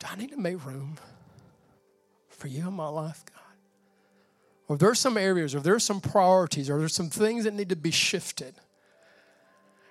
Do 0.00 0.06
I 0.10 0.16
need 0.16 0.32
to 0.32 0.36
make 0.36 0.62
room 0.66 0.98
for 2.34 2.48
you 2.48 2.68
in 2.68 2.74
my 2.74 2.88
life, 2.88 3.24
God? 3.26 3.40
Or 4.68 4.76
there's 4.78 4.98
some 4.98 5.16
areas, 5.16 5.54
or 5.54 5.60
there's 5.60 5.84
some 5.84 6.00
priorities, 6.00 6.70
or 6.70 6.78
there's 6.78 6.94
some 6.94 7.10
things 7.10 7.44
that 7.44 7.54
need 7.54 7.68
to 7.68 7.76
be 7.76 7.90
shifted. 7.90 8.54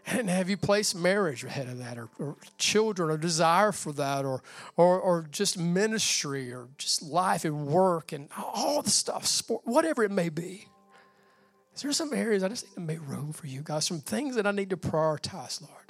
And 0.05 0.29
have 0.29 0.49
you 0.49 0.57
placed 0.57 0.95
marriage 0.95 1.43
ahead 1.43 1.69
of 1.69 1.77
that, 1.77 1.97
or, 1.97 2.09
or 2.19 2.35
children, 2.57 3.09
or 3.09 3.17
desire 3.17 3.71
for 3.71 3.93
that, 3.93 4.25
or, 4.25 4.41
or, 4.75 4.99
or 4.99 5.27
just 5.31 5.57
ministry, 5.57 6.51
or 6.51 6.67
just 6.77 7.01
life 7.01 7.45
and 7.45 7.67
work, 7.67 8.11
and 8.11 8.29
all 8.37 8.81
the 8.81 8.89
stuff, 8.89 9.25
sport, 9.25 9.61
whatever 9.65 10.03
it 10.03 10.11
may 10.11 10.29
be? 10.29 10.67
Is 11.75 11.81
there 11.81 11.91
some 11.91 12.13
areas 12.13 12.43
I 12.43 12.49
just 12.49 12.67
need 12.67 12.73
to 12.75 12.81
make 12.81 13.07
room 13.07 13.31
for 13.31 13.47
you, 13.47 13.61
guys? 13.63 13.85
Some 13.85 14.01
things 14.01 14.35
that 14.35 14.45
I 14.45 14.51
need 14.51 14.69
to 14.71 14.77
prioritize, 14.77 15.61
Lord. 15.61 15.82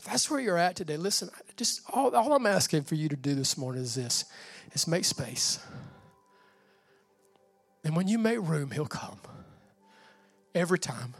If 0.00 0.06
that's 0.06 0.30
where 0.30 0.40
you're 0.40 0.56
at 0.56 0.76
today, 0.76 0.96
listen, 0.96 1.28
just 1.58 1.82
all, 1.92 2.16
all 2.16 2.32
I'm 2.32 2.46
asking 2.46 2.84
for 2.84 2.94
you 2.94 3.10
to 3.10 3.16
do 3.16 3.34
this 3.34 3.58
morning 3.58 3.82
is 3.82 3.96
this 3.96 4.24
is 4.72 4.88
make 4.88 5.04
space. 5.04 5.58
And 7.84 7.94
when 7.94 8.08
you 8.08 8.18
make 8.18 8.38
room, 8.40 8.70
he'll 8.70 8.86
come. 8.86 9.18
Every 10.54 10.78
time. 10.78 11.12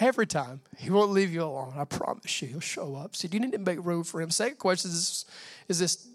Every 0.00 0.26
time. 0.26 0.62
He 0.78 0.90
won't 0.90 1.12
leave 1.12 1.32
you 1.32 1.44
alone. 1.44 1.74
I 1.76 1.84
promise 1.84 2.42
you. 2.42 2.48
He'll 2.48 2.58
show 2.58 2.96
up. 2.96 3.14
So 3.14 3.28
do 3.28 3.36
you 3.36 3.40
need 3.40 3.52
to 3.52 3.58
make 3.58 3.78
room 3.84 4.02
for 4.02 4.20
him? 4.20 4.32
Second 4.32 4.58
question 4.58 4.90
is, 4.90 5.24
is 5.68 5.78
this 5.78 6.08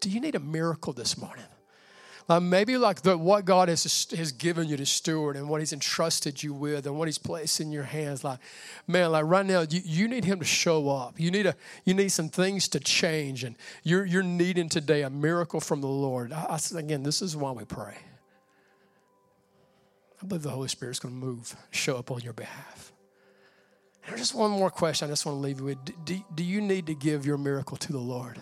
do 0.00 0.08
you 0.08 0.20
need 0.20 0.34
a 0.34 0.40
miracle 0.40 0.94
this 0.94 1.18
morning? 1.18 1.44
Like 2.28 2.42
maybe 2.42 2.76
like 2.76 3.02
the, 3.02 3.16
what 3.16 3.44
God 3.44 3.68
has, 3.68 3.84
has 4.16 4.32
given 4.32 4.68
you 4.68 4.76
to 4.76 4.86
steward 4.86 5.36
and 5.36 5.48
what 5.48 5.60
He's 5.60 5.72
entrusted 5.72 6.42
you 6.42 6.52
with 6.52 6.86
and 6.86 6.98
what 6.98 7.06
He's 7.06 7.18
placed 7.18 7.60
in 7.60 7.70
your 7.70 7.84
hands. 7.84 8.24
Like, 8.24 8.40
man, 8.88 9.12
like 9.12 9.24
right 9.26 9.46
now, 9.46 9.60
you, 9.60 9.80
you 9.84 10.08
need 10.08 10.24
Him 10.24 10.40
to 10.40 10.44
show 10.44 10.88
up. 10.88 11.20
You 11.20 11.30
need 11.30 11.46
a 11.46 11.54
you 11.84 11.94
need 11.94 12.08
some 12.08 12.28
things 12.28 12.66
to 12.68 12.80
change, 12.80 13.44
and 13.44 13.54
you're 13.84 14.04
you're 14.04 14.24
needing 14.24 14.68
today 14.68 15.02
a 15.02 15.10
miracle 15.10 15.60
from 15.60 15.80
the 15.80 15.86
Lord. 15.86 16.32
I, 16.32 16.58
I, 16.58 16.78
again, 16.78 17.04
this 17.04 17.22
is 17.22 17.36
why 17.36 17.52
we 17.52 17.64
pray. 17.64 17.96
I 20.20 20.26
believe 20.26 20.42
the 20.42 20.50
Holy 20.50 20.68
Spirit 20.68 20.92
is 20.92 20.98
going 20.98 21.14
to 21.14 21.26
move, 21.26 21.54
show 21.70 21.96
up 21.96 22.10
on 22.10 22.20
your 22.22 22.32
behalf. 22.32 22.92
And 24.08 24.16
just 24.16 24.34
one 24.34 24.50
more 24.50 24.70
question 24.70 25.06
I 25.06 25.12
just 25.12 25.26
want 25.26 25.36
to 25.36 25.40
leave 25.40 25.60
you 25.60 25.66
with. 25.66 26.04
Do, 26.04 26.24
do 26.34 26.42
you 26.42 26.60
need 26.60 26.86
to 26.86 26.94
give 26.94 27.26
your 27.26 27.38
miracle 27.38 27.76
to 27.76 27.92
the 27.92 27.98
Lord? 27.98 28.40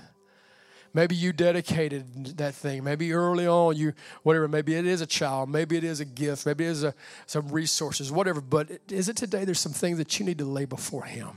Maybe 0.94 1.16
you 1.16 1.32
dedicated 1.32 2.38
that 2.38 2.54
thing. 2.54 2.84
Maybe 2.84 3.12
early 3.12 3.48
on, 3.48 3.76
you, 3.76 3.94
whatever, 4.22 4.46
maybe 4.46 4.76
it 4.76 4.86
is 4.86 5.00
a 5.00 5.06
child, 5.06 5.50
maybe 5.50 5.76
it 5.76 5.82
is 5.82 5.98
a 5.98 6.04
gift, 6.04 6.46
maybe 6.46 6.64
it 6.64 6.70
is 6.70 6.84
a, 6.84 6.94
some 7.26 7.48
resources, 7.48 8.12
whatever. 8.12 8.40
But 8.40 8.70
is 8.88 9.08
it 9.08 9.16
today 9.16 9.44
there's 9.44 9.58
some 9.58 9.72
things 9.72 9.98
that 9.98 10.20
you 10.20 10.24
need 10.24 10.38
to 10.38 10.44
lay 10.44 10.66
before 10.66 11.02
Him? 11.02 11.36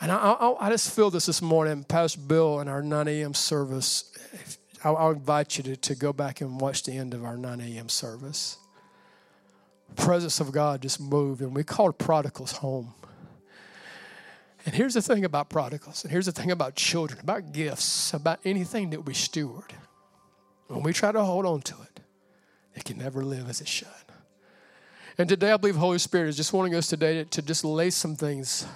And 0.00 0.10
I, 0.10 0.16
I, 0.16 0.66
I 0.66 0.70
just 0.70 0.94
feel 0.94 1.08
this 1.08 1.26
this 1.26 1.40
morning, 1.40 1.84
Pastor 1.84 2.20
Bill, 2.20 2.60
in 2.60 2.66
our 2.68 2.82
9 2.82 3.06
a.m. 3.06 3.32
service. 3.32 4.12
I'll, 4.82 4.96
I'll 4.96 5.10
invite 5.12 5.56
you 5.56 5.62
to, 5.64 5.76
to 5.76 5.94
go 5.94 6.12
back 6.12 6.40
and 6.40 6.60
watch 6.60 6.82
the 6.82 6.92
end 6.92 7.14
of 7.14 7.24
our 7.24 7.36
9 7.36 7.60
a.m. 7.60 7.88
service. 7.88 8.58
Presence 9.94 10.40
of 10.40 10.50
God 10.50 10.82
just 10.82 11.00
moved, 11.00 11.40
and 11.42 11.54
we 11.54 11.62
called 11.62 11.96
prodigals 11.96 12.52
home. 12.52 12.92
And 14.66 14.74
here's 14.74 14.94
the 14.94 15.00
thing 15.02 15.24
about 15.24 15.48
prodigals, 15.48 16.02
and 16.02 16.10
here's 16.10 16.26
the 16.26 16.32
thing 16.32 16.50
about 16.50 16.74
children, 16.74 17.20
about 17.20 17.52
gifts, 17.52 18.12
about 18.12 18.40
anything 18.44 18.90
that 18.90 19.06
we 19.06 19.14
steward. 19.14 19.72
When 20.66 20.82
we 20.82 20.92
try 20.92 21.12
to 21.12 21.22
hold 21.22 21.46
on 21.46 21.60
to 21.62 21.74
it, 21.82 22.00
it 22.74 22.84
can 22.84 22.98
never 22.98 23.24
live 23.24 23.48
as 23.48 23.60
it 23.60 23.68
should. 23.68 23.86
And 25.18 25.28
today, 25.28 25.52
I 25.52 25.56
believe 25.56 25.76
Holy 25.76 25.98
Spirit 25.98 26.30
is 26.30 26.36
just 26.36 26.52
wanting 26.52 26.74
us 26.74 26.88
today 26.88 27.22
to, 27.22 27.42
just 27.42 27.64
lay 27.64 27.90
some 27.90 28.16
things, 28.16 28.66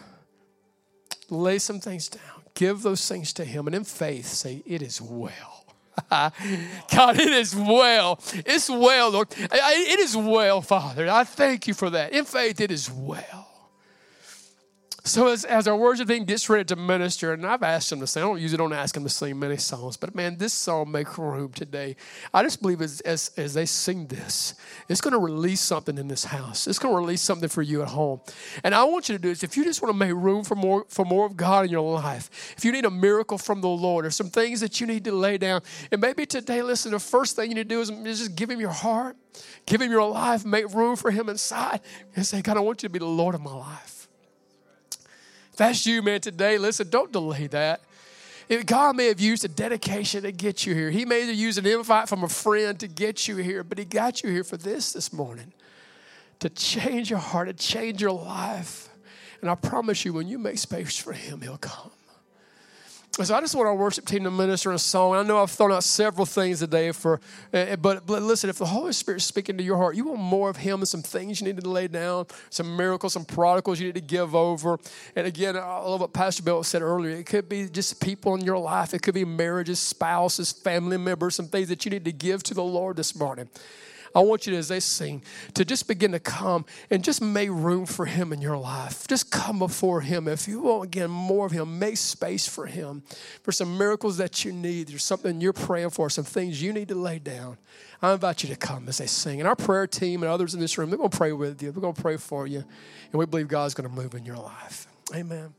lay 1.28 1.58
some 1.58 1.80
things 1.80 2.08
down, 2.08 2.44
give 2.54 2.82
those 2.82 3.06
things 3.08 3.32
to 3.32 3.44
Him, 3.44 3.66
and 3.66 3.74
in 3.74 3.84
faith 3.84 4.26
say, 4.26 4.62
It 4.64 4.82
is 4.82 5.02
well. 5.02 5.66
God, 6.08 7.18
it 7.18 7.32
is 7.32 7.54
well. 7.54 8.20
It's 8.46 8.70
well, 8.70 9.10
Lord. 9.10 9.28
It 9.36 10.00
is 10.00 10.16
well, 10.16 10.62
Father. 10.62 11.10
I 11.10 11.24
thank 11.24 11.66
you 11.66 11.74
for 11.74 11.90
that. 11.90 12.12
In 12.12 12.24
faith, 12.24 12.60
it 12.60 12.70
is 12.70 12.88
well. 12.88 13.49
So 15.04 15.28
as, 15.28 15.46
as 15.46 15.66
our 15.66 15.76
worship 15.76 16.08
team 16.08 16.24
gets 16.24 16.48
ready 16.50 16.64
to 16.64 16.76
minister, 16.76 17.32
and 17.32 17.46
I've 17.46 17.62
asked 17.62 17.88
them 17.88 18.00
to 18.00 18.06
sing, 18.06 18.22
I 18.22 18.26
don't 18.26 18.40
usually 18.40 18.58
don't 18.58 18.72
ask 18.72 18.94
them 18.94 19.04
to 19.04 19.08
sing 19.08 19.38
many 19.38 19.56
songs, 19.56 19.96
but 19.96 20.14
man, 20.14 20.36
this 20.36 20.52
song 20.52 20.90
make 20.90 21.16
room 21.16 21.52
today. 21.52 21.96
I 22.34 22.42
just 22.42 22.60
believe 22.60 22.82
as, 22.82 23.00
as, 23.00 23.30
as 23.36 23.54
they 23.54 23.64
sing 23.64 24.06
this, 24.08 24.54
it's 24.88 25.00
going 25.00 25.12
to 25.12 25.18
release 25.18 25.62
something 25.62 25.96
in 25.96 26.08
this 26.08 26.24
house. 26.24 26.66
It's 26.66 26.78
going 26.78 26.94
to 26.94 26.98
release 26.98 27.22
something 27.22 27.48
for 27.48 27.62
you 27.62 27.80
at 27.80 27.88
home. 27.88 28.20
And 28.62 28.74
I 28.74 28.84
want 28.84 29.08
you 29.08 29.16
to 29.16 29.22
do 29.22 29.30
this. 29.30 29.42
If 29.42 29.56
you 29.56 29.64
just 29.64 29.80
want 29.80 29.94
to 29.94 29.98
make 29.98 30.14
room 30.14 30.44
for 30.44 30.54
more, 30.54 30.84
for 30.88 31.06
more 31.06 31.24
of 31.24 31.34
God 31.34 31.64
in 31.64 31.70
your 31.70 31.90
life, 31.94 32.54
if 32.56 32.64
you 32.64 32.70
need 32.70 32.84
a 32.84 32.90
miracle 32.90 33.38
from 33.38 33.62
the 33.62 33.68
Lord 33.68 34.04
or 34.04 34.10
some 34.10 34.28
things 34.28 34.60
that 34.60 34.80
you 34.80 34.86
need 34.86 35.04
to 35.04 35.12
lay 35.12 35.38
down, 35.38 35.62
and 35.90 36.00
maybe 36.00 36.26
today, 36.26 36.62
listen, 36.62 36.92
the 36.92 36.98
first 36.98 37.36
thing 37.36 37.48
you 37.48 37.54
need 37.54 37.68
to 37.70 37.74
do 37.74 37.80
is, 37.80 37.90
is 37.90 38.18
just 38.18 38.36
give 38.36 38.50
him 38.50 38.60
your 38.60 38.70
heart, 38.70 39.16
give 39.64 39.80
him 39.80 39.90
your 39.90 40.08
life, 40.08 40.44
make 40.44 40.68
room 40.74 40.94
for 40.94 41.10
him 41.10 41.30
inside, 41.30 41.80
and 42.14 42.26
say, 42.26 42.42
God, 42.42 42.58
I 42.58 42.60
want 42.60 42.82
you 42.82 42.88
to 42.88 42.92
be 42.92 42.98
the 42.98 43.06
Lord 43.06 43.34
of 43.34 43.40
my 43.40 43.54
life 43.54 43.99
that's 45.60 45.84
you, 45.84 46.00
man, 46.00 46.22
today, 46.22 46.56
listen, 46.56 46.88
don't 46.88 47.12
delay 47.12 47.46
that. 47.48 47.82
God 48.64 48.96
may 48.96 49.08
have 49.08 49.20
used 49.20 49.44
a 49.44 49.48
dedication 49.48 50.22
to 50.22 50.32
get 50.32 50.64
you 50.64 50.74
here. 50.74 50.90
He 50.90 51.04
may 51.04 51.26
have 51.26 51.36
used 51.36 51.58
an 51.58 51.66
invite 51.66 52.08
from 52.08 52.24
a 52.24 52.30
friend 52.30 52.80
to 52.80 52.88
get 52.88 53.28
you 53.28 53.36
here, 53.36 53.62
but 53.62 53.76
He 53.76 53.84
got 53.84 54.22
you 54.22 54.30
here 54.30 54.42
for 54.42 54.56
this 54.56 54.94
this 54.94 55.12
morning 55.12 55.52
to 56.38 56.48
change 56.48 57.10
your 57.10 57.18
heart, 57.18 57.48
to 57.48 57.52
change 57.52 58.00
your 58.00 58.12
life. 58.12 58.88
And 59.42 59.50
I 59.50 59.54
promise 59.54 60.02
you, 60.02 60.14
when 60.14 60.28
you 60.28 60.38
make 60.38 60.56
space 60.56 60.96
for 60.96 61.12
Him, 61.12 61.42
He'll 61.42 61.58
come. 61.58 61.90
So 63.12 63.34
I 63.34 63.40
just 63.40 63.56
want 63.56 63.66
our 63.66 63.74
worship 63.74 64.06
team 64.06 64.22
to 64.22 64.30
minister 64.30 64.70
a 64.70 64.78
song. 64.78 65.16
I 65.16 65.22
know 65.24 65.42
I've 65.42 65.50
thrown 65.50 65.72
out 65.72 65.82
several 65.82 66.24
things 66.24 66.60
today 66.60 66.92
for, 66.92 67.20
uh, 67.52 67.74
but, 67.74 68.06
but 68.06 68.22
listen, 68.22 68.48
if 68.48 68.56
the 68.56 68.66
Holy 68.66 68.92
Spirit's 68.92 69.24
speaking 69.24 69.58
to 69.58 69.64
your 69.64 69.76
heart, 69.76 69.96
you 69.96 70.04
want 70.04 70.20
more 70.20 70.48
of 70.48 70.56
Him 70.56 70.78
and 70.78 70.88
some 70.88 71.02
things 71.02 71.40
you 71.40 71.46
need 71.48 71.60
to 71.60 71.68
lay 71.68 71.88
down, 71.88 72.26
some 72.50 72.76
miracles, 72.76 73.12
some 73.14 73.24
prodigals 73.24 73.80
you 73.80 73.86
need 73.86 73.96
to 73.96 74.00
give 74.00 74.36
over. 74.36 74.78
And 75.16 75.26
again, 75.26 75.56
I 75.56 75.80
love 75.80 76.00
what 76.00 76.12
Pastor 76.12 76.44
Bill 76.44 76.62
said 76.62 76.82
earlier. 76.82 77.16
It 77.16 77.26
could 77.26 77.48
be 77.48 77.68
just 77.68 78.00
people 78.00 78.34
in 78.36 78.42
your 78.42 78.58
life. 78.58 78.94
It 78.94 79.02
could 79.02 79.14
be 79.14 79.24
marriages, 79.24 79.80
spouses, 79.80 80.52
family 80.52 80.96
members, 80.96 81.34
some 81.34 81.48
things 81.48 81.68
that 81.68 81.84
you 81.84 81.90
need 81.90 82.04
to 82.04 82.12
give 82.12 82.44
to 82.44 82.54
the 82.54 82.62
Lord 82.62 82.96
this 82.96 83.16
morning. 83.16 83.48
I 84.14 84.20
want 84.20 84.46
you 84.46 84.52
to, 84.52 84.58
as 84.58 84.68
they 84.68 84.80
sing, 84.80 85.22
to 85.54 85.64
just 85.64 85.86
begin 85.86 86.12
to 86.12 86.18
come 86.18 86.64
and 86.90 87.04
just 87.04 87.22
make 87.22 87.50
room 87.50 87.86
for 87.86 88.06
Him 88.06 88.32
in 88.32 88.40
your 88.40 88.56
life. 88.56 89.06
Just 89.06 89.30
come 89.30 89.58
before 89.58 90.00
Him. 90.00 90.26
If 90.26 90.48
you 90.48 90.60
want, 90.60 90.84
again, 90.84 91.10
more 91.10 91.46
of 91.46 91.52
Him, 91.52 91.78
make 91.78 91.96
space 91.96 92.48
for 92.48 92.66
Him. 92.66 93.02
For 93.42 93.52
some 93.52 93.78
miracles 93.78 94.16
that 94.16 94.44
you 94.44 94.52
need, 94.52 94.88
there's 94.88 95.04
something 95.04 95.40
you're 95.40 95.52
praying 95.52 95.90
for, 95.90 96.10
some 96.10 96.24
things 96.24 96.62
you 96.62 96.72
need 96.72 96.88
to 96.88 96.94
lay 96.94 97.18
down. 97.18 97.58
I 98.02 98.12
invite 98.12 98.42
you 98.42 98.48
to 98.48 98.56
come 98.56 98.88
as 98.88 98.98
they 98.98 99.06
sing. 99.06 99.40
And 99.40 99.48
our 99.48 99.56
prayer 99.56 99.86
team 99.86 100.22
and 100.22 100.30
others 100.30 100.54
in 100.54 100.60
this 100.60 100.76
room, 100.78 100.90
they're 100.90 100.98
going 100.98 101.10
to 101.10 101.16
pray 101.16 101.32
with 101.32 101.62
you. 101.62 101.70
We're 101.70 101.82
going 101.82 101.94
to 101.94 102.02
pray 102.02 102.16
for 102.16 102.46
you. 102.46 102.64
And 103.12 103.18
we 103.18 103.26
believe 103.26 103.48
God's 103.48 103.74
going 103.74 103.88
to 103.88 103.94
move 103.94 104.14
in 104.14 104.24
your 104.24 104.36
life. 104.36 104.86
Amen. 105.14 105.54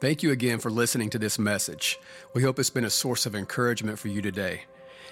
Thank 0.00 0.22
you 0.22 0.30
again 0.30 0.60
for 0.60 0.70
listening 0.70 1.10
to 1.10 1.18
this 1.18 1.38
message. 1.38 1.98
We 2.32 2.42
hope 2.42 2.58
it's 2.58 2.70
been 2.70 2.84
a 2.84 2.90
source 2.90 3.26
of 3.26 3.34
encouragement 3.34 3.98
for 3.98 4.08
you 4.08 4.22
today. 4.22 4.62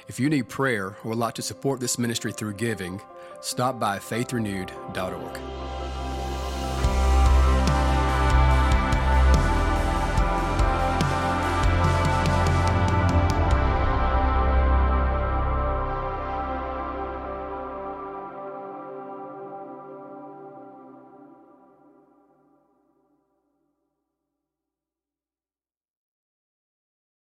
If 0.08 0.20
you 0.20 0.30
need 0.30 0.48
prayer 0.48 0.96
or 1.02 1.10
would 1.10 1.18
like 1.18 1.34
to 1.34 1.42
support 1.42 1.80
this 1.80 1.98
ministry 1.98 2.32
through 2.32 2.54
giving, 2.54 3.00
stop 3.40 3.80
by 3.80 3.98
faithrenewed.org. 3.98 5.55